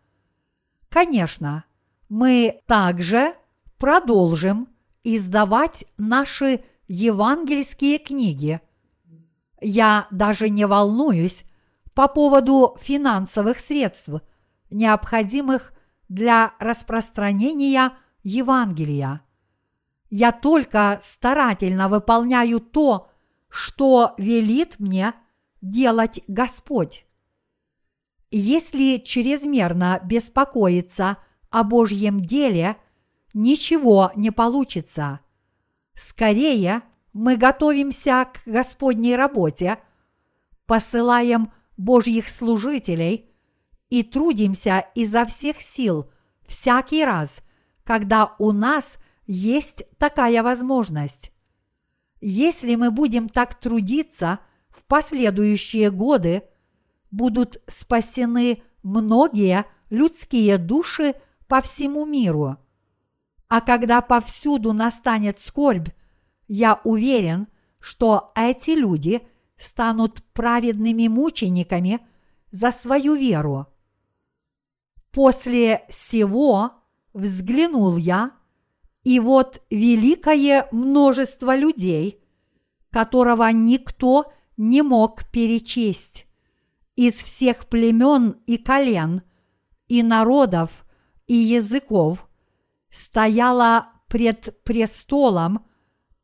Конечно, 0.88 1.62
мы 2.08 2.62
также 2.66 3.36
продолжим 3.78 4.66
издавать 5.04 5.84
наши 5.98 6.64
евангельские 6.88 8.00
книги. 8.00 8.60
Я 9.60 10.08
даже 10.10 10.48
не 10.48 10.66
волнуюсь 10.66 11.44
по 11.94 12.08
поводу 12.08 12.76
финансовых 12.80 13.60
средств, 13.60 14.08
необходимых 14.68 15.72
для 16.10 16.52
распространения 16.58 17.94
Евангелия. 18.22 19.22
Я 20.10 20.32
только 20.32 20.98
старательно 21.00 21.88
выполняю 21.88 22.60
то, 22.60 23.10
что 23.48 24.14
велит 24.18 24.78
мне– 24.78 25.14
делать 25.62 26.20
Господь. 26.26 27.06
Если 28.30 28.98
чрезмерно 28.98 30.00
беспокоиться 30.04 31.18
о 31.50 31.64
Божьем 31.64 32.22
деле, 32.22 32.76
ничего 33.34 34.12
не 34.14 34.30
получится. 34.30 35.20
Скорее 35.94 36.82
мы 37.12 37.36
готовимся 37.36 38.28
к 38.32 38.46
Господней 38.46 39.16
работе, 39.16 39.78
посылаем 40.66 41.52
Божьих 41.76 42.28
служителей 42.28 43.29
и 43.90 44.02
трудимся 44.02 44.86
изо 44.94 45.26
всех 45.26 45.60
сил 45.60 46.10
всякий 46.46 47.04
раз, 47.04 47.42
когда 47.84 48.34
у 48.38 48.52
нас 48.52 48.98
есть 49.26 49.84
такая 49.98 50.42
возможность. 50.42 51.32
Если 52.20 52.74
мы 52.76 52.90
будем 52.90 53.28
так 53.28 53.54
трудиться– 53.54 54.40
в 54.70 54.84
последующие 54.84 55.90
годы 55.90 56.44
будут 57.10 57.60
спасены 57.66 58.62
многие 58.82 59.66
людские 59.90 60.58
души 60.58 61.14
по 61.48 61.60
всему 61.60 62.06
миру. 62.06 62.56
А 63.48 63.60
когда 63.60 64.00
повсюду 64.00 64.72
настанет 64.72 65.40
скорбь, 65.40 65.88
я 66.46 66.80
уверен, 66.84 67.48
что 67.80 68.32
эти 68.36 68.70
люди 68.70 69.26
станут 69.58 70.22
праведными 70.32 71.08
мучениками 71.08 72.00
за 72.52 72.70
свою 72.70 73.14
веру. 73.14 73.66
После 75.12 75.84
сего 75.88 76.72
взглянул 77.12 77.96
я, 77.96 78.32
и 79.02 79.18
вот 79.18 79.62
великое 79.70 80.68
множество 80.70 81.56
людей, 81.56 82.22
которого 82.90 83.50
никто 83.50 84.32
не 84.56 84.82
мог 84.82 85.24
перечесть. 85.30 86.26
Из 86.96 87.14
всех 87.14 87.66
племен 87.66 88.36
и 88.46 88.58
колен, 88.58 89.22
и 89.88 90.02
народов, 90.02 90.84
и 91.26 91.34
языков 91.34 92.28
стояла 92.90 93.88
пред 94.08 94.62
престолом 94.64 95.64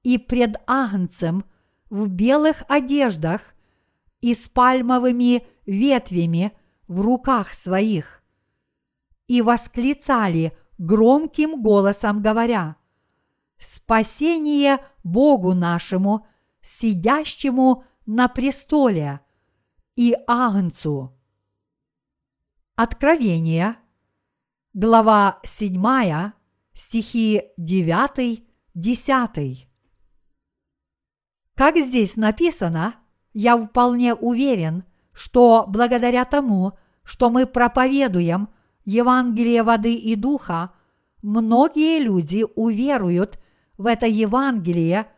и 0.02 0.18
пред 0.18 0.56
Агнцем 0.66 1.44
в 1.88 2.08
белых 2.08 2.62
одеждах 2.68 3.54
и 4.20 4.34
с 4.34 4.48
пальмовыми 4.48 5.46
ветвями 5.64 6.52
в 6.88 7.00
руках 7.00 7.54
своих. 7.54 8.22
И 9.26 9.42
восклицали 9.42 10.56
громким 10.78 11.62
голосом, 11.62 12.22
говоря, 12.22 12.76
«Спасение 13.58 14.78
Богу 15.02 15.54
нашему, 15.54 16.26
сидящему 16.62 17.84
на 18.06 18.28
престоле 18.28 19.20
и 19.96 20.16
Агнцу. 20.26 21.12
Откровение, 22.76 23.76
глава 24.74 25.40
7, 25.44 26.32
стихи 26.74 27.42
9-10. 27.58 29.66
Как 31.54 31.78
здесь 31.78 32.16
написано, 32.16 32.96
я 33.32 33.56
вполне 33.56 34.12
уверен, 34.14 34.84
что 35.12 35.64
благодаря 35.66 36.26
тому, 36.26 36.72
что 37.02 37.30
мы 37.30 37.46
проповедуем 37.46 38.50
Евангелие 38.86 39.64
воды 39.64 39.94
и 39.94 40.14
духа, 40.14 40.72
многие 41.20 41.98
люди 41.98 42.46
уверуют 42.54 43.38
в 43.76 43.86
это 43.86 44.06
Евангелие 44.06 45.08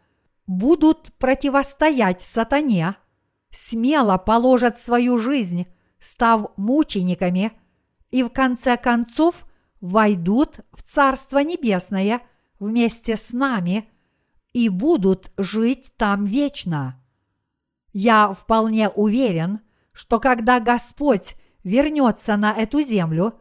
будут 0.46 1.12
противостоять 1.18 2.22
сатане, 2.22 2.96
смело 3.50 4.16
положат 4.16 4.80
свою 4.80 5.18
жизнь, 5.18 5.66
став 6.00 6.50
мучениками, 6.56 7.52
и 8.10 8.22
в 8.22 8.30
конце 8.30 8.78
концов 8.78 9.46
войдут 9.82 10.60
в 10.72 10.82
Царство 10.82 11.38
Небесное 11.38 12.22
вместе 12.58 13.18
с 13.18 13.34
нами 13.34 13.86
и 14.54 14.70
будут 14.70 15.30
жить 15.36 15.92
там 15.98 16.24
вечно. 16.24 16.98
Я 17.92 18.32
вполне 18.32 18.88
уверен, 18.88 19.60
что 19.92 20.20
когда 20.20 20.58
Господь 20.58 21.36
вернется 21.64 22.38
на 22.38 22.52
эту 22.54 22.80
землю, 22.80 23.34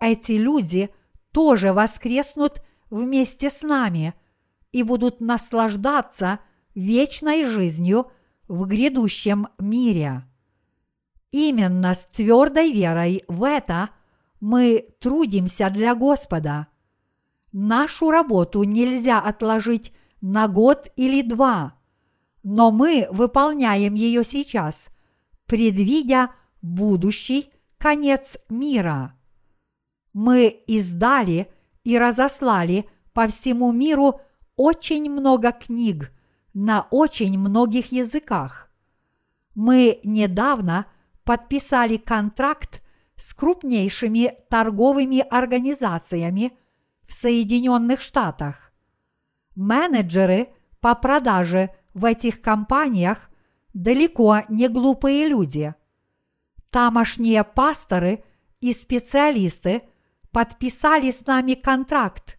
эти 0.00 0.32
люди 0.32 0.90
тоже 1.32 1.72
воскреснут 1.72 2.62
вместе 2.90 3.50
с 3.50 3.62
нами 3.62 4.14
и 4.72 4.82
будут 4.82 5.20
наслаждаться 5.20 6.40
вечной 6.74 7.44
жизнью 7.44 8.10
в 8.46 8.66
грядущем 8.66 9.48
мире. 9.58 10.24
Именно 11.30 11.94
с 11.94 12.06
твердой 12.06 12.72
верой 12.72 13.22
в 13.28 13.44
это 13.44 13.90
мы 14.40 14.88
трудимся 15.00 15.68
для 15.70 15.94
Господа. 15.94 16.68
Нашу 17.52 18.10
работу 18.10 18.62
нельзя 18.62 19.20
отложить 19.20 19.92
на 20.20 20.48
год 20.48 20.86
или 20.96 21.22
два, 21.22 21.74
но 22.42 22.70
мы 22.70 23.08
выполняем 23.10 23.94
ее 23.94 24.24
сейчас, 24.24 24.88
предвидя 25.46 26.30
будущий 26.62 27.50
конец 27.78 28.38
мира. 28.48 29.17
Мы 30.20 30.48
издали 30.66 31.48
и 31.84 31.98
разослали 31.98 32.88
по 33.12 33.28
всему 33.28 33.70
миру 33.72 34.20
очень 34.56 35.10
много 35.10 35.52
книг 35.52 36.12
на 36.54 36.88
очень 36.90 37.38
многих 37.38 37.92
языках. 37.92 38.70
Мы 39.54 40.00
недавно– 40.04 40.86
подписали 41.28 41.98
контракт 41.98 42.82
с 43.16 43.34
крупнейшими 43.34 44.34
торговыми 44.48 45.18
организациями 45.18 46.56
в 47.06 47.12
Соединенных 47.12 48.00
Штатах. 48.00 48.72
Менеджеры 49.54 50.48
по 50.80 50.94
продаже 50.94 51.68
в 51.92 52.06
этих 52.06 52.40
компаниях 52.40 53.28
далеко 53.74 54.38
не 54.48 54.68
глупые 54.68 55.28
люди. 55.28 55.74
Тамошние 56.70 57.44
пасторы 57.44 58.24
и 58.62 58.72
специалисты 58.72 59.82
подписали 60.32 61.10
с 61.10 61.26
нами 61.26 61.54
контракт 61.54 62.38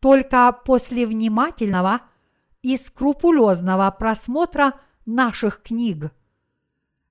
только 0.00 0.52
после 0.64 1.06
внимательного 1.06 2.02
и 2.62 2.76
скрупулезного 2.76 3.90
просмотра 3.90 4.74
наших 5.06 5.62
книг. 5.62 6.12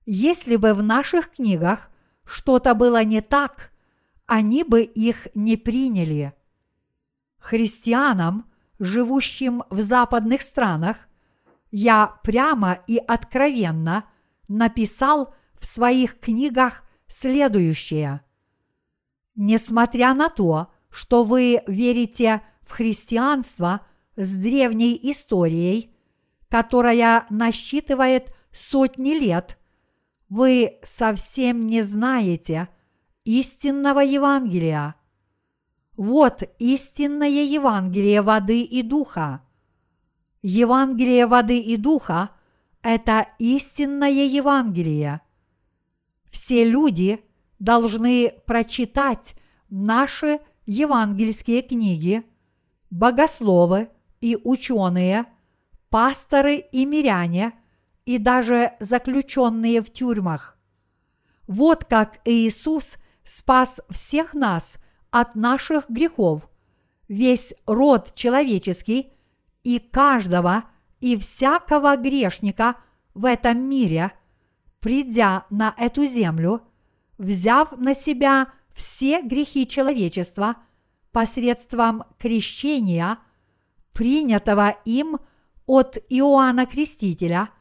Если 0.06 0.56
бы 0.56 0.74
в 0.74 0.82
наших 0.82 1.32
книгах 1.32 1.90
что-то 2.24 2.74
было 2.74 3.04
не 3.04 3.20
так, 3.20 3.72
они 4.26 4.62
бы 4.62 4.82
их 4.82 5.28
не 5.34 5.56
приняли. 5.56 6.34
Христианам, 7.38 8.46
живущим 8.78 9.64
в 9.70 9.80
западных 9.80 10.42
странах, 10.42 11.08
я 11.70 12.18
прямо 12.22 12.78
и 12.86 12.98
откровенно 12.98 14.04
написал 14.48 15.34
в 15.58 15.66
своих 15.66 16.18
книгах 16.20 16.82
следующее. 17.06 18.22
Несмотря 19.40 20.14
на 20.14 20.30
то, 20.30 20.66
что 20.90 21.22
вы 21.22 21.62
верите 21.68 22.42
в 22.62 22.72
христианство 22.72 23.82
с 24.16 24.34
древней 24.34 24.98
историей, 25.00 25.94
которая 26.48 27.24
насчитывает 27.30 28.34
сотни 28.50 29.12
лет, 29.12 29.56
вы 30.28 30.80
совсем 30.82 31.66
не 31.66 31.82
знаете 31.82 32.68
истинного 33.22 34.00
Евангелия. 34.00 34.96
Вот 35.96 36.42
истинное 36.58 37.28
Евангелие 37.28 38.22
воды 38.22 38.62
и 38.62 38.82
духа. 38.82 39.42
Евангелие 40.42 41.28
воды 41.28 41.60
и 41.60 41.76
духа– 41.76 42.30
это 42.82 43.28
истинное 43.38 44.10
Евангелие. 44.10 45.20
Все 46.28 46.64
люди 46.64 47.22
должны 47.58 48.32
прочитать 48.46 49.34
наши 49.68 50.40
евангельские 50.66 51.62
книги, 51.62 52.22
богословы 52.90 53.88
и 54.20 54.38
ученые, 54.42 55.26
пасторы 55.90 56.56
и 56.56 56.84
миряне– 56.84 57.52
и 58.08 58.16
даже 58.16 58.72
заключенные 58.80 59.82
в 59.82 59.90
тюрьмах. 59.90 60.56
Вот 61.46 61.84
как 61.84 62.20
Иисус 62.24 62.96
спас 63.22 63.82
всех 63.90 64.32
нас 64.32 64.78
от 65.10 65.34
наших 65.34 65.90
грехов, 65.90 66.48
весь 67.06 67.52
род 67.66 68.14
человеческий 68.14 69.12
и 69.62 69.78
каждого 69.78 70.64
и 71.00 71.18
всякого 71.18 71.98
грешника 71.98 72.76
в 73.12 73.26
этом 73.26 73.58
мире, 73.58 74.12
придя 74.80 75.44
на 75.50 75.74
эту 75.76 76.06
землю, 76.06 76.62
взяв 77.18 77.72
на 77.72 77.94
себя 77.94 78.52
все 78.72 79.22
грехи 79.22 79.66
человечества 79.66 80.56
посредством 81.12 82.04
крещения, 82.18 83.18
принятого 83.92 84.76
им 84.84 85.18
от 85.66 85.98
Иоанна 86.08 86.66
Крестителя– 86.66 87.50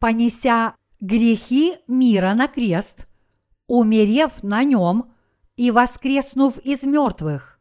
понеся 0.00 0.74
грехи 1.00 1.76
мира 1.86 2.34
на 2.34 2.48
крест, 2.48 3.06
умерев 3.68 4.42
на 4.42 4.64
нем 4.64 5.12
и 5.56 5.70
воскреснув 5.70 6.58
из 6.58 6.82
мертвых. 6.82 7.60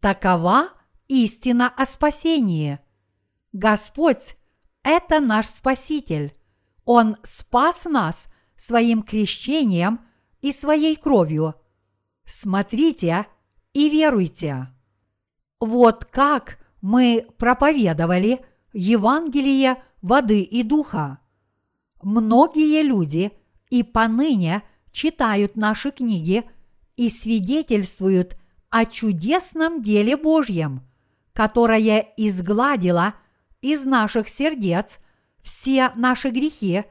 Такова 0.00 0.68
истина 1.08 1.68
о 1.68 1.86
спасении. 1.86 2.78
Господь– 3.52 4.36
это 4.84 5.18
наш 5.18 5.46
Спаситель. 5.46 6.36
Он 6.84 7.16
спас 7.24 7.86
нас 7.86 8.28
своим 8.56 9.02
крещением 9.02 10.00
и 10.40 10.52
своей 10.52 10.96
кровью. 10.96 11.54
Смотрите 12.24 13.26
и 13.72 13.88
веруйте. 13.88 14.68
Вот 15.60 16.04
как 16.04 16.58
мы 16.80 17.26
проповедовали 17.38 18.44
Евангелие 18.72 19.82
воды 20.02 20.42
и 20.42 20.62
духа. 20.62 21.18
Многие 22.02 22.82
люди 22.82 23.32
и 23.70 23.82
поныне 23.82 24.62
читают 24.92 25.56
наши 25.56 25.90
книги 25.90 26.44
и 26.96 27.08
свидетельствуют 27.08 28.36
о 28.70 28.84
чудесном 28.84 29.82
деле 29.82 30.16
Божьем, 30.16 30.82
которое 31.32 32.00
изгладило 32.16 33.14
из 33.60 33.84
наших 33.84 34.28
сердец 34.28 34.98
все 35.42 35.90
наши 35.96 36.30
грехи 36.30 36.84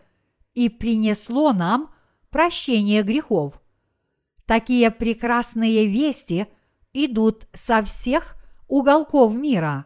и 0.53 0.69
принесло 0.69 1.53
нам 1.53 1.94
прощение 2.30 3.04
грехов. 3.04 3.62
Такие 4.45 4.91
прекрасные 4.91 5.88
вести 5.88 6.48
идут 6.94 7.48
со 7.54 7.84
всех 7.84 8.36
уголков 8.68 9.36
мира. 9.36 9.86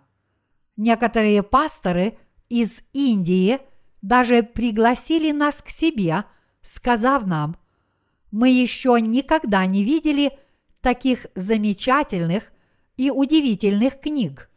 Некоторые 0.78 1.44
пасторы 1.44 2.18
из 2.50 2.82
Индии– 2.94 3.60
даже 4.02 4.44
пригласили 4.44 5.32
нас 5.32 5.62
к 5.62 5.70
себе, 5.70 6.26
сказав 6.62 7.26
нам, 7.26 7.58
мы 8.32 8.50
еще 8.50 8.98
никогда 9.00 9.66
не 9.66 9.84
видели 9.84 10.38
таких 10.82 11.28
замечательных 11.36 12.52
и 12.98 13.12
удивительных 13.12 14.00
книг. 14.00 14.50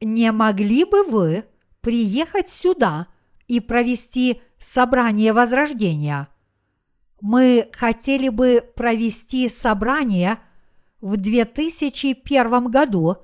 Не 0.00 0.30
могли 0.30 0.84
бы 0.84 1.04
вы 1.04 1.44
приехать 1.80 2.50
сюда 2.50 3.08
и 3.46 3.60
провести 3.60 4.40
собрание 4.58 5.32
Возрождения? 5.32 6.28
Мы 7.20 7.68
хотели 7.72 8.28
бы 8.28 8.62
провести 8.76 9.48
собрание 9.48 10.38
в 11.00 11.16
2001 11.16 12.64
году, 12.66 13.16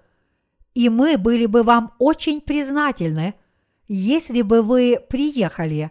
и 0.75 0.89
мы 0.89 1.19
были 1.19 1.47
бы 1.47 1.63
вам 1.63 1.95
очень 1.99 2.41
признательны– 2.41 3.35
если 3.89 4.43
бы 4.43 4.63
вы 4.63 4.99
приехали. 5.09 5.91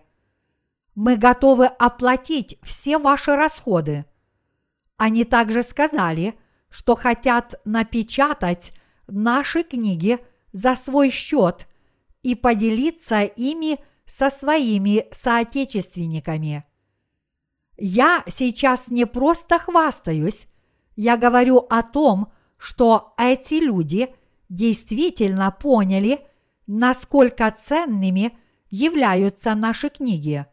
Мы 0.96 1.16
готовы 1.16 1.66
оплатить 1.66 2.58
все 2.62 2.98
ваши 2.98 3.36
расходы. 3.36 4.06
Они 4.98 5.24
также 5.26 5.64
сказали, 5.64 6.36
что 6.70 6.96
хотят 6.96 7.60
напечатать 7.66 8.74
наши 9.08 9.64
книги 9.64 10.20
за 10.54 10.76
свой 10.76 11.10
счет 11.10 11.68
и 12.22 12.36
поделиться 12.36 13.22
ими 13.22 13.80
со 14.06 14.30
своими 14.30 15.08
соотечественниками. 15.12 16.64
Я 17.78 18.24
сейчас 18.28 18.90
не 18.90 19.06
просто 19.06 19.60
хвастаюсь, 19.60 20.48
я 20.96 21.18
говорю 21.18 21.58
о 21.70 21.82
том, 21.84 22.32
что 22.58 23.14
эти 23.18 23.56
люди 23.56 24.14
действительно 24.50 25.52
поняли– 25.52 26.22
насколько 26.68 27.50
ценными 27.52 28.38
являются 28.70 29.56
наши 29.56 29.90
книги. 29.90 30.46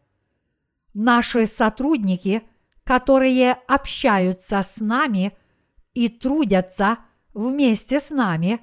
Наши 0.93 1.47
сотрудники, 1.47 2.43
которые 2.83 3.53
общаются 3.67 4.61
с 4.61 4.79
нами 4.79 5.33
и 5.93 6.09
трудятся 6.09 6.97
вместе 7.33 7.99
с 7.99 8.09
нами, 8.09 8.59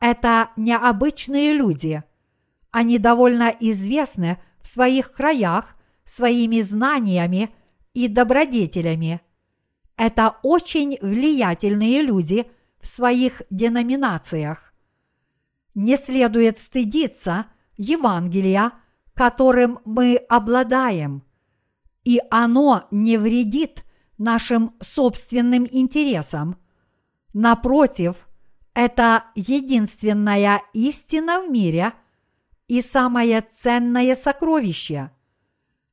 это 0.00 0.50
необычные 0.56 1.52
люди. 1.52 2.02
Они 2.70 2.98
довольно 2.98 3.54
известны 3.60 4.38
в 4.60 4.66
своих 4.66 5.12
краях 5.12 5.76
своими 6.04 6.60
знаниями 6.60 7.54
и 7.94 8.08
добродетелями. 8.08 9.20
Это 9.96 10.36
очень 10.42 10.98
влиятельные 11.00 12.02
люди 12.02 12.46
в 12.80 12.86
своих 12.86 13.42
деноминациях. 13.50 14.72
Не 15.74 15.96
следует 15.96 16.58
стыдиться 16.58 17.46
Евангелия, 17.76 18.72
которым 19.14 19.78
мы 19.84 20.16
обладаем, 20.16 21.22
и 22.04 22.20
оно 22.30 22.88
не 22.90 23.16
вредит 23.16 23.84
нашим 24.18 24.74
собственным 24.80 25.66
интересам. 25.70 26.56
Напротив, 27.32 28.16
это 28.74 29.24
единственная 29.34 30.62
истина 30.72 31.42
в 31.42 31.50
мире 31.50 31.92
и 32.68 32.80
самое 32.80 33.42
ценное 33.42 34.14
сокровище. 34.14 35.10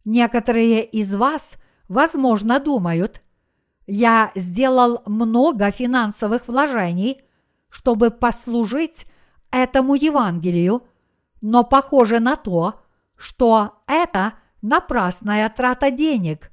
Некоторые 0.06 0.86
из 0.86 1.14
вас, 1.14 1.58
возможно, 1.90 2.60
думают, 2.60 3.22
я 3.88 4.32
сделал 4.36 5.02
много 5.06 5.72
финансовых 5.72 6.48
вложений, 6.48 7.22
чтобы 7.70 8.12
послужить 8.12 9.08
этому 9.52 9.96
Евангелию, 9.96 10.84
но 11.42 11.64
похоже 11.64 12.20
на 12.20 12.36
то, 12.36 12.82
что 13.18 13.82
это 13.88 14.36
напрасная 14.62 15.50
трата 15.50 15.92
денег. 15.92 16.52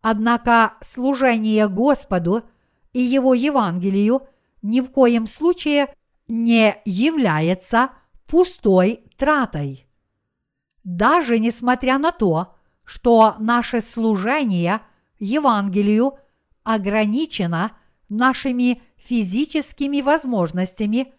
Однако 0.00 0.74
служение 0.80 1.68
Господу 1.68 2.44
и 2.92 3.00
Его 3.00 3.34
Евангелию 3.34 4.28
ни 4.62 4.80
в 4.80 4.90
коем 4.90 5.26
случае 5.26 5.94
не 6.28 6.80
является 6.84 7.90
пустой 8.26 9.04
тратой. 9.16 9.86
Даже 10.84 11.38
несмотря 11.38 11.98
на 11.98 12.12
то, 12.12 12.54
что 12.90 13.36
наше 13.38 13.80
служение 13.80 14.80
Евангелию 15.20 16.18
ограничено 16.64 17.76
нашими 18.08 18.82
физическими 18.96 20.00
возможностями, 20.00 21.12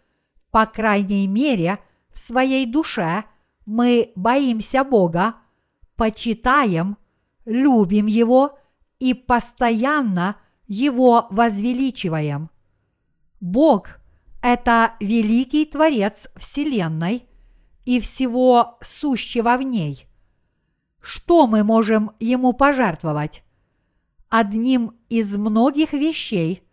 по 0.52 0.66
крайней 0.66 1.26
мере, 1.28 1.80
в 2.12 2.20
своей 2.20 2.66
душе 2.66 3.24
мы 3.66 4.12
боимся 4.18 4.84
Бога, 4.84 5.36
почитаем, 5.96 6.98
любим 7.46 8.06
Его 8.06 8.60
и 9.00 9.14
постоянно 9.14 10.36
Его 10.68 11.28
возвеличиваем. 11.30 12.50
Бог– 13.40 14.02
это 14.42 14.96
великий 15.00 15.64
Творец 15.64 16.28
Вселенной 16.36 17.30
и 17.86 18.02
всего 18.02 18.78
сущего 18.82 19.56
в 19.56 19.62
ней. 19.62 20.11
Что 21.02 21.48
мы 21.48 21.64
можем 21.64 22.12
Ему 22.20 22.54
пожертвовать? 22.54 23.44
Одним 24.30 24.96
из 25.10 25.36
многих 25.38 25.94
вещей, 25.94 26.64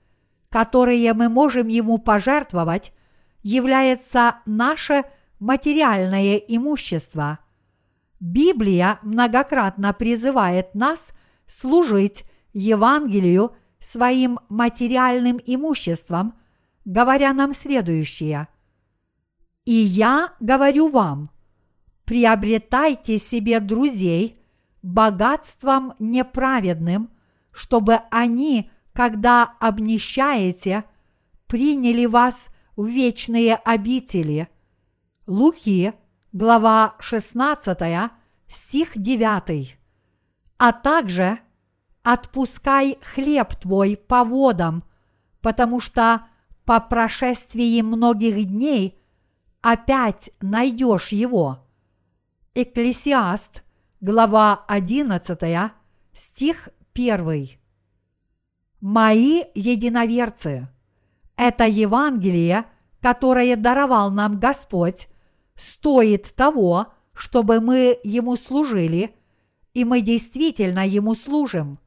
которые 0.48 1.12
мы 1.14 1.28
можем 1.28 1.68
Ему 1.68 1.98
пожертвовать, 1.98 2.92
является 3.42 4.36
наше 4.46 5.04
материальное 5.40 6.36
имущество. 6.36 7.38
Библия 8.20 8.98
многократно 9.02 9.92
призывает 9.92 10.74
нас 10.74 11.12
служить 11.46 12.24
Евангелию 12.52 13.56
своим 13.80 14.38
материальным 14.48 15.40
имуществом– 15.44 16.34
говоря 16.88 17.34
нам 17.34 17.52
следующее. 17.52 18.48
«И 19.66 19.72
я 19.74 20.32
говорю 20.40 20.88
вам, 20.88 21.30
приобретайте 22.08 23.18
себе 23.18 23.60
друзей 23.60 24.42
богатством 24.80 25.92
неправедным, 25.98 27.10
чтобы 27.50 28.00
они, 28.10 28.70
когда 28.94 29.56
обнищаете, 29.60 30.84
приняли 31.46 32.06
вас 32.06 32.48
в 32.76 32.86
вечные 32.86 33.56
обители». 33.56 34.48
Луки, 35.26 35.92
глава 36.32 36.94
16, 36.98 38.10
стих 38.46 38.92
9. 38.94 39.78
А 40.56 40.72
также 40.72 41.38
«Отпускай 42.02 42.96
хлеб 43.02 43.54
твой 43.56 43.98
по 43.98 44.24
водам, 44.24 44.82
потому 45.42 45.78
что 45.78 46.26
по 46.64 46.80
прошествии 46.80 47.82
многих 47.82 48.46
дней 48.46 48.98
опять 49.60 50.30
найдешь 50.40 51.08
его. 51.08 51.67
Экклесиаст, 52.60 53.62
глава 54.00 54.64
11, 54.66 55.38
стих 56.12 56.68
1. 56.92 57.50
Мои 58.80 59.44
единоверцы, 59.54 60.68
это 61.36 61.66
Евангелие, 61.68 62.64
которое 63.00 63.54
даровал 63.54 64.10
нам 64.10 64.40
Господь, 64.40 65.06
стоит 65.54 66.34
того, 66.34 66.88
чтобы 67.12 67.60
мы 67.60 67.96
Ему 68.02 68.34
служили, 68.34 69.14
и 69.72 69.84
мы 69.84 70.00
действительно 70.00 70.84
Ему 70.84 71.14
служим. 71.14 71.78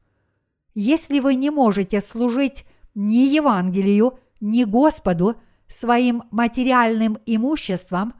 Если 0.72 1.20
вы 1.20 1.34
не 1.34 1.50
можете 1.50 2.00
служить 2.00 2.64
ни 2.94 3.26
Евангелию, 3.26 4.18
ни 4.40 4.64
Господу 4.64 5.36
своим 5.68 6.22
материальным 6.30 7.18
имуществом, 7.26 8.14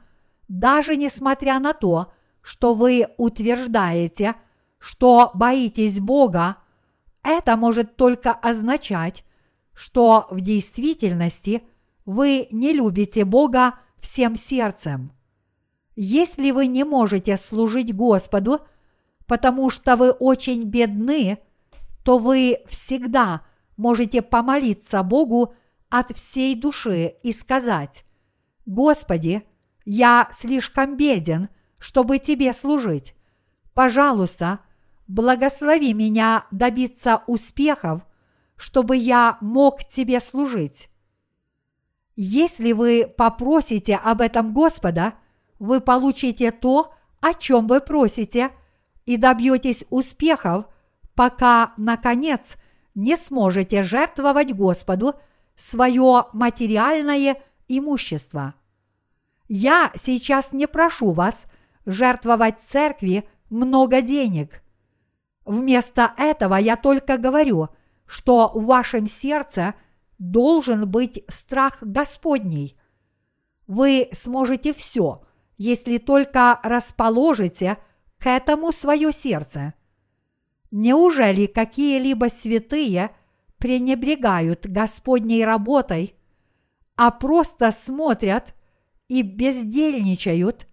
даже 0.47 0.95
несмотря 0.95 1.57
на 1.57 1.73
то, 1.73 2.03
что 2.03 2.13
вы 2.75 3.07
утверждаете, 3.17 4.35
что 4.77 5.31
боитесь 5.33 5.99
Бога, 5.99 6.57
это 7.23 7.55
может 7.55 7.95
только 7.95 8.31
означать, 8.31 9.23
что 9.73 10.27
в 10.29 10.41
действительности 10.41 11.63
вы 12.05 12.47
не 12.51 12.73
любите 12.73 13.23
Бога 13.23 13.75
всем 13.99 14.35
сердцем. 14.35 15.11
Если 15.95 16.51
вы 16.51 16.67
не 16.67 16.83
можете 16.83 17.37
служить 17.37 17.95
Господу, 17.95 18.59
потому 19.25 19.69
что 19.69 19.95
вы 19.95 20.11
очень 20.11 20.63
бедны, 20.63 21.37
то 22.03 22.17
вы 22.17 22.59
всегда 22.67 23.41
можете 23.77 24.21
помолиться 24.21 25.01
Богу 25.03 25.53
от 25.89 26.11
всей 26.17 26.55
души 26.55 27.15
и 27.23 27.31
сказать, 27.31 28.05
«Господи, 28.65 29.43
я 29.85 30.27
слишком 30.31 30.97
беден, 30.97 31.49
чтобы 31.83 32.17
Тебе 32.17 32.53
служить. 32.53 33.13
Пожалуйста, 33.73 34.59
благослови 35.09 35.93
меня 35.93 36.45
добиться 36.49 37.23
успехов, 37.27 38.03
чтобы 38.55 38.95
я 38.95 39.37
мог 39.41 39.83
Тебе 39.83 40.21
служить». 40.21 40.89
Если 42.15 42.71
вы 42.71 43.05
попросите 43.17 43.97
об 43.97 44.21
этом 44.21 44.53
Господа, 44.53 45.15
вы 45.59 45.81
получите 45.81 46.51
то, 46.51 46.93
о 47.19 47.33
чем 47.33 47.67
вы 47.67 47.81
просите, 47.81 48.51
и 49.05 49.17
добьетесь 49.17 49.83
успехов, 49.89 50.67
пока, 51.15 51.73
наконец, 51.75 52.55
не 52.95 53.17
сможете 53.17 53.83
жертвовать 53.83 54.53
Господу– 54.53 55.15
свое 55.57 56.27
материальное 56.31 57.41
имущество. 57.67 58.53
Я 59.49 59.91
сейчас 59.95 60.53
не 60.53 60.65
прошу 60.65 61.11
вас 61.11 61.45
жертвовать 61.85 62.59
церкви 62.59 63.27
много 63.49 64.01
денег. 64.01 64.63
Вместо 65.45 66.13
этого 66.17 66.55
я 66.55 66.75
только 66.75 67.17
говорю, 67.17 67.69
что 68.05 68.51
в 68.53 68.65
вашем 68.65 69.07
сердце 69.07 69.75
должен 70.17 70.89
быть 70.89 71.23
страх 71.27 71.77
Господний. 71.81 72.77
Вы 73.67 74.09
сможете 74.11 74.73
все, 74.73 75.23
если 75.57 75.97
только 75.97 76.59
расположите 76.63 77.77
к 78.19 78.27
этому 78.27 78.71
свое 78.71 79.11
сердце. 79.11 79.73
Неужели 80.71 81.45
какие-либо 81.45 82.29
святые– 82.29 83.11
пренебрегают 83.63 84.65
Господней 84.67 85.45
работой, 85.45 86.15
а 86.97 87.11
просто 87.11 87.71
смотрят 87.71 88.53
и 89.07 89.21
бездельничают, 89.21 90.67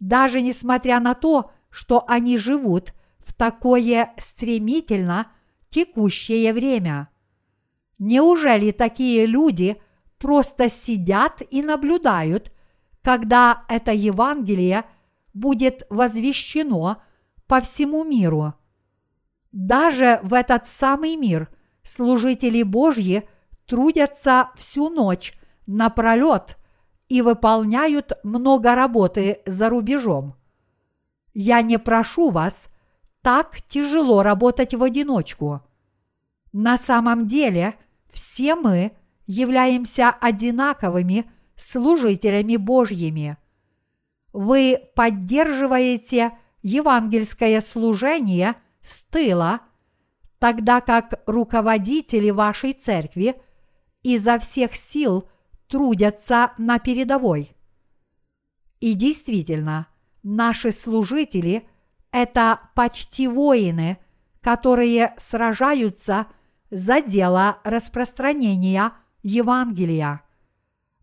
даже 0.00 0.40
несмотря 0.40 1.00
на 1.00 1.14
то, 1.14 1.50
что 1.70 2.04
они 2.08 2.38
живут 2.38 2.94
в 3.18 3.32
такое 3.32 4.12
стремительно 4.18 5.28
текущее 5.70 6.52
время. 6.52 7.08
Неужели 7.98 8.70
такие 8.70 9.26
люди 9.26 9.80
просто 10.18 10.68
сидят 10.68 11.42
и 11.50 11.62
наблюдают, 11.62 12.52
когда 13.02 13.64
это 13.68 13.92
Евангелие 13.92 14.84
будет 15.32 15.86
возвещено 15.90 17.02
по 17.46 17.60
всему 17.60 18.04
миру? 18.04 18.54
Даже 19.52 20.20
в 20.22 20.34
этот 20.34 20.66
самый 20.66 21.16
мир– 21.16 21.48
служители 21.84 22.62
Божьи 22.62 23.28
трудятся 23.66 24.50
всю 24.56 24.90
ночь 24.90 25.34
напролет 25.66 26.56
и 27.08 27.22
выполняют 27.22 28.12
много 28.22 28.74
работы 28.74 29.40
за 29.46 29.68
рубежом. 29.68 30.34
Я 31.32 31.62
не 31.62 31.78
прошу 31.78 32.30
вас 32.30 32.68
так 33.22 33.62
тяжело 33.62 34.22
работать 34.22 34.74
в 34.74 34.82
одиночку. 34.82 35.62
На 36.52 36.76
самом 36.76 37.26
деле 37.26 37.74
все 38.12 38.54
мы 38.54 38.92
являемся 39.26 40.10
одинаковыми 40.10 41.30
служителями 41.56 42.56
Божьими. 42.56 43.36
Вы 44.32 44.80
поддерживаете 44.94 46.36
евангельское 46.62 47.60
служение 47.60 48.56
с 48.82 49.04
тыла, 49.04 49.60
тогда 50.38 50.80
как 50.80 51.22
руководители 51.26 52.30
вашей 52.30 52.72
церкви 52.72 53.36
изо 54.02 54.38
всех 54.38 54.74
сил 54.74 55.28
трудятся 55.68 56.52
на 56.58 56.78
передовой. 56.78 57.56
И 58.80 58.94
действительно, 58.94 59.86
наши 60.22 60.72
служители– 60.72 61.68
это 62.12 62.60
почти 62.74 63.26
воины, 63.26 63.98
которые 64.40 65.14
сражаются 65.16 66.26
за 66.70 67.00
дело 67.00 67.58
распространения 67.64 68.92
Евангелия. 69.22 70.22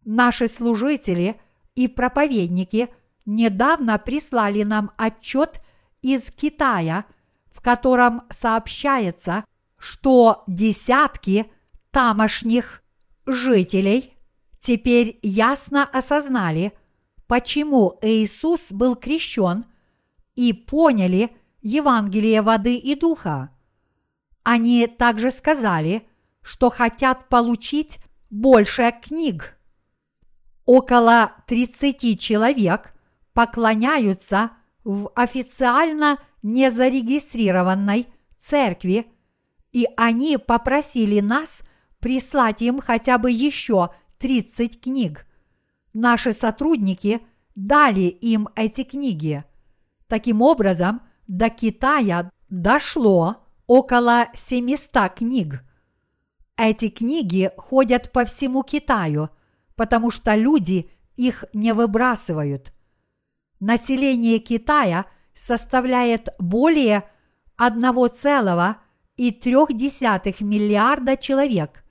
Наши 0.05 0.47
служители 0.47 1.39
и 1.75 1.87
проповедники 1.87 2.89
недавно 3.25 3.97
прислали 3.99 4.63
нам 4.63 4.91
отчет 4.97 5.61
из 6.01 6.31
Китая, 6.31 7.05
в 7.51 7.61
котором 7.61 8.23
сообщается, 8.29 9.43
что 9.77 10.43
десятки 10.47 11.51
тамошних 11.91 12.83
жителей 13.25 14.13
теперь 14.61 15.19
ясно 15.21 15.83
осознали, 15.83 16.71
почему 17.27 17.99
Иисус 18.01 18.71
был 18.71 18.95
крещен 18.95 19.65
и 20.35 20.53
поняли 20.53 21.35
Евангелие 21.61 22.41
воды 22.41 22.77
и 22.77 22.95
духа. 22.95 23.49
Они 24.43 24.87
также 24.87 25.31
сказали, 25.31 26.07
что 26.41 26.69
хотят 26.69 27.27
получить 27.27 27.99
больше 28.29 28.93
книг 29.03 29.57
около 30.71 31.33
30 31.47 32.17
человек 32.17 32.93
поклоняются 33.33 34.51
в 34.85 35.11
официально 35.15 36.17
незарегистрированной 36.43 38.07
церкви, 38.37 39.07
и 39.73 39.85
они 39.97 40.37
попросили 40.37 41.19
нас 41.19 41.63
прислать 41.99 42.61
им 42.61 42.79
хотя 42.79 43.17
бы 43.17 43.31
еще 43.31 43.89
30 44.21 44.81
книг. 44.81 45.25
Наши 45.93 46.31
сотрудники 46.31 47.21
дали 47.55 48.01
им 48.01 48.47
эти 48.55 48.83
книги. 48.83 49.43
Таким 50.07 50.41
образом, 50.41 51.01
до 51.27 51.49
Китая 51.49 52.31
дошло 52.49 53.43
около 53.67 54.27
700 54.33 55.15
книг. 55.15 55.63
Эти 56.55 56.89
книги 56.89 57.51
ходят 57.57 58.11
по 58.11 58.23
всему 58.23 58.63
Китаю– 58.63 59.29
потому 59.81 60.11
что 60.11 60.35
люди 60.35 60.91
их 61.15 61.43
не 61.53 61.73
выбрасывают. 61.73 62.71
Население 63.59 64.37
Китая 64.37 65.07
составляет 65.33 66.29
более 66.37 67.09
1,3 67.57 68.75
миллиарда 70.43 71.17
человек, 71.17 71.83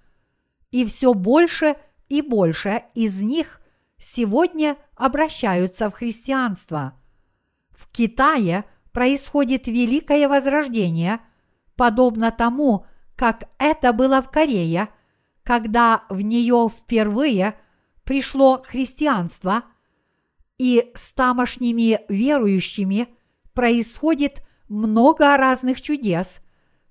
и 0.70 0.84
все 0.84 1.14
больше 1.14 1.74
и 2.10 2.20
больше 2.20 2.82
из 2.94 3.22
них 3.22 3.62
сегодня 3.96 4.76
обращаются 4.96 5.88
в 5.88 5.94
христианство. 5.94 6.92
В 7.70 7.88
Китае 7.90 8.66
происходит 8.92 9.66
великое 9.66 10.28
возрождение, 10.28 11.20
подобно 11.76 12.30
тому, 12.30 12.84
как 13.16 13.44
это 13.58 13.94
было 13.94 14.20
в 14.20 14.30
Корее, 14.30 14.90
когда 15.42 16.04
в 16.10 16.20
нее 16.20 16.68
впервые– 16.68 17.54
пришло 18.10 18.60
христианство, 18.66 19.62
и 20.58 20.90
с 20.96 21.12
тамошними 21.12 22.00
верующими 22.08 23.06
происходит 23.54 24.42
много 24.68 25.36
разных 25.36 25.80
чудес, 25.80 26.40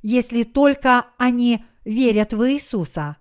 если 0.01 0.43
только 0.43 1.07
они 1.17 1.65
верят 1.83 2.31
в 2.31 2.49
Иисуса. 2.49 3.17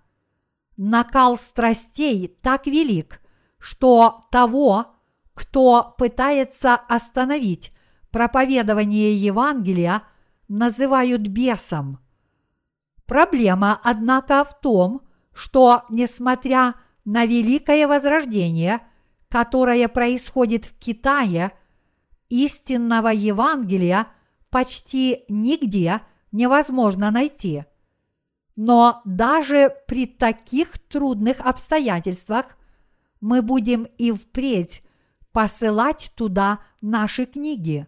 Накал 0.78 1.36
страстей 1.38 2.28
так 2.40 2.66
велик, 2.66 3.20
что 3.58 4.28
того, 4.30 4.94
кто 5.34 5.94
пытается 5.98 6.76
остановить 6.76 7.72
проповедование 8.12 9.16
Евангелия, 9.16 10.04
называют 10.46 11.22
бесом. 11.22 11.98
Проблема, 13.06 13.80
однако, 13.82 14.44
в 14.44 14.60
том, 14.60 15.02
что, 15.34 15.82
несмотря 15.90 16.76
на 17.04 17.26
великое 17.26 17.88
возрождение, 17.88 18.80
которое 19.28 19.88
происходит 19.88 20.66
в 20.66 20.78
Китае, 20.78 21.50
истинного 22.28 23.08
Евангелия 23.08 24.06
почти 24.48 25.24
нигде 25.28 26.02
невозможно 26.30 27.10
найти. 27.10 27.64
Но 28.58 29.00
даже 29.06 29.72
при 29.86 30.06
таких 30.06 30.78
трудных 30.78 31.38
обстоятельствах 31.40 32.58
мы 33.20 33.40
будем 33.40 33.84
и 33.84 34.10
впредь 34.12 34.82
посылать 35.32 36.10
туда 36.14 36.58
наши 36.80 37.24
книги. 37.24 37.86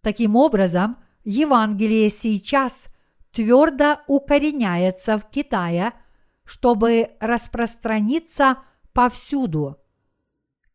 Таким 0.00 0.34
образом, 0.34 0.96
Евангелие 1.24 2.10
сейчас 2.10 2.86
твердо 3.30 3.98
укореняется 4.08 5.16
в 5.16 5.30
Китае– 5.30 5.92
чтобы 6.44 7.12
распространиться 7.20 8.58
повсюду. 8.92 9.78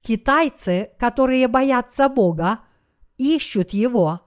Китайцы, 0.01 0.91
которые 0.97 1.47
боятся 1.47 2.09
Бога, 2.09 2.61
ищут 3.17 3.71
Его, 3.71 4.21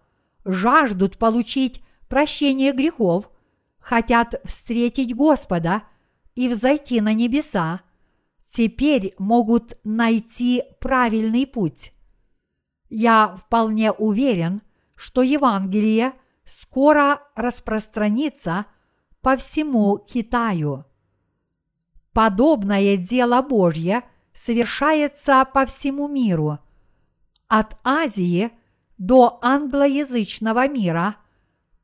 жаждут 0.44 1.18
получить 1.18 1.82
прощение 2.08 2.72
грехов, 2.72 3.30
хотят 3.81 4.40
встретить 4.44 5.15
Господа 5.15 5.82
и 6.35 6.48
взойти 6.48 7.01
на 7.01 7.12
небеса, 7.12 7.81
теперь 8.47 9.15
могут 9.19 9.78
найти 9.85 10.62
правильный 10.81 11.47
путь. 11.47 11.93
Я 12.89 13.36
вполне 13.36 13.93
уверен, 13.93 14.62
что 14.97 15.23
Евангелие 15.23 16.12
скоро 16.44 17.23
распространится 17.35 18.66
по 19.23 19.36
всему 19.36 19.98
Китаю. 19.98 20.85
Подобное 22.12 22.97
дело 22.97 23.40
Божье 23.40 24.02
совершается 24.35 25.44
по 25.44 25.65
всему 25.65 26.09
миру, 26.09 26.59
от 27.47 27.77
Азии 27.85 28.51
до 28.98 29.39
англоязычного 29.43 30.69
мира, 30.69 31.16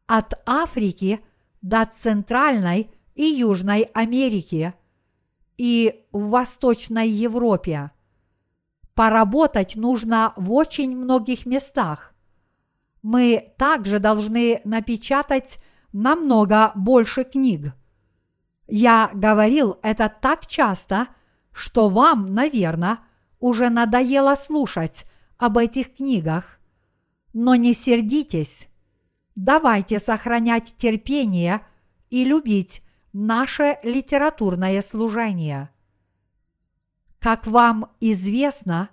от 0.06 0.34
Африки 0.46 1.20
до 1.68 1.86
Центральной 1.86 2.90
и 3.14 3.24
Южной 3.24 3.82
Америки 3.94 4.74
и 5.56 6.04
в 6.12 6.28
Восточной 6.28 7.08
Европе. 7.08 7.90
Поработать 8.94 9.76
нужно 9.76 10.32
в 10.36 10.52
очень 10.52 10.96
многих 10.96 11.46
местах. 11.46 12.14
Мы 13.02 13.52
также 13.58 13.98
должны 13.98 14.60
напечатать 14.64 15.58
намного 15.92 16.72
больше 16.74 17.24
книг– 17.24 17.74
я 18.68 19.10
говорил 19.14 19.78
это 19.82 20.08
так 20.08 20.46
часто, 20.46 21.08
что 21.52 21.88
вам, 21.88 22.34
наверное, 22.34 22.98
уже 23.38 23.70
надоело 23.70 24.34
слушать 24.34 25.04
об 25.38 25.58
этих 25.58 25.94
книгах. 25.94 26.58
Но 27.32 27.54
не 27.54 27.74
сердитесь. 27.74 28.68
Давайте 29.36 30.00
сохранять 30.00 30.76
терпение 30.78 31.60
и 32.08 32.24
любить 32.24 32.82
наше 33.12 33.78
литературное 33.82 34.80
служение. 34.80 35.68
Как 37.18 37.46
вам 37.46 37.90
известно, 38.00 38.88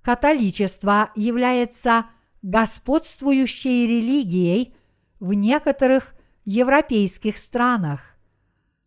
католичество 0.00 1.10
является 1.16 2.06
господствующей 2.40 3.86
религией 3.88 4.74
в 5.18 5.32
некоторых 5.32 6.14
европейских 6.44 7.36
странах. 7.36 8.16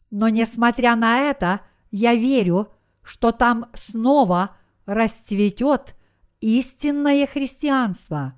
Но 0.09 0.29
несмотря 0.29 0.95
на 0.95 1.19
это, 1.19 1.61
я 1.91 2.15
верю, 2.15 2.69
что 3.03 3.33
там 3.33 3.69
снова 3.73 4.55
расцветет 4.85 5.95
истинное 6.39 7.27
христианство. 7.27 8.35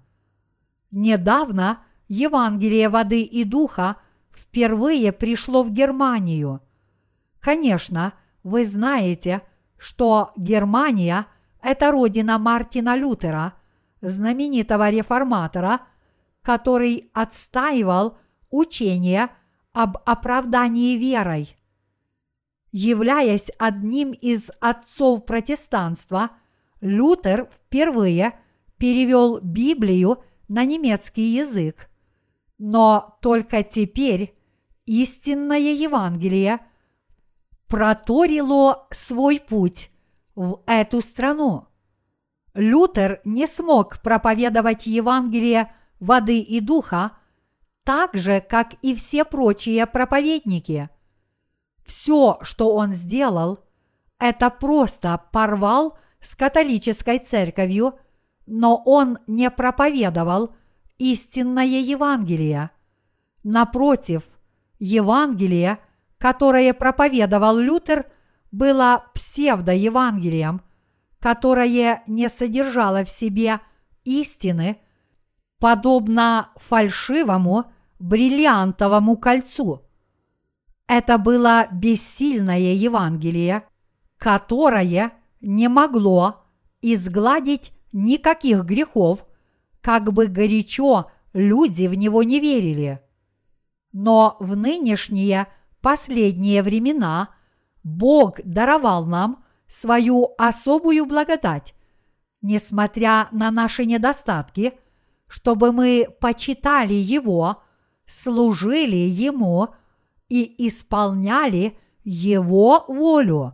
Недавно 0.89 1.83
Евангелие 2.07 2.89
воды 2.89 3.21
и 3.21 3.43
духа 3.43 3.97
впервые 4.31 5.11
пришло 5.11 5.63
в 5.63 5.71
Германию. 5.71 6.61
Конечно, 7.39 8.13
вы 8.43 8.65
знаете, 8.65 9.41
что 9.77 10.31
Германия– 10.35 11.27
это 11.61 11.91
родина 11.91 12.37
Мартина 12.37 12.95
Лютера, 12.95 13.53
знаменитого 14.01 14.89
реформатора, 14.89 15.81
который 16.41 17.09
отстаивал 17.13 18.17
учение 18.51 19.29
об 19.73 19.97
оправдании 20.05 20.95
верой. 20.95 21.57
Являясь 22.71 23.49
одним 23.57 24.11
из 24.11 24.51
отцов 24.59 25.25
протестанства, 25.25 26.31
Лютер 26.81 27.49
впервые 27.51 28.37
перевел 28.77 29.39
Библию 29.39 30.23
на 30.47 30.65
немецкий 30.65 31.35
язык. 31.35 31.89
Но 32.57 33.17
только 33.21 33.63
теперь 33.63 34.35
истинное 34.85 35.73
Евангелие 35.73 36.59
проторило 37.67 38.87
свой 38.91 39.39
путь 39.39 39.91
в 40.35 40.61
эту 40.65 41.01
страну. 41.01 41.67
Лютер 42.53 43.21
не 43.25 43.47
смог 43.47 44.01
проповедовать 44.01 44.87
Евангелие 44.87 45.73
воды 45.99 46.39
и 46.39 46.59
духа 46.61 47.17
так 47.83 48.15
же, 48.15 48.41
как 48.41 48.73
и 48.81 48.95
все 48.95 49.25
прочие 49.25 49.85
проповедники. 49.85 50.89
Все, 51.85 52.39
что 52.41 52.73
он 52.73 52.93
сделал, 52.93 53.59
это 54.17 54.49
просто 54.49 55.21
порвал 55.31 55.97
с 56.19 56.35
католической 56.35 57.19
церковью, 57.19 57.99
но 58.47 58.81
он 58.85 59.19
не 59.27 59.51
проповедовал 59.51 60.55
истинное 60.97 61.65
Евангелие. 61.65 62.71
Напротив, 63.43 64.23
Евангелие, 64.79 65.79
которое 66.17 66.73
проповедовал 66.73 67.57
Лютер, 67.57 68.05
было 68.51 69.05
псевдоевангелием, 69.13 70.61
которое 71.19 72.03
не 72.07 72.29
содержало 72.29 73.03
в 73.03 73.09
себе 73.09 73.59
истины, 74.03 74.77
подобно 75.59 76.49
фальшивому 76.57 77.65
бриллиантовому 77.99 79.17
кольцу. 79.17 79.81
Это 80.87 81.17
было 81.17 81.67
бессильное 81.71 82.73
Евангелие, 82.73 83.63
которое 84.17 85.13
не 85.41 85.67
могло 85.67 86.43
изгладить 86.81 87.73
никаких 87.91 88.63
грехов, 88.63 89.25
как 89.85 90.11
бы 90.11 90.25
горячо 90.25 91.11
люди 91.31 91.85
в 91.85 91.93
него 91.93 92.23
не 92.23 92.39
верили. 92.39 93.01
Но 93.91 94.35
в 94.39 94.57
нынешние 94.57 95.45
последние 95.79 96.63
времена 96.63 97.29
Бог 97.83 98.39
даровал 98.43 99.05
нам 99.05 99.45
свою 99.67 100.33
особую 100.39 101.05
благодать, 101.05 101.75
несмотря 102.41 103.27
на 103.31 103.51
наши 103.51 103.85
недостатки, 103.85 104.73
чтобы 105.27 105.71
мы 105.71 106.07
почитали 106.19 106.95
Его, 106.95 107.61
служили 108.07 108.95
Ему 108.95 109.67
и 110.29 110.67
исполняли 110.67 111.77
Его 112.03 112.85
волю. 112.87 113.53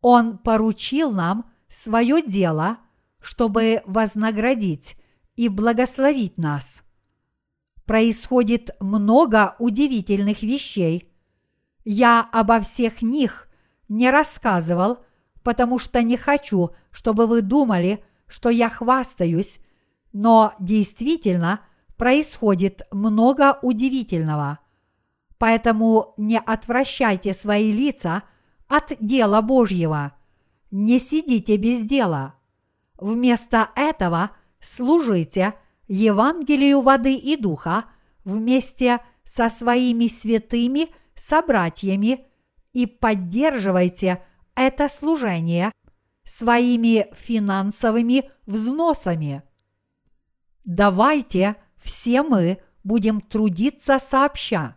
Он 0.00 0.38
поручил 0.38 1.12
нам 1.12 1.48
свое 1.68 2.20
дело, 2.20 2.78
чтобы 3.20 3.82
вознаградить 3.86 4.96
и 5.36 5.48
благословить 5.48 6.38
нас 6.38 6.82
происходит 7.86 8.70
много 8.80 9.54
удивительных 9.58 10.42
вещей. 10.42 11.12
Я 11.84 12.28
обо 12.32 12.60
всех 12.60 13.00
них 13.00 13.48
не 13.88 14.10
рассказывал, 14.10 14.98
потому 15.42 15.78
что 15.78 16.02
не 16.02 16.16
хочу, 16.16 16.70
чтобы 16.90 17.26
вы 17.28 17.42
думали, 17.42 18.04
что 18.26 18.50
я 18.50 18.68
хвастаюсь, 18.68 19.60
но 20.12 20.52
действительно 20.58 21.60
происходит 21.96 22.82
много 22.90 23.58
удивительного. 23.62 24.58
Поэтому 25.38 26.14
не 26.16 26.38
отвращайте 26.38 27.32
свои 27.34 27.70
лица 27.70 28.24
от 28.66 28.94
дела 28.98 29.42
Божьего. 29.42 30.12
Не 30.72 30.98
сидите 30.98 31.56
без 31.56 31.82
дела. 31.82 32.34
Вместо 32.98 33.68
этого 33.76 34.30
служите– 34.66 35.54
Евангелию 35.88 36.80
воды 36.80 37.14
и 37.14 37.36
духа 37.36 37.84
вместе 38.24 39.00
со 39.24 39.48
своими 39.48 40.08
святыми 40.08 40.90
собратьями 41.14 42.26
и 42.72 42.86
поддерживайте 42.86 44.22
это 44.54 44.88
служение 44.88 45.72
своими 46.24 47.06
финансовыми 47.14 48.30
взносами. 48.46 49.42
Давайте 50.64 51.56
все 51.76 52.22
мы 52.22 52.58
будем 52.82 53.20
трудиться 53.20 53.98
сообща. 53.98 54.76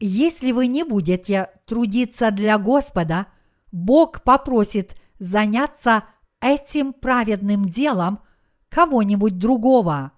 Если 0.00 0.50
вы 0.50 0.66
не 0.66 0.82
будете 0.82 1.50
трудиться 1.66 2.30
для 2.30 2.58
Господа, 2.58 3.26
Бог 3.70 4.22
попросит 4.22 4.96
заняться 5.18 6.04
этим 6.40 6.92
праведным 6.92 7.68
делом– 7.68 8.20
кого-нибудь 8.70 9.38
другого. 9.38 10.12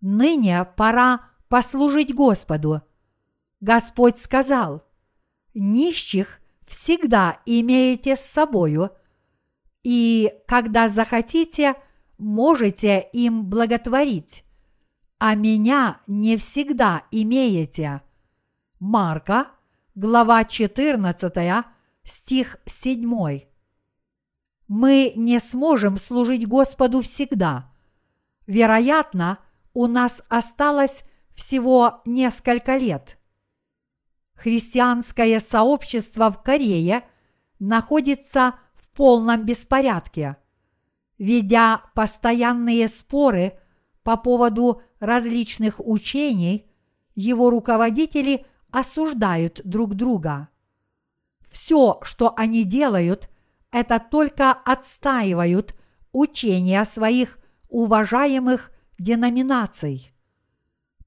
Ныне 0.00 0.64
пора 0.76 1.22
послужить 1.48 2.14
Господу. 2.14 2.82
Господь 3.60 4.18
сказал, 4.18 4.84
нищих 5.54 6.40
всегда 6.66 7.38
имеете 7.46 8.16
с 8.16 8.20
собою, 8.20 8.90
и 9.82 10.32
когда 10.46 10.88
захотите, 10.88 11.74
можете 12.18 13.00
им 13.12 13.46
благотворить, 13.46 14.44
а 15.18 15.34
меня 15.34 16.00
не 16.06 16.36
всегда 16.36 17.04
имеете. 17.10 18.02
Марка, 18.78 19.48
глава 19.94 20.44
14, 20.44 21.64
стих 22.04 22.56
7 22.66 23.51
мы 24.72 25.12
не 25.16 25.38
сможем 25.38 25.98
служить 25.98 26.48
Господу 26.48 27.02
всегда. 27.02 27.70
Вероятно, 28.46 29.38
у 29.74 29.86
нас 29.86 30.22
осталось 30.30 31.04
всего 31.34 32.00
несколько 32.06 32.78
лет. 32.78 33.18
Христианское 34.32 35.40
сообщество 35.40 36.32
в 36.32 36.42
Корее 36.42 37.04
находится 37.58 38.54
в 38.74 38.88
полном 38.96 39.44
беспорядке, 39.44 40.38
ведя 41.18 41.82
постоянные 41.94 42.88
споры 42.88 43.58
по 44.02 44.16
поводу 44.16 44.80
различных 45.00 45.80
учений, 45.80 46.64
его 47.14 47.50
руководители 47.50 48.46
осуждают 48.70 49.60
друг 49.64 49.96
друга. 49.96 50.48
Все, 51.46 51.98
что 52.00 52.32
они 52.38 52.64
делают, 52.64 53.28
это 53.72 53.98
только 53.98 54.52
отстаивают 54.52 55.74
учения 56.12 56.84
своих 56.84 57.38
уважаемых 57.68 58.70
деноминаций. 58.98 60.12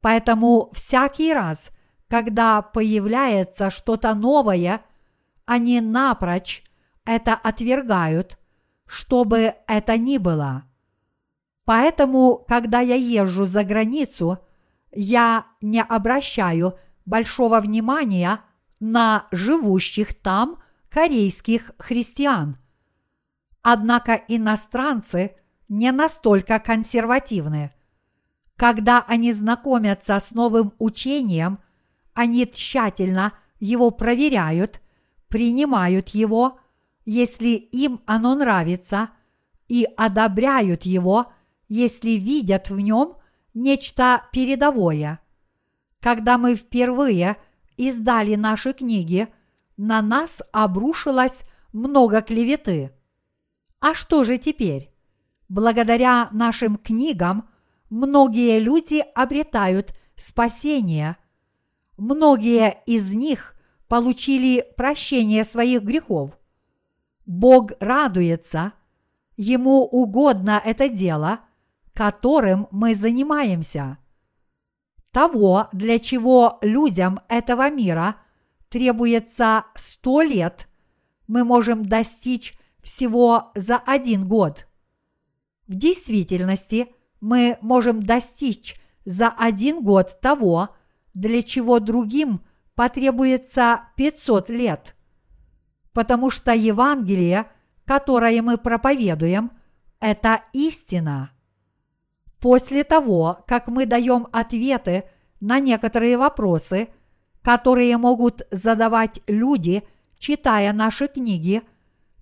Поэтому 0.01 0.71
всякий 0.73 1.33
раз, 1.33 1.69
когда 2.09 2.61
появляется 2.61 3.69
что-то 3.69 4.13
новое, 4.13 4.81
они 5.45 5.79
напрочь 5.79 6.63
это 7.05 7.35
отвергают, 7.35 8.37
чтобы 8.87 9.53
это 9.67 9.97
ни 9.97 10.17
было. 10.17 10.63
Поэтому, 11.65 12.45
когда 12.47 12.79
я 12.79 12.95
езжу 12.95 13.45
за 13.45 13.63
границу, 13.63 14.39
я 14.91 15.45
не 15.61 15.81
обращаю 15.81 16.77
большого 17.05 17.59
внимания 17.59 18.41
на 18.79 19.27
живущих 19.31 20.13
там 20.13 20.61
корейских 20.95 21.72
христиан. 21.77 22.55
Однако 23.61 24.13
иностранцы 24.30 25.35
не 25.67 25.91
настолько 25.91 26.57
консервативны. 26.57 27.73
Когда 28.55 29.03
они 29.05 29.34
знакомятся 29.34 30.17
с 30.17 30.31
новым 30.31 30.72
учением, 30.80 31.59
они 32.13 32.49
тщательно 32.49 33.34
его 33.59 33.91
проверяют, 33.91 34.80
принимают 35.27 36.09
его, 36.09 36.59
если 37.03 37.49
им 37.49 38.01
оно 38.05 38.34
нравится, 38.34 39.09
и 39.67 39.85
одобряют 39.97 40.84
его, 40.84 41.34
если 41.67 42.11
видят 42.11 42.69
в 42.69 42.80
нем 42.80 43.17
нечто 43.53 44.23
передовое. 44.31 45.19
Когда 45.99 46.38
мы 46.38 46.55
впервые 46.55 47.35
издали 47.76 48.35
наши 48.35 48.72
книги– 48.72 49.27
на 49.77 50.02
нас 50.02 50.41
обрушилось 50.52 51.43
много 51.73 52.22
клеветы. 52.22 52.91
А 53.80 53.93
что 53.93 54.23
же 54.23 54.38
теперь? 54.38 54.91
Благодаря 55.49 56.30
нашим 56.31 56.77
книгам 56.77 57.49
многие 57.89 58.60
люди 58.60 59.03
обретают 59.14 59.93
спасение. 60.15 61.18
Многие 61.97 62.81
из 62.85 63.14
них 63.14 63.56
получили 63.88 64.65
прощение 64.76 65.43
своих 65.43 65.84
грехов. 65.84 66.38
Бог 67.26 67.72
радуется, 67.80 68.73
Ему 69.38 69.84
угодно 69.84 70.61
это 70.64 70.88
дело, 70.88 71.41
которым 71.93 72.68
мы 72.72 72.95
занимаемся. 72.95 73.97
Того, 75.11 75.68
для 75.73 75.99
чего 75.99 76.57
людям 76.61 77.19
этого 77.27 77.69
мира 77.69 78.15
требуется 78.76 79.68
сто 79.76 80.22
лет, 80.22 80.68
мы 81.27 81.45
можем 81.45 81.85
достичь 81.85 82.60
всего 82.84 83.53
за 83.56 83.77
один 83.77 84.27
год. 84.27 84.68
В 85.65 85.76
действительности 85.76 86.89
мы 87.22 87.57
можем 87.61 88.03
достичь 88.03 88.76
за 89.06 89.30
один 89.30 89.81
год 89.81 90.19
того, 90.19 90.76
для 91.14 91.41
чего 91.41 91.80
другим 91.80 92.41
потребуется 92.76 93.80
500 93.95 94.49
лет. 94.49 94.97
Потому 95.93 96.30
что 96.30 96.53
Евангелие, 96.53 97.49
которое 97.85 98.41
мы 98.41 98.57
проповедуем, 98.57 99.53
это 100.02 100.43
истина. 100.52 101.31
После 102.41 102.84
того, 102.84 103.45
как 103.47 103.69
мы 103.69 103.85
даем 103.85 104.27
ответы 104.34 105.06
на 105.39 105.61
некоторые 105.61 106.18
вопросы, 106.18 106.89
которые 107.45 107.95
могут 107.97 108.41
задавать 108.49 109.22
люди, 109.27 109.84
читая 110.17 110.73
наши 110.73 111.05
книги, 111.05 111.61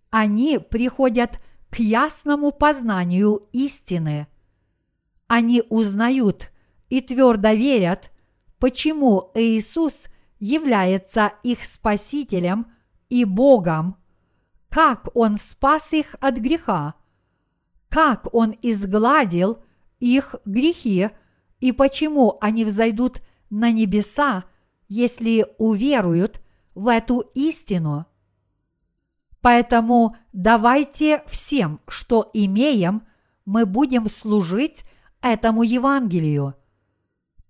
они 0.09 0.59
приходят 0.59 1.39
к 1.69 1.79
ясному 1.79 2.51
познанию 2.51 3.47
истины. 3.53 4.27
Они 5.27 5.63
узнают 5.69 6.51
и 6.89 6.99
твердо 6.99 7.51
верят, 7.51 8.11
почему 8.59 9.31
Иисус 9.33 10.07
является 10.39 11.31
их 11.41 11.63
Спасителем 11.63 12.67
и 13.07 13.23
Богом, 13.23 13.95
как 14.67 15.07
Он 15.15 15.37
спас 15.37 15.93
их 15.93 16.17
от 16.19 16.35
греха, 16.35 16.95
как 17.87 18.27
Он 18.33 18.53
изгладил 18.61 19.59
их 20.01 20.35
грехи 20.43 21.11
и 21.61 21.71
почему 21.71 22.37
они 22.41 22.65
взойдут 22.65 23.21
на 23.49 23.71
небеса, 23.71 24.43
если 24.93 25.45
уверуют 25.57 26.41
в 26.75 26.87
эту 26.87 27.19
истину. 27.33 28.05
Поэтому 29.41 30.15
давайте 30.31 31.23
всем, 31.27 31.79
что 31.87 32.29
имеем, 32.33 33.03
мы 33.45 33.65
будем 33.65 34.07
служить 34.07 34.83
этому 35.21 35.63
Евангелию– 35.63 36.55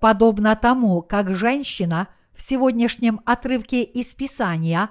подобно 0.04 0.58
тому, 0.58 1.02
как 1.02 1.34
женщина 1.34 2.10
в 2.34 2.42
сегодняшнем 2.42 3.22
отрывке 3.24 3.84
из 3.84 4.14
Писания 4.14 4.90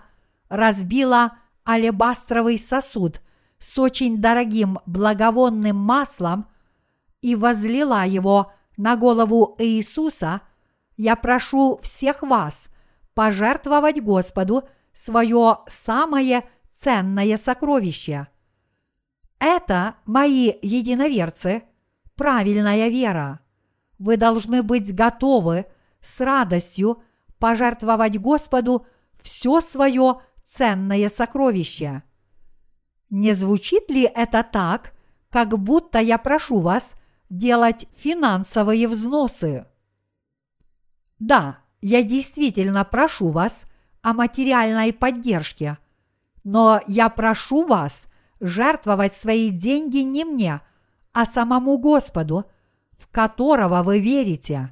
разбила 0.49 1.37
алебастровый 1.69 2.59
сосуд 2.59 3.21
с 3.59 3.79
очень 3.79 4.23
дорогим 4.23 4.79
благовонным 4.87 5.77
маслом 5.77 6.47
и 7.21 7.35
возлила 7.35 8.07
его 8.07 8.53
на 8.79 8.97
голову 8.97 9.55
Иисуса, 9.59 10.41
я 10.97 11.17
прошу 11.17 11.79
всех 11.83 12.23
вас 12.23 12.69
пожертвовать 13.15 14.03
Господу 14.03 14.69
свое 14.95 15.59
самое 15.67 16.45
ценное 16.73 17.37
сокровище. 17.37 18.29
Это, 19.39 19.97
мои 20.05 20.53
единоверцы, 20.63 21.63
правильная 22.15 22.89
вера 22.89 23.41
вы 23.99 24.17
должны 24.17 24.63
быть 24.63 24.95
готовы 24.95 25.67
с 26.01 26.21
радостью 26.21 27.03
пожертвовать 27.39 28.19
Господу 28.19 28.87
все 29.21 29.61
свое 29.61 30.21
ценное 30.45 31.09
сокровище. 31.09 32.03
Не 33.11 33.33
звучит 33.33 33.91
ли 33.91 34.03
это 34.03 34.43
так, 34.43 34.93
как 35.31 35.59
будто 35.59 35.99
я 35.99 36.19
прошу 36.19 36.59
вас 36.59 36.95
делать 37.31 37.87
финансовые 37.97 38.89
взносы? 38.89 39.67
Да, 41.23 41.59
я 41.81 42.03
действительно 42.03 42.85
прошу 42.85 43.31
вас 43.31 43.65
о 44.03 44.13
материальной 44.13 44.93
поддержке, 44.93 45.79
но 46.45 46.81
я 46.87 47.09
прошу 47.09 47.67
вас 47.67 48.09
жертвовать 48.41 49.15
свои 49.15 49.51
деньги 49.51 49.99
не 49.99 50.25
мне, 50.25 50.61
а 51.13 51.27
самому 51.27 51.79
Господу– 51.79 52.45
в 53.03 53.09
которого 53.09 53.83
вы 53.83 53.99
верите. 53.99 54.71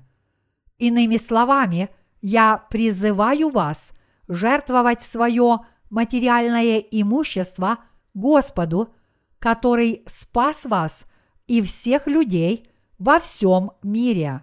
Иными 0.79 1.17
словами, 1.17 1.91
я 2.23 2.59
призываю 2.71 3.51
вас 3.51 3.93
жертвовать 4.29 5.03
свое 5.03 5.61
материальное 5.91 6.79
имущество 6.79 7.79
Господу, 8.15 8.95
который 9.39 10.05
спас 10.07 10.65
вас 10.65 11.05
и 11.49 11.61
всех 11.63 12.07
людей 12.07 12.71
во 12.99 13.19
всем 13.19 13.73
мире. 13.83 14.43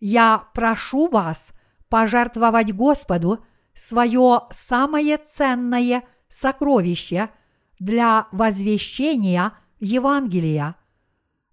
Я 0.00 0.48
прошу 0.54 1.08
вас 1.08 1.52
пожертвовать 1.88 2.72
Господу 2.72 3.44
свое 3.74 4.42
самое 4.50 5.16
ценное 5.18 6.02
сокровище 6.28 7.30
для 7.78 8.26
возвещения 8.32 9.52
Евангелия– 9.78 10.74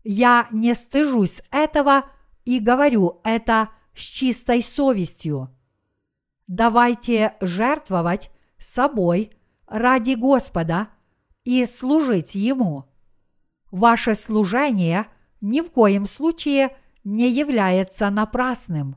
я 0.09 0.47
не 0.53 0.73
стыжусь 0.73 1.41
этого 1.51 2.05
и 2.45 2.61
говорю 2.61 3.19
это 3.25 3.71
с 3.93 3.99
чистой 3.99 4.63
совестью. 4.63 5.53
Давайте 6.47 7.35
жертвовать 7.41 8.31
собой 8.57 9.31
ради 9.67 10.13
Господа 10.13 10.87
и 11.43 11.65
служить 11.65 12.35
Ему. 12.35 12.85
Ваше 13.69 14.15
служение 14.15 15.07
ни 15.41 15.59
в 15.59 15.71
коем 15.71 16.05
случае 16.05 16.69
не 16.69 16.77
является 17.29 18.09
напрасным. 18.09 18.95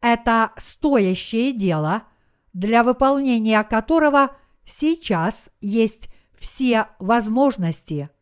Это 0.00 0.52
стоящее 0.56 1.52
дело, 1.52 2.04
для 2.52 2.82
выполнения 2.82 3.62
которого 3.64 4.36
сейчас 4.64 5.50
есть 5.60 6.08
все 6.38 6.88
возможности– 6.98 8.10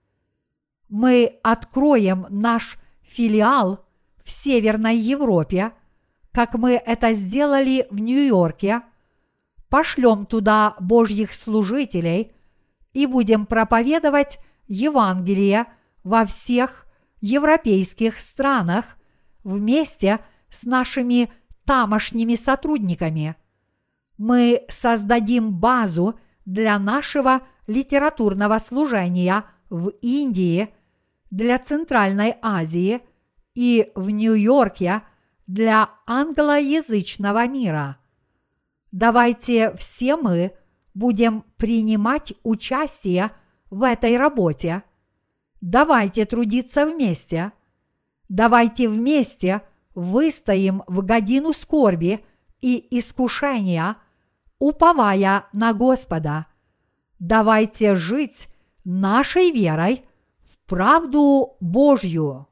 мы 0.95 1.41
откроем 1.43 2.27
наш 2.31 2.79
филиал 3.03 3.85
в 4.23 4.31
Северной 4.31 4.97
Европе, 4.97 5.73
как 6.31 6.55
мы 6.55 6.75
это 6.75 7.15
сделали 7.15 7.89
в 7.91 7.99
Нью-Йорке, 7.99 8.83
пошлем 9.69 10.25
туда 10.25 10.77
Божьих 10.79 11.35
служителей 11.35 12.31
и 12.93 13.07
будем 13.07 13.45
проповедовать 13.47 14.39
Евангелие 14.69 15.67
во 16.05 16.25
всех 16.25 16.84
европейских 17.25 18.21
странах 18.21 18.97
вместе 19.43 20.21
с 20.51 20.65
нашими 20.65 21.33
тамошними 21.65 22.35
сотрудниками. 22.35 23.37
Мы 24.19 24.63
создадим 24.69 25.53
базу 25.53 26.19
для 26.45 26.79
нашего 26.79 27.43
литературного 27.67 28.59
служения 28.59 29.45
в 29.71 29.89
Индии– 30.01 30.69
для 31.35 31.59
Центральной 31.59 32.37
Азии 32.43 33.01
и 33.57 33.91
в 33.97 34.11
Нью-Йорке 34.11 35.03
для 35.49 35.91
англоязычного 36.07 37.49
мира. 37.49 37.97
Давайте 38.93 39.75
все 39.75 40.17
мы 40.17 40.53
будем 40.95 41.45
принимать 41.57 42.35
участие 42.45 43.33
в 43.69 43.83
этой 43.83 44.17
работе. 44.17 44.85
Давайте 45.65 46.27
трудиться 46.27 46.85
вместе. 46.85 47.53
Давайте 48.29 48.87
вместе 48.87 49.63
выстоим 49.95 50.83
в 50.87 51.03
годину 51.03 51.55
скорби 51.55 52.23
и 52.61 52.87
искушения, 52.99 53.97
уповая 54.59 55.47
на 55.55 55.73
Господа. 55.73 56.45
Давайте 57.19 57.95
жить 57.95 58.49
нашей 58.85 59.53
верой– 59.53 60.05
правду 60.67 61.57
Божью. 61.61 62.47